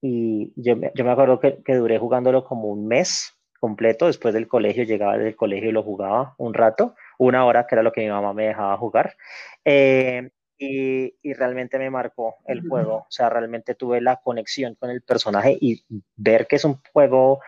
y 0.00 0.52
yo, 0.56 0.76
yo 0.94 1.04
me 1.04 1.10
acuerdo 1.10 1.40
que, 1.40 1.62
que, 1.62 1.74
duré 1.74 1.98
jugándolo 1.98 2.44
como 2.44 2.68
un 2.68 2.86
mes 2.86 3.34
completo, 3.58 4.06
después 4.06 4.34
del 4.34 4.48
colegio, 4.48 4.84
llegaba 4.84 5.18
del 5.18 5.36
colegio 5.36 5.70
y 5.70 5.72
lo 5.72 5.82
jugaba 5.82 6.34
un 6.38 6.54
rato, 6.54 6.94
una 7.18 7.44
hora 7.44 7.66
que 7.66 7.74
era 7.74 7.82
lo 7.82 7.92
que 7.92 8.02
mi 8.02 8.08
mamá 8.08 8.32
me 8.32 8.46
dejaba 8.46 8.76
jugar. 8.76 9.16
Eh, 9.64 10.30
y, 10.58 11.32
realmente 11.34 11.78
me 11.78 11.90
marcó 11.90 12.36
el 12.46 12.66
juego. 12.68 12.96
O 12.96 13.06
sea, 13.10 13.30
realmente 13.30 13.74
tuve 13.74 14.00
la 14.00 14.16
conexión 14.16 14.74
con 14.74 14.90
el 14.90 15.02
personaje 15.02 15.56
y 15.60 15.84
ver 16.16 16.46
que 16.46 16.56
es 16.56 16.64
un 16.64 16.80
juego 16.92 17.40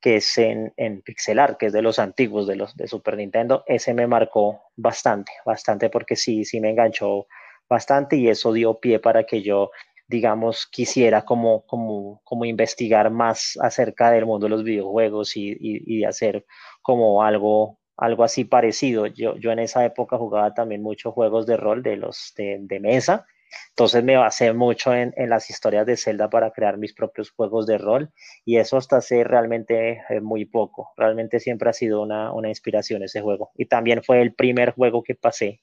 que 0.00 0.16
es 0.16 0.38
en, 0.38 0.72
en 0.76 1.02
pixelar, 1.02 1.56
que 1.56 1.66
es 1.66 1.72
de 1.72 1.82
los 1.82 1.98
antiguos, 1.98 2.46
de 2.46 2.56
los 2.56 2.76
de 2.76 2.86
Super 2.86 3.16
Nintendo, 3.16 3.64
ese 3.66 3.94
me 3.94 4.06
marcó 4.06 4.62
bastante, 4.76 5.32
bastante 5.44 5.90
porque 5.90 6.14
sí, 6.14 6.44
sí 6.44 6.60
me 6.60 6.70
enganchó 6.70 7.26
bastante 7.68 8.16
y 8.16 8.28
eso 8.28 8.52
dio 8.52 8.78
pie 8.78 9.00
para 9.00 9.24
que 9.24 9.42
yo, 9.42 9.70
digamos, 10.08 10.66
quisiera 10.66 11.24
como, 11.24 11.64
como, 11.66 12.20
como 12.24 12.44
investigar 12.44 13.10
más 13.10 13.58
acerca 13.60 14.10
del 14.10 14.26
mundo 14.26 14.46
de 14.46 14.50
los 14.50 14.64
videojuegos 14.64 15.36
y, 15.36 15.50
y, 15.50 15.98
y 16.00 16.04
hacer 16.04 16.46
como 16.82 17.22
algo 17.22 17.78
algo 17.98 18.24
así 18.24 18.44
parecido. 18.44 19.06
Yo, 19.06 19.36
yo 19.36 19.50
en 19.50 19.58
esa 19.58 19.84
época 19.84 20.16
jugaba 20.16 20.54
también 20.54 20.82
muchos 20.82 21.12
juegos 21.12 21.46
de 21.46 21.56
rol 21.56 21.82
de 21.82 21.96
los 21.96 22.32
de, 22.36 22.80
mesa, 22.80 23.26
entonces 23.70 24.04
me 24.04 24.16
basé 24.16 24.52
mucho 24.52 24.94
en, 24.94 25.12
en, 25.16 25.30
las 25.30 25.50
historias 25.50 25.86
de 25.86 25.96
Zelda 25.96 26.30
para 26.30 26.52
crear 26.52 26.78
mis 26.78 26.94
propios 26.94 27.30
juegos 27.30 27.66
de 27.66 27.78
rol 27.78 28.12
y 28.44 28.58
eso 28.58 28.76
hasta 28.76 28.98
hace 28.98 29.24
realmente 29.24 30.02
eh, 30.08 30.20
muy 30.20 30.44
poco. 30.44 30.92
Realmente 30.96 31.40
siempre 31.40 31.70
ha 31.70 31.72
sido 31.72 32.02
una, 32.02 32.32
una, 32.32 32.48
inspiración 32.48 33.02
ese 33.02 33.20
juego. 33.20 33.50
Y 33.56 33.66
también 33.66 34.02
fue 34.04 34.22
el 34.22 34.34
primer 34.34 34.72
juego 34.74 35.02
que 35.02 35.14
pasé 35.14 35.62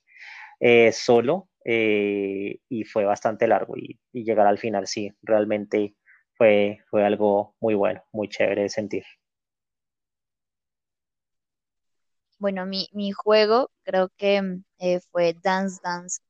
eh, 0.60 0.92
solo 0.92 1.50
eh, 1.64 2.60
y 2.70 2.84
fue 2.84 3.06
bastante 3.06 3.48
largo 3.48 3.76
y, 3.78 4.00
llegar 4.14 4.48
al 4.48 4.58
final 4.58 4.88
sí, 4.88 5.12
realmente 5.22 5.96
fue, 6.34 6.80
fue 6.90 7.06
algo 7.06 7.56
muy 7.60 7.76
bueno, 7.76 8.04
muy 8.12 8.30
chévere 8.30 8.64
de 8.64 8.70
sentir. 8.70 9.04
Bueno, 12.38 12.66
mi, 12.66 12.88
mi 12.92 13.12
juego 13.12 13.72
creo 13.84 14.10
que 14.18 14.42
mm, 14.42 14.64
eh, 14.80 15.00
fue 15.12 15.36
Dance 15.42 15.80
Dance 15.84 16.22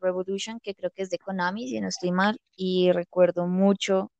Revolution, 0.00 0.60
que 0.60 0.74
creo 0.74 0.90
que 0.90 1.02
es 1.02 1.10
de 1.10 1.18
Konami, 1.18 1.68
si 1.68 1.80
no 1.80 1.88
estoy 1.88 2.12
mal, 2.12 2.38
y 2.56 2.92
recuerdo 2.92 3.46
mucho 3.46 4.10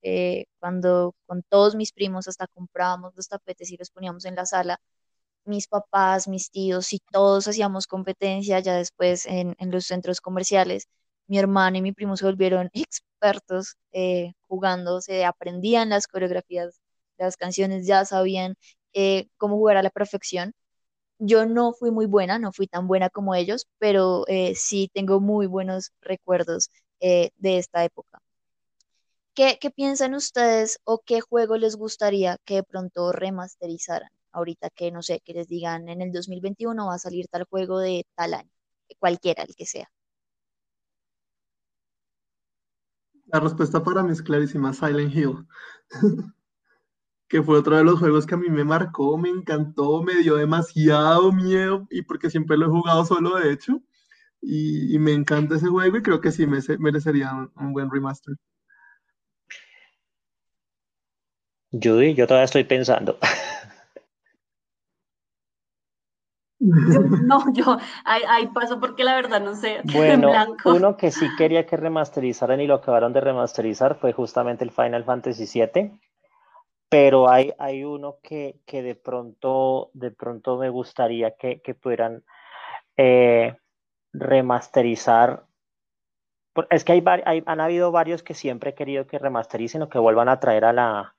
cuando 0.58 1.14
con 1.26 1.42
todos 1.48 1.76
mis 1.76 1.92
primos 1.92 2.26
hasta 2.28 2.48
comprábamos 2.48 3.14
los 3.16 3.28
tapetes 3.28 3.70
y 3.70 3.76
los 3.76 3.90
poníamos 3.90 4.24
en 4.24 4.34
la 4.34 4.44
sala, 4.44 4.80
mis 5.44 5.66
papás, 5.68 6.28
mis 6.28 6.50
tíos 6.50 6.92
y 6.92 7.00
todos 7.12 7.48
hacíamos 7.48 7.86
competencia 7.86 8.60
ya 8.60 8.76
después 8.76 9.26
en, 9.26 9.56
los 9.70 9.86
centros 9.86 10.20
comerciales. 10.20 10.88
Mi 11.26 11.38
hermano 11.38 11.78
y 11.78 11.82
mi 11.82 11.92
primo 11.92 12.16
se 12.16 12.24
volvieron 12.26 12.70
expertos 12.74 13.76
jugando, 14.48 15.00
se 15.00 15.24
aprendían 15.24 15.90
las 15.90 16.06
coreografías, 16.06 16.80
las 17.18 17.36
canciones, 17.36 17.86
ya 17.86 18.04
sabían 18.04 18.56
cómo 19.38 19.56
jugar 19.56 19.76
a 19.76 19.82
la 19.82 19.90
perfección 19.90 20.54
yo 21.20 21.46
no 21.46 21.72
fui 21.74 21.90
muy 21.90 22.06
buena, 22.06 22.38
no 22.38 22.52
fui 22.52 22.66
tan 22.66 22.88
buena 22.88 23.10
como 23.10 23.34
ellos, 23.34 23.66
pero 23.78 24.24
eh, 24.28 24.54
sí 24.56 24.90
tengo 24.92 25.20
muy 25.20 25.46
buenos 25.46 25.92
recuerdos 26.00 26.70
eh, 27.00 27.30
de 27.36 27.58
esta 27.58 27.84
época. 27.84 28.20
¿Qué, 29.34 29.58
piensan 29.74 30.14
ustedes 30.14 30.78
o 30.84 31.00
qué 31.04 31.20
juego 31.20 31.56
les 31.56 31.76
gustaría 31.76 32.36
que 32.44 32.56
de 32.56 32.62
pronto 32.62 33.12
remasterizaran? 33.12 34.10
Ahorita 34.32 34.70
que 34.70 34.90
no 34.90 35.02
sé, 35.02 35.20
que 35.24 35.32
les 35.34 35.48
digan 35.48 35.88
en 35.88 36.02
el 36.02 36.12
2021 36.12 36.86
va 36.86 36.94
a 36.94 36.98
salir 36.98 37.26
tal 37.28 37.44
juego 37.44 37.78
de 37.78 38.06
tal 38.14 38.34
año, 38.34 38.50
cualquiera 38.98 39.42
el 39.42 39.54
que 39.54 39.66
sea. 39.66 39.90
La 43.26 43.40
respuesta 43.40 43.82
para 43.82 44.02
mí 44.02 44.12
es 44.12 44.22
clarísima, 44.22 44.72
Silent 44.72 45.14
Hill. 45.14 45.46
que 47.30 47.42
fue 47.44 47.58
otro 47.58 47.76
de 47.76 47.84
los 47.84 48.00
juegos 48.00 48.26
que 48.26 48.34
a 48.34 48.38
mí 48.38 48.48
me 48.50 48.64
marcó, 48.64 49.16
me 49.16 49.28
encantó, 49.28 50.02
me 50.02 50.16
dio 50.16 50.34
demasiado 50.34 51.30
miedo 51.30 51.86
y 51.88 52.02
porque 52.02 52.28
siempre 52.28 52.56
lo 52.56 52.66
he 52.66 52.70
jugado 52.70 53.04
solo 53.04 53.36
de 53.36 53.52
hecho 53.52 53.80
y, 54.42 54.98
me 54.98 55.12
encanta 55.12 55.54
ese 55.56 55.68
juego 55.68 55.96
y 55.96 56.02
creo 56.02 56.20
que 56.20 56.32
sí 56.32 56.46
me, 56.46 56.58
merecería 56.78 57.32
un, 57.54 57.72
buen 57.72 57.88
remaster. 57.88 58.34
Judy, 61.70 62.14
yo 62.14 62.26
todavía 62.26 62.46
estoy 62.46 62.64
pensando. 62.64 63.18
no, 67.24 67.52
yo 67.52 67.78
ahí, 68.04 68.46
paso 68.48 68.78
porque 68.78 69.02
la 69.04 69.14
verdad 69.14 69.40
no 69.40 69.54
sé. 69.54 69.80
Bueno, 69.94 70.32
uno 70.64 70.96
que 70.96 71.10
sí 71.10 71.26
quería 71.36 71.66
que 71.66 71.76
remasterizaran 71.76 72.60
y 72.60 72.66
lo 72.66 72.74
acabaron 72.74 73.12
de 73.12 73.20
remasterizar 73.20 73.98
fue 73.98 74.12
justamente 74.12 74.64
el 74.64 74.70
Final 74.70 75.04
Fantasy 75.04 75.46
VII 75.46 75.92
pero 76.90 77.30
hay, 77.30 77.54
hay 77.58 77.84
uno 77.84 78.18
que, 78.20 78.60
que 78.66 78.82
de, 78.82 78.96
pronto, 78.96 79.90
de 79.94 80.10
pronto 80.10 80.58
me 80.58 80.70
gustaría 80.70 81.36
que, 81.36 81.62
que 81.62 81.74
pudieran 81.74 82.24
eh, 82.96 83.56
remasterizar. 84.12 85.46
Es 86.68 86.84
que 86.84 86.92
hay, 86.92 87.04
hay, 87.24 87.44
han 87.46 87.60
habido 87.60 87.92
varios 87.92 88.24
que 88.24 88.34
siempre 88.34 88.70
he 88.70 88.74
querido 88.74 89.06
que 89.06 89.20
remastericen 89.20 89.82
o 89.82 89.88
que 89.88 90.00
vuelvan 90.00 90.28
a 90.28 90.40
traer 90.40 90.64
a 90.64 90.72
la, 90.72 91.14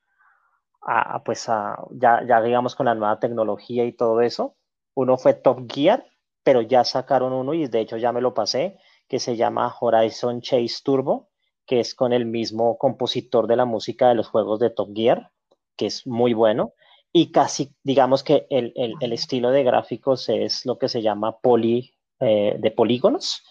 a, 0.82 1.24
pues 1.24 1.48
a, 1.48 1.82
ya, 1.92 2.22
ya 2.28 2.42
digamos 2.42 2.76
con 2.76 2.88
la 2.88 2.96
nueva 2.96 3.20
tecnología 3.20 3.86
y 3.86 3.94
todo 3.94 4.20
eso. 4.20 4.58
Uno 4.94 5.18
fue 5.18 5.34
Top 5.34 5.72
Gear, 5.72 6.06
pero 6.44 6.62
ya 6.62 6.84
sacaron 6.84 7.34
uno 7.34 7.54
y 7.54 7.68
de 7.68 7.80
hecho 7.80 7.98
ya 7.98 8.12
me 8.12 8.22
lo 8.22 8.34
pasé, 8.34 8.78
que 9.08 9.20
se 9.20 9.36
llama 9.36 9.76
Horizon 9.80 10.42
Chase 10.42 10.82
Turbo, 10.84 11.30
que 11.66 11.80
es 11.80 11.96
con 11.96 12.14
el 12.14 12.26
mismo 12.26 12.78
compositor 12.78 13.48
de 13.48 13.56
la 13.56 13.66
música 13.66 14.10
de 14.10 14.16
los 14.16 14.28
juegos 14.28 14.60
de 14.60 14.70
Top 14.70 14.90
Gear, 14.96 15.32
que 15.76 15.88
es 15.88 16.08
muy 16.08 16.34
bueno. 16.34 16.74
Y 17.14 17.32
casi, 17.32 17.76
digamos 17.84 18.24
que 18.24 18.48
el, 18.50 18.74
el, 18.76 19.14
estilo 19.14 19.52
de 19.52 19.64
gráficos 19.64 20.30
es 20.30 20.66
lo 20.66 20.78
que 20.78 20.88
se 20.88 21.02
llama 21.02 21.40
poli, 21.40 21.94
eh, 22.22 22.56
de 22.60 22.72
polígonos 22.72 23.44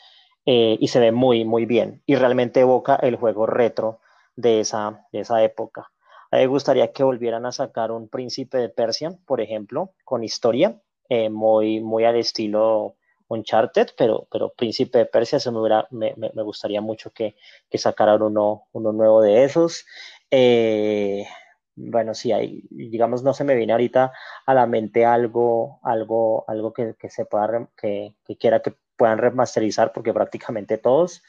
eh, 0.47 0.79
y 0.81 0.89
se 0.89 1.01
ve 1.01 1.13
muy, 1.13 1.45
muy 1.45 1.67
bien. 1.67 2.03
Y 2.07 2.15
realmente 2.15 2.61
evoca 2.61 2.97
el 2.97 3.17
juego 3.17 3.47
retro 3.47 4.01
de 4.37 4.61
esa, 4.61 5.07
de 5.13 5.21
esa 5.21 5.43
época. 5.43 5.91
A 6.31 6.37
mí 6.37 6.43
me 6.43 6.47
gustaría 6.47 6.93
que 6.93 7.03
volvieran 7.03 7.45
a 7.47 7.53
sacar 7.53 7.91
un 7.91 8.09
Príncipe 8.09 8.59
de 8.59 8.69
Persia, 8.69 9.13
por 9.27 9.41
ejemplo, 9.41 9.93
con 10.05 10.25
historia, 10.25 10.81
eh, 11.11 11.29
muy, 11.29 11.81
muy 11.81 12.05
al 12.05 12.17
estilo 12.17 12.95
Uncharted, 13.29 13.89
pero, 13.99 14.29
pero 14.31 14.53
Príncipe 14.53 14.99
de 14.99 15.07
Persia 15.07 15.41
se 15.41 15.51
me, 15.51 15.59
me, 15.91 16.15
me, 16.17 16.43
gustaría 16.43 16.81
mucho 16.81 17.11
que, 17.11 17.37
que 17.69 17.79
sacaran 17.79 18.23
uno, 18.23 18.69
uno, 18.73 18.93
nuevo 18.93 19.21
de 19.21 19.43
esos. 19.43 19.85
Eh, 20.31 21.27
bueno, 21.75 22.15
sí, 22.15 22.31
hay, 22.31 22.63
digamos, 22.71 23.25
no 23.25 23.35
se 23.35 23.43
me 23.43 23.57
viene 23.57 23.73
ahorita 23.73 24.13
a 24.47 24.55
la 24.55 24.67
mente 24.67 25.05
algo, 25.05 25.81
algo, 25.83 26.45
algo 26.47 26.73
que, 26.73 26.95
que 26.97 27.11
se 27.11 27.25
pueda, 27.25 27.69
que, 27.77 28.15
que, 28.25 28.37
quiera 28.37 28.63
que 28.63 28.75
puedan 28.97 29.19
remasterizar, 29.19 29.93
porque 29.93 30.15
prácticamente 30.15 30.79
todos. 30.79 31.25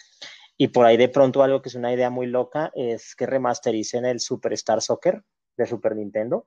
Y 0.58 0.68
por 0.68 0.86
ahí 0.86 0.96
de 0.96 1.10
pronto 1.10 1.42
algo 1.42 1.64
que 1.64 1.70
es 1.70 1.76
una 1.76 1.92
idea 1.92 2.12
muy 2.12 2.28
loca 2.28 2.72
es 2.76 3.16
que 3.16 3.26
remastericen 3.26 4.06
el 4.06 4.20
Superstar 4.20 4.82
Soccer 4.84 5.24
de 5.58 5.66
Super 5.66 5.96
Nintendo, 5.96 6.46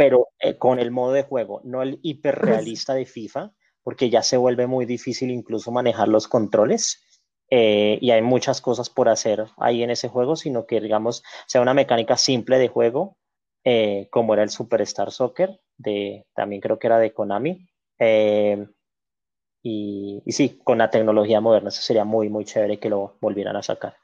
pero 0.00 0.28
eh, 0.38 0.56
con 0.56 0.78
el 0.78 0.90
modo 0.90 1.12
de 1.12 1.24
juego, 1.24 1.60
no 1.62 1.82
el 1.82 2.00
hiperrealista 2.00 2.94
de 2.94 3.04
FIFA, 3.04 3.52
porque 3.82 4.08
ya 4.08 4.22
se 4.22 4.38
vuelve 4.38 4.66
muy 4.66 4.86
difícil 4.86 5.30
incluso 5.30 5.72
manejar 5.72 6.08
los 6.08 6.26
controles. 6.26 7.04
Eh, 7.50 7.98
y 8.00 8.10
hay 8.10 8.22
muchas 8.22 8.62
cosas 8.62 8.88
por 8.88 9.10
hacer 9.10 9.44
ahí 9.58 9.82
en 9.82 9.90
ese 9.90 10.08
juego, 10.08 10.36
sino 10.36 10.64
que, 10.64 10.80
digamos, 10.80 11.22
sea 11.46 11.60
una 11.60 11.74
mecánica 11.74 12.16
simple 12.16 12.58
de 12.58 12.68
juego, 12.68 13.18
eh, 13.62 14.08
como 14.10 14.32
era 14.32 14.42
el 14.42 14.48
Superstar 14.48 15.10
Soccer, 15.10 15.60
de, 15.76 16.24
también 16.34 16.62
creo 16.62 16.78
que 16.78 16.86
era 16.86 16.98
de 16.98 17.12
Konami. 17.12 17.68
Y, 19.62 20.22
sí, 20.28 20.60
con 20.64 20.78
la 20.78 20.88
tecnología 20.88 21.42
moderna, 21.42 21.68
eso 21.68 21.82
sería 21.82 22.06
muy, 22.06 22.30
muy 22.30 22.46
chévere 22.46 22.78
que 22.78 22.88
lo 22.88 23.18
volvieran 23.20 23.56
a 23.56 23.62
sacar. 23.62 23.99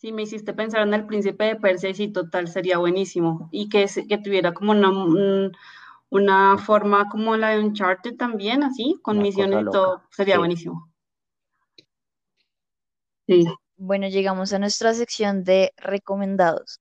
Sí, 0.00 0.12
me 0.12 0.22
hiciste 0.22 0.54
pensar 0.54 0.80
en 0.88 0.94
el 0.94 1.04
príncipe 1.04 1.44
de 1.44 1.56
Persia 1.56 1.90
y 1.90 1.94
sí, 1.94 2.08
total, 2.08 2.48
sería 2.48 2.78
buenísimo. 2.78 3.50
Y 3.52 3.68
que, 3.68 3.86
que 4.08 4.16
tuviera 4.16 4.54
como 4.54 4.72
una, 4.72 4.90
una 6.08 6.56
forma 6.56 7.06
como 7.10 7.36
la 7.36 7.50
de 7.50 7.60
Uncharted 7.60 8.16
también, 8.16 8.62
así, 8.62 8.98
con 9.02 9.18
misiones 9.18 9.60
y 9.60 9.64
todo, 9.70 10.02
sería 10.10 10.38
buenísimo. 10.38 10.90
Sí. 13.26 13.44
Bueno, 13.76 14.08
llegamos 14.08 14.54
a 14.54 14.58
nuestra 14.58 14.94
sección 14.94 15.44
de 15.44 15.74
recomendados. 15.76 16.80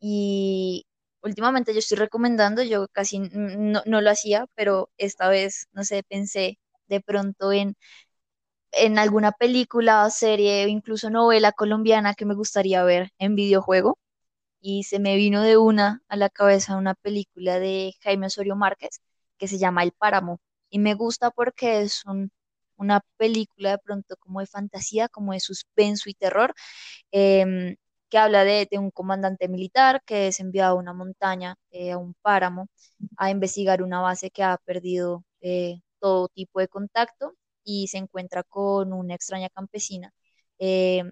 Y 0.00 0.84
últimamente 1.22 1.72
yo 1.72 1.78
estoy 1.78 1.98
recomendando, 1.98 2.64
yo 2.64 2.88
casi 2.88 3.20
no, 3.20 3.82
lo 3.86 4.10
hacía, 4.10 4.46
pero 4.56 4.90
esta 4.98 5.28
vez, 5.28 5.68
no 5.72 5.84
sé, 5.84 6.02
pensé 6.02 6.58
de 6.88 7.00
pronto 7.00 7.52
en, 7.52 7.76
en 8.72 8.98
alguna 8.98 9.32
película, 9.32 10.08
serie 10.10 10.64
o 10.64 10.68
incluso 10.68 11.10
novela 11.10 11.52
colombiana 11.52 12.14
que 12.14 12.26
me 12.26 12.34
gustaría 12.34 12.82
ver 12.84 13.12
en 13.18 13.34
videojuego. 13.36 13.98
Y 14.60 14.84
se 14.84 14.98
me 15.00 15.16
vino 15.16 15.42
de 15.42 15.56
una 15.58 16.02
a 16.08 16.16
la 16.16 16.30
cabeza 16.30 16.76
una 16.76 16.94
película 16.94 17.60
de 17.60 17.94
Jaime 18.02 18.26
Osorio 18.26 18.56
Márquez 18.56 19.00
que 19.38 19.48
se 19.48 19.58
llama 19.58 19.84
El 19.84 19.92
Páramo. 19.92 20.40
Y 20.70 20.78
me 20.80 20.94
gusta 20.94 21.30
porque 21.30 21.82
es 21.82 22.04
una 22.76 23.00
película 23.16 23.72
de 23.72 23.78
pronto 23.78 24.16
como 24.18 24.40
de 24.40 24.46
fantasía, 24.46 25.08
como 25.08 25.32
de 25.32 25.40
suspenso 25.40 26.10
y 26.10 26.14
terror. 26.14 26.54
Em, 27.12 27.76
que 28.10 28.18
habla 28.18 28.44
de, 28.44 28.68
un 28.78 28.90
comandante 28.90 29.48
militar 29.48 30.02
que 30.04 30.28
es 30.28 30.40
enviado 30.40 30.76
a 30.76 30.80
una 30.80 30.92
montaña, 30.94 31.56
eh, 31.70 31.92
a 31.92 31.98
un 31.98 32.14
páramo, 32.22 32.68
a 33.18 33.30
investigar 33.30 33.82
una 33.82 34.00
base 34.00 34.30
que 34.30 34.42
ha 34.42 34.58
perdido 34.64 35.24
eh, 35.40 35.80
todo 36.00 36.28
tipo 36.28 36.60
de 36.60 36.68
contacto 36.68 37.34
y 37.68 37.88
se 37.88 37.98
encuentra 37.98 38.42
con 38.44 38.92
una 38.94 39.14
extraña 39.14 39.50
campesina 39.50 40.12
eh, 40.58 41.02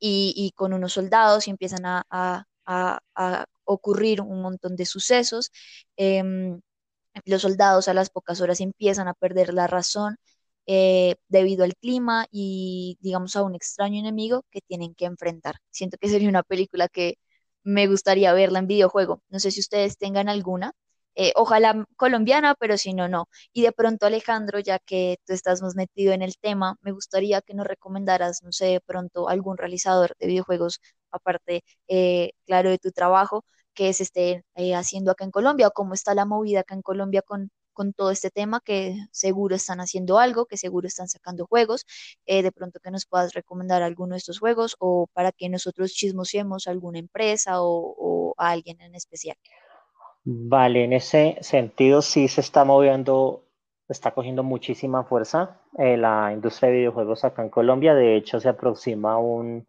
y, 0.00 0.52
con 0.56 0.72
unos 0.74 0.92
soldados 0.94 1.46
y 1.46 1.50
empiezan 1.50 1.84
a, 1.86 2.46
ocurrir 3.64 4.20
un 4.20 4.42
montón 4.42 4.76
de 4.76 4.86
sucesos. 4.86 5.50
Em, 5.96 6.60
los 7.26 7.42
soldados 7.42 7.88
a 7.88 7.94
las 7.94 8.10
pocas 8.10 8.40
horas 8.40 8.60
empiezan 8.60 9.08
a 9.08 9.14
perder 9.14 9.54
la 9.54 9.66
razón 9.68 10.16
eh, 10.66 11.16
debido 11.28 11.64
al 11.64 11.76
clima 11.76 12.26
y, 12.30 12.98
digamos, 13.00 13.36
a 13.36 13.42
un 13.42 13.54
extraño 13.54 14.00
enemigo 14.00 14.44
que 14.50 14.60
tienen 14.62 14.94
que 14.94 15.06
enfrentar. 15.06 15.56
Siento 15.70 15.98
que 15.98 16.08
sería 16.08 16.28
una 16.28 16.42
película 16.44 16.88
que 16.88 17.16
me 17.64 17.86
gustaría 17.88 18.32
verla 18.34 18.60
en 18.60 18.68
videojuego. 18.68 19.22
No 19.30 19.40
sé 19.40 19.50
si 19.52 19.60
ustedes 19.60 19.98
tengan 19.98 20.28
alguna. 20.28 20.72
Eh, 21.16 21.32
ojalá 21.34 21.86
colombiana, 21.96 22.54
pero 22.54 22.76
si 22.78 22.92
no, 22.94 23.08
no. 23.08 23.28
Y 23.52 23.62
de 23.62 23.72
pronto, 23.72 24.06
Alejandro, 24.06 24.60
ya 24.60 24.78
que 24.78 25.18
tú 25.26 25.32
estás 25.32 25.62
más 25.62 25.74
metido 25.74 26.12
en 26.12 26.22
el 26.22 26.36
tema, 26.38 26.76
me 26.82 26.92
gustaría 26.92 27.40
que 27.42 27.54
nos 27.54 27.66
recomendaras, 27.66 28.42
no 28.42 28.52
sé, 28.52 28.66
de 28.66 28.80
pronto 28.80 29.28
algún 29.28 29.56
realizador 29.56 30.14
de 30.18 30.26
videojuegos, 30.26 30.80
aparte, 31.10 31.64
eh, 31.88 32.32
claro, 32.46 32.70
de 32.70 32.78
tu 32.78 32.92
trabajo, 32.92 33.44
que 33.74 33.92
se 33.92 34.02
esté 34.04 34.44
haciendo 34.74 35.10
acá 35.10 35.24
en 35.24 35.30
Colombia 35.30 35.68
o 35.68 35.70
cómo 35.72 35.94
está 35.94 36.14
la 36.14 36.24
movida 36.26 36.60
acá 36.60 36.74
en 36.74 36.82
Colombia 36.82 37.22
con 37.22 37.50
con 37.76 37.92
todo 37.92 38.10
este 38.10 38.30
tema, 38.30 38.60
que 38.64 38.96
seguro 39.12 39.54
están 39.54 39.80
haciendo 39.80 40.18
algo, 40.18 40.46
que 40.46 40.56
seguro 40.56 40.88
están 40.88 41.08
sacando 41.08 41.46
juegos, 41.46 41.84
eh, 42.24 42.42
de 42.42 42.50
pronto 42.50 42.80
que 42.80 42.90
nos 42.90 43.04
puedas 43.06 43.34
recomendar 43.34 43.82
alguno 43.82 44.14
de 44.14 44.18
estos 44.18 44.38
juegos 44.38 44.76
o 44.78 45.08
para 45.12 45.30
que 45.30 45.48
nosotros 45.50 45.92
chismosemos 45.92 46.66
a 46.66 46.70
alguna 46.70 46.98
empresa 46.98 47.62
o, 47.62 48.34
a 48.38 48.50
alguien 48.50 48.80
en 48.80 48.94
especial. 48.94 49.36
Vale, 50.28 50.82
en 50.82 50.92
ese 50.92 51.38
sentido 51.40 52.02
sí 52.02 52.26
se 52.26 52.40
está 52.40 52.64
moviendo, 52.64 53.44
está 53.88 54.10
cogiendo 54.10 54.42
muchísima 54.42 55.04
fuerza 55.04 55.60
eh, 55.78 55.96
la 55.96 56.32
industria 56.32 56.68
de 56.68 56.78
videojuegos 56.78 57.24
acá 57.24 57.42
en 57.42 57.48
Colombia. 57.48 57.94
De 57.94 58.16
hecho, 58.16 58.40
se 58.40 58.48
aproxima 58.48 59.18
un 59.18 59.68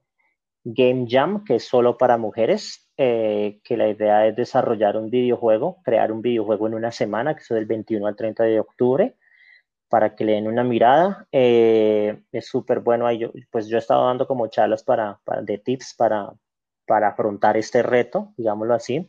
Game 0.63 1.05
Jam 1.07 1.43
que 1.43 1.57
es 1.57 1.63
solo 1.63 1.95
para 1.95 2.17
mujeres 2.17 2.89
eh, 2.97 3.59
que 3.63 3.77
la 3.77 3.87
idea 3.87 4.25
es 4.25 4.35
desarrollar 4.35 4.97
un 4.97 5.11
videojuego, 5.11 5.77
crear 5.83 6.11
un 6.11 6.23
videojuego 6.23 6.65
en 6.65 6.73
una 6.73 6.91
semana, 6.91 7.35
que 7.35 7.41
es 7.41 7.49
del 7.49 7.67
21 7.67 8.07
al 8.07 8.15
30 8.15 8.43
de 8.45 8.59
octubre, 8.59 9.15
para 9.89 10.15
que 10.15 10.25
le 10.25 10.33
den 10.33 10.47
una 10.47 10.63
mirada. 10.63 11.27
Eh, 11.31 12.23
es 12.31 12.47
súper 12.47 12.79
bueno. 12.79 13.05
Pues 13.51 13.67
yo 13.67 13.77
he 13.77 13.79
estado 13.79 14.07
dando 14.07 14.25
como 14.25 14.47
charlas 14.47 14.83
para, 14.83 15.19
de 15.43 15.59
tips 15.59 15.93
para, 15.95 16.33
para 16.87 17.09
afrontar 17.09 17.57
este 17.57 17.83
reto, 17.83 18.33
digámoslo 18.37 18.73
así. 18.73 19.07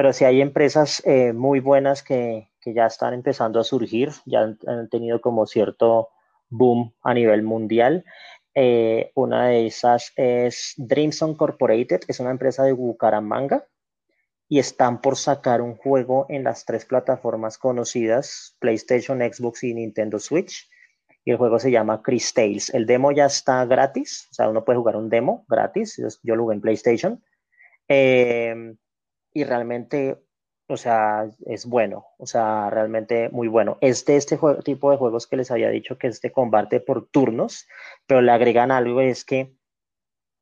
Pero 0.00 0.14
sí 0.14 0.24
hay 0.24 0.40
empresas 0.40 1.02
eh, 1.04 1.34
muy 1.34 1.60
buenas 1.60 2.02
que, 2.02 2.48
que, 2.62 2.72
ya 2.72 2.86
están 2.86 3.12
empezando 3.12 3.60
a 3.60 3.64
surgir, 3.64 4.08
ya 4.24 4.40
han, 4.66 4.88
tenido 4.88 5.20
como 5.20 5.46
cierto 5.46 6.08
boom 6.48 6.94
a 7.02 7.12
nivel 7.12 7.42
mundial. 7.42 8.06
Eh, 8.54 9.12
una 9.14 9.48
de 9.48 9.66
esas 9.66 10.14
es 10.16 10.72
Dreamson 10.78 11.34
Corporated, 11.34 12.00
es 12.08 12.18
una 12.18 12.30
empresa 12.30 12.64
de 12.64 12.72
Bucaramanga 12.72 13.66
y 14.48 14.58
están 14.58 15.02
por 15.02 15.16
sacar 15.16 15.60
un 15.60 15.76
juego 15.76 16.24
en 16.30 16.44
las 16.44 16.64
tres 16.64 16.86
plataformas 16.86 17.58
conocidas, 17.58 18.56
PlayStation, 18.58 19.18
Xbox 19.18 19.64
y 19.64 19.74
Nintendo 19.74 20.18
Switch. 20.18 20.66
Y 21.26 21.32
el 21.32 21.36
juego 21.36 21.58
se 21.58 21.70
llama 21.70 22.00
Chris 22.00 22.32
Tales. 22.32 22.72
El 22.72 22.86
demo 22.86 23.12
ya 23.12 23.26
está 23.26 23.66
gratis, 23.66 24.28
o 24.30 24.34
sea, 24.34 24.48
uno 24.48 24.64
puede 24.64 24.78
jugar 24.78 24.96
un 24.96 25.10
demo 25.10 25.44
gratis. 25.46 26.00
Yo 26.22 26.36
lo 26.36 26.44
jugué 26.44 26.54
en 26.54 26.62
PlayStation. 26.62 27.22
Eh, 27.86 28.76
y 29.32 29.44
realmente 29.44 30.18
o 30.70 30.76
sea, 30.76 31.28
es 31.46 31.66
bueno, 31.66 32.06
o 32.16 32.26
sea, 32.26 32.70
realmente 32.70 33.28
muy 33.30 33.48
bueno. 33.48 33.76
Es 33.80 34.04
de 34.04 34.16
este 34.16 34.38
tipo 34.64 34.90
de 34.90 34.96
juegos 34.96 35.26
que 35.26 35.36
les 35.36 35.50
había 35.50 35.68
dicho 35.68 35.98
que 35.98 36.06
es 36.06 36.20
de 36.20 36.30
combate 36.30 36.80
por 36.80 37.08
turnos, 37.08 37.66
pero 38.06 38.22
le 38.22 38.30
agregan 38.30 38.70
algo, 38.70 39.00
es 39.00 39.24
que 39.24 39.52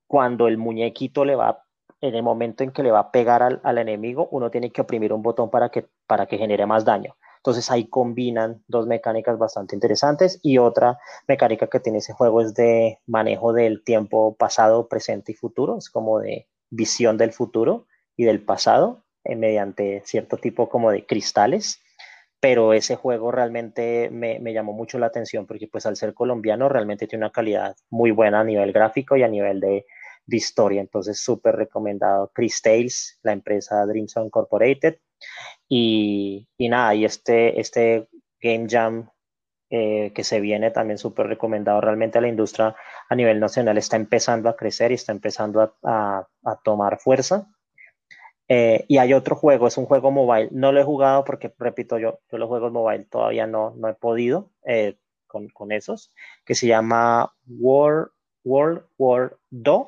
cuando 0.06 0.46
el 0.46 0.58
muñequito 0.58 1.24
le 1.24 1.34
va, 1.34 1.64
en 2.02 2.14
el 2.14 2.22
momento 2.22 2.62
en 2.62 2.72
que 2.72 2.82
le 2.82 2.90
va 2.90 3.00
a 3.00 3.10
pegar 3.10 3.42
al, 3.42 3.78
enemigo, 3.78 4.28
uno 4.30 4.50
tiene 4.50 4.70
que 4.70 4.82
oprimir 4.82 5.12
un 5.14 5.22
botón 5.22 5.50
para 5.50 5.70
que, 5.70 5.88
para 6.06 6.26
que 6.26 6.38
genere 6.38 6.66
más 6.66 6.84
daño. 6.84 7.16
Entonces 7.38 7.70
ahí 7.70 7.88
combinan 7.88 8.62
dos 8.68 8.86
mecánicas 8.86 9.38
bastante 9.38 9.74
interesantes 9.76 10.40
y 10.42 10.58
otra 10.58 10.98
mecánica 11.26 11.68
que 11.68 11.80
tiene 11.80 11.98
ese 11.98 12.12
juego 12.12 12.42
es 12.42 12.52
de 12.52 12.98
manejo 13.06 13.54
del 13.54 13.82
tiempo 13.82 14.36
pasado, 14.36 14.88
presente 14.88 15.32
y 15.32 15.36
futuro, 15.36 15.78
es 15.78 15.88
como 15.88 16.20
de 16.20 16.48
visión 16.70 17.16
del 17.16 17.32
futuro 17.32 17.86
y 18.18 18.24
del 18.24 18.42
pasado 18.42 19.04
eh, 19.24 19.36
mediante 19.36 20.02
cierto 20.04 20.36
tipo 20.36 20.68
como 20.68 20.90
de 20.90 21.06
cristales, 21.06 21.80
pero 22.40 22.74
ese 22.74 22.96
juego 22.96 23.30
realmente 23.30 24.10
me, 24.10 24.38
me, 24.40 24.52
llamó 24.52 24.74
mucho 24.74 24.98
la 24.98 25.06
atención 25.06 25.46
porque 25.46 25.68
pues 25.68 25.86
al 25.86 25.96
ser 25.96 26.12
colombiano 26.12 26.68
realmente 26.68 27.06
tiene 27.06 27.24
una 27.24 27.32
calidad 27.32 27.74
muy 27.88 28.10
buena 28.10 28.40
a 28.40 28.44
nivel 28.44 28.72
gráfico 28.72 29.16
y 29.16 29.22
a 29.22 29.28
nivel 29.28 29.60
de, 29.60 29.86
de 30.26 30.36
historia, 30.36 30.82
entonces 30.82 31.20
súper 31.20 31.56
recomendado. 31.56 32.30
Chris 32.34 32.60
Tales, 32.60 33.18
la 33.22 33.32
empresa 33.32 33.86
Dreamson 33.86 34.26
Incorporated, 34.26 34.98
y, 35.68 36.48
y, 36.58 36.68
nada, 36.68 36.94
y 36.94 37.04
este, 37.04 37.60
este 37.60 38.08
Game 38.40 38.66
Jam 38.68 39.10
eh, 39.70 40.12
que 40.14 40.24
se 40.24 40.40
viene 40.40 40.70
también 40.70 40.96
súper 40.96 41.26
recomendado. 41.26 41.82
Realmente 41.82 42.22
la 42.22 42.28
industria 42.28 42.74
a 43.06 43.14
nivel 43.14 43.38
nacional 43.38 43.76
está 43.76 43.96
empezando 43.96 44.48
a 44.48 44.56
crecer 44.56 44.92
y 44.92 44.94
está 44.94 45.12
empezando 45.12 45.76
a, 45.82 46.26
tomar 46.64 46.98
fuerza. 46.98 47.46
Eh, 48.48 48.86
y 48.88 48.96
hay 48.96 49.12
otro 49.12 49.36
juego, 49.36 49.66
es 49.66 49.76
un 49.76 49.84
juego 49.84 50.10
mobile. 50.10 50.48
No 50.52 50.72
lo 50.72 50.80
he 50.80 50.84
jugado 50.84 51.24
porque, 51.24 51.52
repito, 51.58 51.98
yo, 51.98 52.20
yo 52.30 52.38
los 52.38 52.48
juegos 52.48 52.72
mobile 52.72 53.04
todavía 53.04 53.46
no, 53.46 53.74
no 53.76 53.88
he 53.88 53.94
podido 53.94 54.50
eh, 54.64 54.96
con, 55.26 55.48
con, 55.48 55.70
esos, 55.70 56.12
que 56.44 56.54
se 56.54 56.66
llama 56.66 57.34
World, 57.46 58.10
World 58.44 58.84
War 58.96 59.36
2 59.50 59.86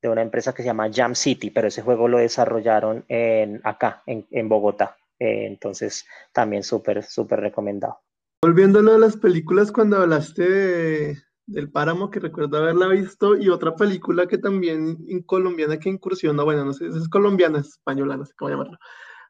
de 0.00 0.08
una 0.08 0.22
empresa 0.22 0.54
que 0.54 0.62
se 0.62 0.66
llama 0.66 0.90
Jam 0.92 1.14
City, 1.14 1.50
pero 1.50 1.68
ese 1.68 1.82
juego 1.82 2.08
lo 2.08 2.18
desarrollaron 2.18 3.04
en, 3.08 3.60
acá, 3.64 4.02
en, 4.06 4.26
en 4.30 4.48
Bogotá. 4.48 4.96
entonces, 5.18 6.06
también 6.32 6.62
súper, 6.62 7.02
súper 7.04 7.40
recomendado. 7.40 8.00
Volviendo 8.42 8.80
a 8.80 8.98
las 8.98 9.16
películas, 9.16 9.70
cuando 9.70 9.98
hablaste 9.98 11.22
del 11.52 11.70
Páramo, 11.70 12.10
que 12.10 12.20
recuerdo 12.20 12.58
haberla 12.58 12.88
visto, 12.88 13.36
y 13.36 13.48
otra 13.48 13.76
película 13.76 14.26
que 14.26 14.38
también 14.38 14.98
en 15.08 15.22
colombiana 15.22 15.78
que 15.78 15.88
incursionó, 15.88 16.44
bueno, 16.44 16.64
no 16.64 16.72
sé, 16.72 16.86
es 16.86 17.08
colombiana, 17.08 17.60
es 17.60 17.68
española, 17.68 18.16
no 18.16 18.24
sé 18.24 18.34
cómo 18.36 18.50
llamarlo, 18.50 18.78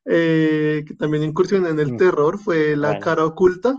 eh, 0.04 0.84
que 0.86 0.94
también 0.94 1.24
incursionó 1.24 1.68
en 1.68 1.78
el 1.78 1.92
mm. 1.92 1.96
terror, 1.96 2.38
fue 2.38 2.76
La 2.76 2.98
cara 2.98 3.24
oculta. 3.24 3.76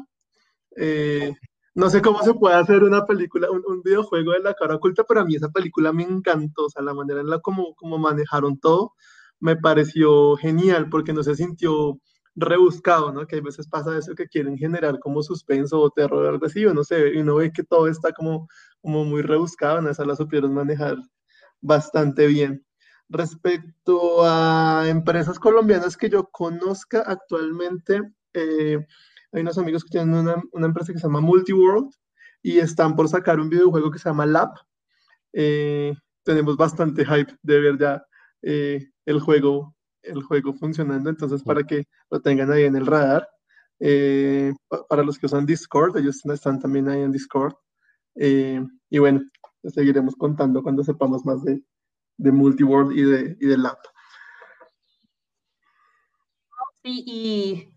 Eh, 0.76 1.34
no 1.76 1.90
sé 1.90 2.02
cómo 2.02 2.22
se 2.22 2.34
puede 2.36 2.56
hacer 2.56 2.84
una 2.84 3.06
película, 3.06 3.50
un, 3.50 3.82
videojuego 3.84 4.34
de 4.34 4.40
La 4.40 4.54
cara 4.54 4.76
oculta, 4.76 5.04
pero 5.08 5.22
a 5.22 5.26
mí 5.26 5.36
esa 5.36 5.50
película 5.50 5.92
me 5.92 6.04
encantó, 6.04 6.66
o 6.66 6.70
sea, 6.70 6.84
la 6.84 6.94
manera 6.94 7.22
en 7.22 7.30
la 7.30 7.40
como, 7.40 7.74
como 7.76 7.98
manejaron 7.98 8.60
todo 8.60 8.94
me 9.44 9.58
pareció 9.58 10.38
genial, 10.38 10.88
porque 10.90 11.12
no 11.12 11.22
se 11.22 11.36
sintió 11.36 12.00
rebuscado, 12.36 13.12
¿no? 13.12 13.28
Que 13.28 13.38
a 13.38 13.42
veces 13.42 13.68
pasa 13.68 13.98
eso 13.98 14.16
que 14.16 14.28
quieren 14.28 14.58
generar 14.58 15.00
como 15.00 15.22
suspenso 15.24 15.80
o 15.80 15.90
terror 15.92 16.26
o 16.26 16.30
algo 16.30 16.46
así, 16.46 16.66
o 16.66 16.74
no 16.74 16.84
sé, 16.84 17.14
y 17.14 17.20
uno 17.20 17.36
ve 17.36 17.52
que 17.52 17.64
todo 17.64 17.88
está 17.88 18.12
como, 18.14 18.48
como 18.82 19.06
muy 19.06 19.22
rebuscado, 19.22 19.80
en 19.80 19.88
esa 19.88 20.06
la 20.06 20.16
supieron 20.16 20.54
manejar 20.54 20.98
bastante 21.62 22.28
bien. 22.28 22.66
Respecto 23.10 24.24
a 24.26 24.86
empresas 24.88 25.40
colombianas 25.40 25.98
que 25.98 26.10
yo 26.10 26.30
conozca 26.32 27.04
actualmente, 27.06 28.02
eh, 28.34 28.86
hay 29.32 29.42
unos 29.42 29.58
amigos 29.58 29.84
que 29.84 29.92
tienen 29.92 30.16
una, 30.16 30.42
una, 30.52 30.68
empresa 30.68 30.94
que 30.94 31.00
se 31.00 31.08
llama 31.08 31.22
Multiworld 31.22 31.92
y 32.42 32.60
están 32.60 32.96
por 32.96 33.08
sacar 33.08 33.40
un 33.40 33.50
videojuego 33.50 33.92
que 33.92 34.00
se 34.00 34.10
llama 34.10 34.26
Lab. 34.26 34.52
Eh, 35.34 35.94
tenemos 36.24 36.56
bastante 36.58 37.06
hype 37.06 37.34
de 37.42 37.60
ver 37.60 37.78
ya 37.78 38.06
eh, 38.42 38.90
el 39.06 39.20
juego 39.20 39.73
el 40.04 40.24
juego 40.24 40.54
funcionando, 40.54 41.10
entonces 41.10 41.44
para 41.44 41.64
que 41.64 41.86
lo 42.10 42.22
tengan 42.22 42.52
ahí 42.52 42.64
en 42.64 42.76
el 42.76 42.86
radar. 42.86 43.28
Eh, 43.80 44.54
para 44.88 45.04
los 45.04 45.18
que 45.18 45.26
usan 45.26 45.46
Discord, 45.46 45.98
ellos 45.98 46.26
están 46.26 46.60
también 46.60 46.88
ahí 46.88 47.02
en 47.02 47.12
Discord. 47.12 47.56
Eh, 48.16 48.62
y 48.90 49.00
bueno, 49.00 49.22
seguiremos 49.64 50.16
contando 50.16 50.62
cuando 50.62 50.84
sepamos 50.84 51.26
más 51.26 51.44
de, 51.44 51.62
de 52.18 52.32
Multiworld 52.32 52.98
y 52.98 53.02
de, 53.04 53.38
y 53.40 53.46
de 53.48 53.58
Lab. 53.58 53.78
Sí, 56.84 57.04
y, 57.08 57.74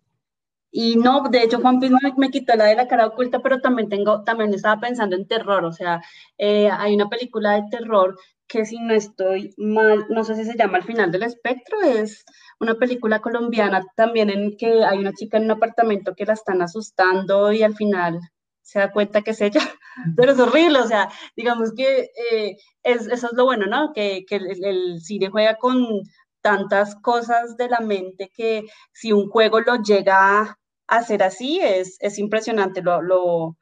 y 0.71 0.97
no, 0.97 1.29
de 1.31 1.43
hecho 1.43 1.61
Juan 1.61 1.81
Pino 1.81 1.97
me, 2.19 2.31
quitó 2.31 2.55
la 2.57 2.65
de 2.67 2.77
la 2.77 2.89
cara 2.89 3.07
oculta, 3.07 3.41
pero 3.41 3.61
también 3.61 3.89
tengo, 3.89 4.25
también 4.25 4.53
estaba 4.53 4.81
pensando 4.81 5.17
en 5.17 5.27
terror, 5.27 5.65
o 5.65 5.73
sea, 5.73 6.03
eh, 6.39 6.69
hay 6.71 6.95
una 6.95 7.09
película 7.09 7.53
de 7.53 7.63
terror 7.71 8.19
que 8.49 8.65
si 8.65 8.79
no 8.79 8.95
estoy 8.95 9.55
mal, 9.57 10.07
no 10.09 10.25
sé 10.25 10.37
si 10.37 10.45
se 10.45 10.57
llama 10.57 10.79
Al 10.79 10.85
final 10.85 11.11
del 11.11 11.25
espectro, 11.25 11.81
es 11.83 12.25
una 12.61 12.75
película 12.75 13.21
colombiana 13.21 13.85
también 13.97 14.31
en 14.31 14.57
que 14.57 14.85
hay 14.85 14.99
una 14.99 15.13
chica 15.13 15.37
en 15.37 15.45
un 15.45 15.53
apartamento 15.53 16.15
que 16.15 16.27
la 16.27 16.35
están 16.35 16.63
asustando 16.63 17.53
y 17.53 17.63
al 17.63 17.75
final 17.75 18.21
se 18.63 18.81
da 18.81 18.91
cuenta 18.93 19.23
que 19.23 19.31
es 19.31 19.41
ella, 19.41 19.61
pero 20.17 20.33
es 20.33 20.39
horrible, 20.41 20.81
o 20.81 20.87
sea, 20.87 21.09
digamos 21.37 21.73
que 21.75 22.11
eh, 22.33 22.57
es, 22.83 23.07
eso 23.07 23.29
es 23.29 23.33
lo 23.35 23.45
bueno, 23.45 23.67
¿no? 23.67 23.93
Que, 23.93 24.25
que 24.27 24.37
el, 24.37 25.01
cine 25.01 25.31
juega 25.31 25.57
con 25.57 26.03
tantas 26.41 26.97
cosas 26.97 27.57
de 27.57 27.69
la 27.69 27.81
mente 27.81 28.31
que 28.35 28.65
si 28.93 29.13
un 29.13 29.29
juego 29.31 29.61
lo 29.61 29.77
llega 29.83 30.41
a 30.41 30.57
hacer 30.89 31.23
así, 31.23 31.61
es, 31.61 31.97
es 32.01 32.19
impresionante, 32.19 32.83
lo, 32.83 33.03
lo 33.03 33.57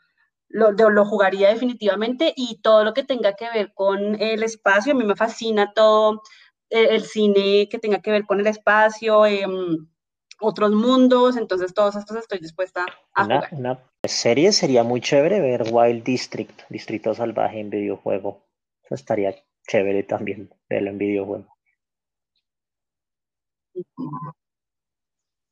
lo, 0.49 0.73
lo, 0.73 1.05
jugaría 1.05 1.49
definitivamente 1.49 2.33
y 2.37 2.61
todo 2.61 2.85
lo 2.85 2.95
que 2.95 3.03
tenga 3.03 3.35
que 3.35 3.49
ver 3.51 3.73
con 3.75 4.21
el 4.21 4.43
espacio, 4.43 4.93
a 4.93 4.97
mí 4.97 5.05
me 5.05 5.17
fascina 5.17 5.73
todo 5.75 6.23
eh, 6.71 6.89
el 6.91 7.05
cine 7.05 7.69
que 7.69 7.79
tenga 7.79 8.01
que 8.01 8.11
ver 8.11 8.25
con 8.25 8.41
el 8.41 8.47
espacio, 8.47 9.27
em, 9.27 9.87
otros 10.41 10.73
mundos, 10.73 11.37
entonces 11.37 11.75
todos 11.75 11.97
estos 11.97 12.17
estoy 12.17 12.39
dispuesta 12.39 12.87
a 13.15 13.25
una, 13.25 13.37
jugar. 13.37 13.55
Una 13.55 13.91
serie 14.05 14.53
sería 14.53 14.83
muy 14.83 15.01
chévere 15.01 15.41
ver 15.41 15.65
Wild 15.71 16.05
District, 16.05 16.63
Distrito 16.69 17.15
Salvaje 17.15 17.61
en 17.61 17.71
videojuego. 17.71 18.45
Eso 18.83 18.95
estaría 18.95 19.35
chévere 19.67 20.03
también 20.03 20.51
verlo 20.69 20.91
en 20.91 20.99
videojuego. 20.99 21.55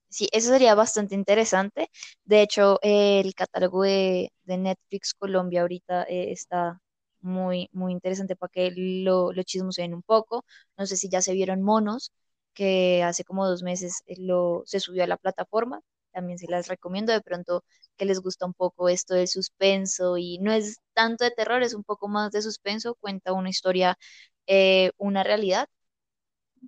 Sí, 0.08 0.28
eso 0.30 0.50
sería 0.50 0.74
bastante 0.74 1.14
interesante. 1.14 1.88
De 2.24 2.42
hecho, 2.42 2.78
el 2.82 3.34
catálogo 3.34 3.82
de, 3.82 4.30
Netflix 4.46 5.14
Colombia 5.14 5.62
ahorita 5.62 6.04
eh, 6.04 6.32
está 6.32 6.80
muy, 7.20 7.68
muy 7.72 7.92
interesante 7.92 8.36
para 8.36 8.50
que 8.50 8.72
lo, 8.76 9.32
lo 9.32 9.42
chismoseen 9.42 9.94
un 9.94 10.02
poco. 10.02 10.44
No 10.76 10.86
sé 10.86 10.96
si 10.96 11.08
ya 11.08 11.22
se 11.22 11.32
vieron 11.34 11.62
Monos, 11.62 12.12
que 12.54 13.02
hace 13.02 13.24
como 13.24 13.46
dos 13.48 13.62
meses 13.62 14.02
eh, 14.06 14.16
lo, 14.18 14.62
se 14.66 14.80
subió 14.80 15.04
a 15.04 15.06
la 15.06 15.16
plataforma. 15.16 15.80
También 16.12 16.38
se 16.38 16.46
las 16.50 16.68
recomiendo 16.68 17.12
de 17.12 17.22
pronto 17.22 17.64
que 17.96 18.04
les 18.04 18.20
gusta 18.20 18.44
un 18.46 18.54
poco 18.54 18.88
esto 18.88 19.14
del 19.14 19.28
suspenso 19.28 20.18
y 20.18 20.38
no 20.38 20.52
es 20.52 20.78
tanto 20.94 21.24
de 21.24 21.30
terror, 21.30 21.62
es 21.62 21.74
un 21.74 21.84
poco 21.84 22.08
más 22.08 22.32
de 22.32 22.42
suspenso. 22.42 22.94
Cuenta 22.96 23.32
una 23.32 23.48
historia, 23.50 23.98
eh, 24.46 24.90
una 24.98 25.22
realidad 25.24 25.68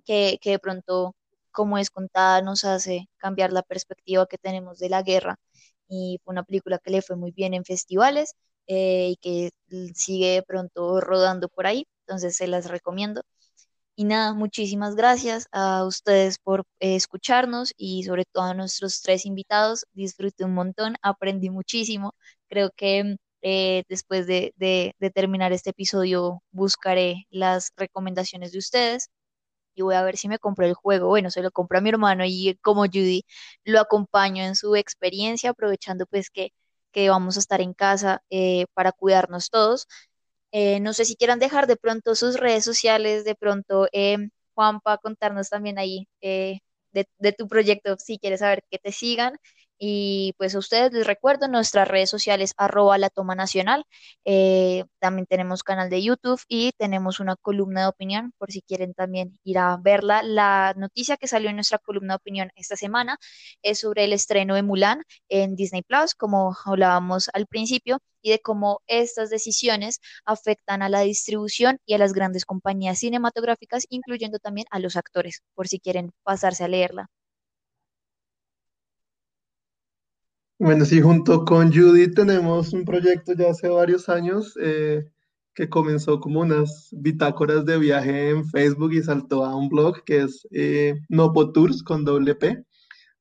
que, 0.05 0.37
que 0.41 0.51
de 0.51 0.59
pronto 0.59 1.15
como 1.51 1.77
es 1.77 1.89
contada 1.89 2.41
nos 2.41 2.63
hace 2.65 3.09
cambiar 3.17 3.53
la 3.53 3.63
perspectiva 3.63 4.27
que 4.27 4.37
tenemos 4.37 4.79
de 4.79 4.89
la 4.89 5.03
guerra. 5.03 5.39
Y 5.87 6.19
fue 6.23 6.33
una 6.33 6.43
película 6.43 6.79
que 6.79 6.91
le 6.91 7.01
fue 7.01 7.15
muy 7.15 7.31
bien 7.31 7.53
en 7.53 7.65
festivales 7.65 8.35
eh, 8.67 9.09
y 9.11 9.17
que 9.17 9.51
sigue 9.95 10.43
pronto 10.47 11.01
rodando 11.01 11.49
por 11.49 11.67
ahí, 11.67 11.87
entonces 12.07 12.35
se 12.37 12.47
las 12.47 12.69
recomiendo. 12.69 13.21
Y 13.97 14.03
nada, 14.05 14.33
muchísimas 14.33 14.95
gracias 14.95 15.47
a 15.51 15.85
ustedes 15.85 16.37
por 16.39 16.61
eh, 16.79 16.95
escucharnos 16.95 17.73
y 17.77 18.03
sobre 18.03 18.25
todo 18.25 18.43
a 18.45 18.53
nuestros 18.53 19.01
tres 19.01 19.25
invitados. 19.25 19.85
Disfruté 19.93 20.43
un 20.45 20.53
montón, 20.53 20.95
aprendí 21.01 21.49
muchísimo. 21.49 22.13
Creo 22.49 22.71
que 22.75 23.17
eh, 23.41 23.83
después 23.89 24.27
de, 24.27 24.53
de 24.57 25.11
terminar 25.11 25.53
este 25.53 25.69
episodio 25.71 26.43
buscaré 26.51 27.25
las 27.29 27.71
recomendaciones 27.77 28.51
de 28.51 28.59
ustedes 28.59 29.09
y 29.75 29.81
voy 29.83 29.95
a 29.95 30.03
ver 30.03 30.17
si 30.17 30.27
me 30.27 30.39
compro 30.39 30.65
el 30.65 30.73
juego. 30.73 31.07
Bueno, 31.07 31.31
se 31.31 31.41
lo 31.41 31.51
compro 31.51 31.77
a 31.77 31.81
mi 31.81 31.89
hermano 31.89 32.23
y 32.25 32.57
como 32.61 32.85
Judy 32.85 33.25
lo 33.63 33.79
acompaño 33.79 34.43
en 34.43 34.55
su 34.55 34.75
experiencia, 34.75 35.51
aprovechando 35.51 36.05
pues 36.07 36.29
que, 36.29 36.53
que 36.91 37.09
vamos 37.09 37.37
a 37.37 37.39
estar 37.39 37.61
en 37.61 37.73
casa 37.73 38.23
eh, 38.29 38.65
para 38.73 38.91
cuidarnos 38.91 39.49
todos. 39.49 39.87
Eh, 40.51 40.79
no 40.79 40.93
sé 40.93 41.05
si 41.05 41.15
quieran 41.15 41.39
dejar 41.39 41.67
de 41.67 41.77
pronto 41.77 42.15
sus 42.15 42.39
redes 42.39 42.63
sociales, 42.65 43.25
de 43.25 43.35
pronto 43.35 43.87
eh, 43.93 44.17
Juanpa, 44.53 44.97
contarnos 44.99 45.49
también 45.49 45.77
ahí 45.79 46.07
de, 46.21 46.61
de, 47.19 47.31
tu 47.33 47.47
proyecto, 47.47 47.97
si 47.99 48.17
quieres 48.19 48.39
saber 48.39 48.63
que 48.69 48.79
te 48.79 48.91
sigan 48.91 49.37
y 49.77 50.33
pues 50.37 50.55
a 50.55 50.59
ustedes 50.59 50.93
les 50.93 51.05
recuerdo 51.07 51.47
nuestras 51.47 51.87
redes 51.87 52.09
sociales 52.09 52.53
arroba 52.57 52.97
la 52.97 53.09
toma 53.09 53.35
nacional. 53.35 53.85
Eh, 54.25 54.85
también 54.99 55.25
tenemos 55.27 55.63
canal 55.63 55.89
de 55.89 56.01
YouTube 56.03 56.41
y 56.47 56.71
tenemos 56.77 57.19
una 57.19 57.35
columna 57.35 57.81
de 57.81 57.87
opinión 57.87 58.33
por 58.37 58.51
si 58.51 58.61
quieren 58.61 58.93
también 58.93 59.37
ir 59.43 59.57
a 59.57 59.77
verla. 59.77 60.23
La 60.23 60.73
noticia 60.77 61.17
que 61.17 61.27
salió 61.27 61.49
en 61.49 61.55
nuestra 61.55 61.77
columna 61.79 62.13
de 62.13 62.17
opinión 62.17 62.51
esta 62.55 62.75
semana 62.75 63.17
es 63.61 63.79
sobre 63.79 64.05
el 64.05 64.13
estreno 64.13 64.55
de 64.55 64.63
Mulan 64.63 65.03
en 65.29 65.55
Disney 65.55 65.81
Plus, 65.83 66.15
como 66.15 66.55
hablábamos 66.65 67.29
al 67.33 67.47
principio, 67.47 67.99
y 68.21 68.31
de 68.31 68.39
cómo 68.39 68.81
estas 68.87 69.29
decisiones 69.29 69.99
afectan 70.25 70.81
a 70.81 70.89
la 70.89 71.01
distribución 71.01 71.79
y 71.85 71.93
a 71.93 71.99
las 71.99 72.13
grandes 72.13 72.45
compañías 72.45 72.99
cinematográficas, 72.99 73.85
incluyendo 73.89 74.39
también 74.39 74.67
a 74.71 74.79
los 74.79 74.95
actores, 74.95 75.41
por 75.53 75.67
si 75.67 75.79
quieren 75.79 76.11
pasarse 76.23 76.63
a 76.63 76.67
leerla. 76.67 77.07
Bueno, 80.57 80.85
sí, 80.85 81.01
junto 81.01 81.43
con 81.43 81.73
Judy 81.73 82.11
tenemos 82.13 82.71
un 82.71 82.85
proyecto 82.85 83.33
ya 83.33 83.49
hace 83.49 83.67
varios 83.67 84.07
años 84.07 84.57
eh, 84.61 85.03
que 85.53 85.69
comenzó 85.69 86.19
como 86.21 86.39
unas 86.41 86.89
bitácoras 86.93 87.65
de 87.65 87.77
viaje 87.77 88.29
en 88.29 88.45
Facebook 88.45 88.93
y 88.93 89.03
saltó 89.03 89.43
a 89.45 89.53
un 89.55 89.67
blog 89.67 90.03
que 90.05 90.21
es 90.21 90.47
eh, 90.51 90.95
Nopo 91.09 91.51
Tours 91.51 91.83
con 91.83 92.05
doble 92.05 92.35
P. 92.35 92.63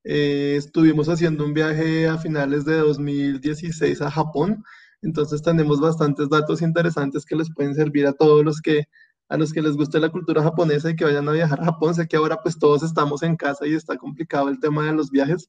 Eh, 0.04 0.54
estuvimos 0.56 1.08
haciendo 1.08 1.44
un 1.44 1.54
viaje 1.54 2.06
a 2.06 2.18
finales 2.18 2.64
de 2.66 2.76
2016 2.78 4.00
a 4.02 4.10
Japón, 4.12 4.62
entonces 5.02 5.42
tenemos 5.42 5.80
bastantes 5.80 6.28
datos 6.28 6.62
interesantes 6.62 7.24
que 7.26 7.36
les 7.36 7.52
pueden 7.52 7.74
servir 7.74 8.06
a 8.06 8.12
todos 8.12 8.44
los 8.44 8.60
que 8.60 8.84
a 9.28 9.36
los 9.36 9.52
que 9.52 9.62
les 9.62 9.76
guste 9.76 10.00
la 10.00 10.10
cultura 10.10 10.42
japonesa 10.42 10.90
y 10.90 10.96
que 10.96 11.04
vayan 11.04 11.28
a 11.28 11.32
viajar 11.32 11.60
a 11.60 11.64
Japón. 11.64 11.94
Sé 11.94 12.06
que 12.06 12.16
ahora 12.16 12.38
pues 12.42 12.58
todos 12.58 12.82
estamos 12.82 13.22
en 13.22 13.36
casa 13.36 13.66
y 13.66 13.74
está 13.74 13.96
complicado 13.96 14.48
el 14.48 14.60
tema 14.60 14.84
de 14.86 14.92
los 14.92 15.10
viajes, 15.10 15.48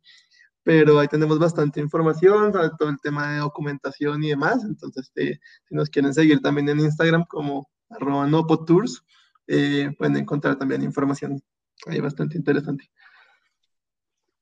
pero 0.66 1.00
ahí 1.00 1.08
tenemos 1.08 1.38
bastante 1.38 1.80
información 1.80 2.52
sobre 2.52 2.72
todo 2.80 2.90
el 2.90 3.00
tema 3.00 3.34
de 3.34 3.40
documentación 3.40 4.24
y 4.24 4.30
demás. 4.30 4.64
Entonces, 4.64 5.12
eh, 5.16 5.38
si 5.70 5.76
nos 5.76 5.92
quieren 5.92 6.12
seguir 6.12 6.42
también 6.42 6.68
en 6.70 6.80
Instagram 6.80 7.24
como 7.26 7.70
arroba 7.88 8.26
nopotours, 8.26 9.04
eh, 9.46 9.92
pueden 9.96 10.18
encontrar 10.18 10.58
también 10.58 10.82
información 10.82 11.40
ahí 11.86 12.00
bastante 12.00 12.36
interesante. 12.36 12.90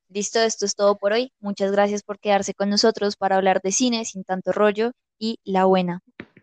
Listo, 0.08 0.40
esto 0.40 0.66
es 0.66 0.76
todo 0.76 0.98
por 0.98 1.12
hoy. 1.12 1.34
Muchas 1.42 1.74
gracias 1.74 2.04
por 2.04 2.20
quedarse 2.20 2.54
con 2.54 2.70
nosotros 2.70 3.18
para 3.18 3.36
hablar 3.36 3.60
de 3.62 3.74
cine 3.74 4.06
sin 4.06 4.24
tanto 4.24 4.54
rollo 4.54 4.94
y 5.20 5.40
la 5.44 5.66
buena. 5.66 6.00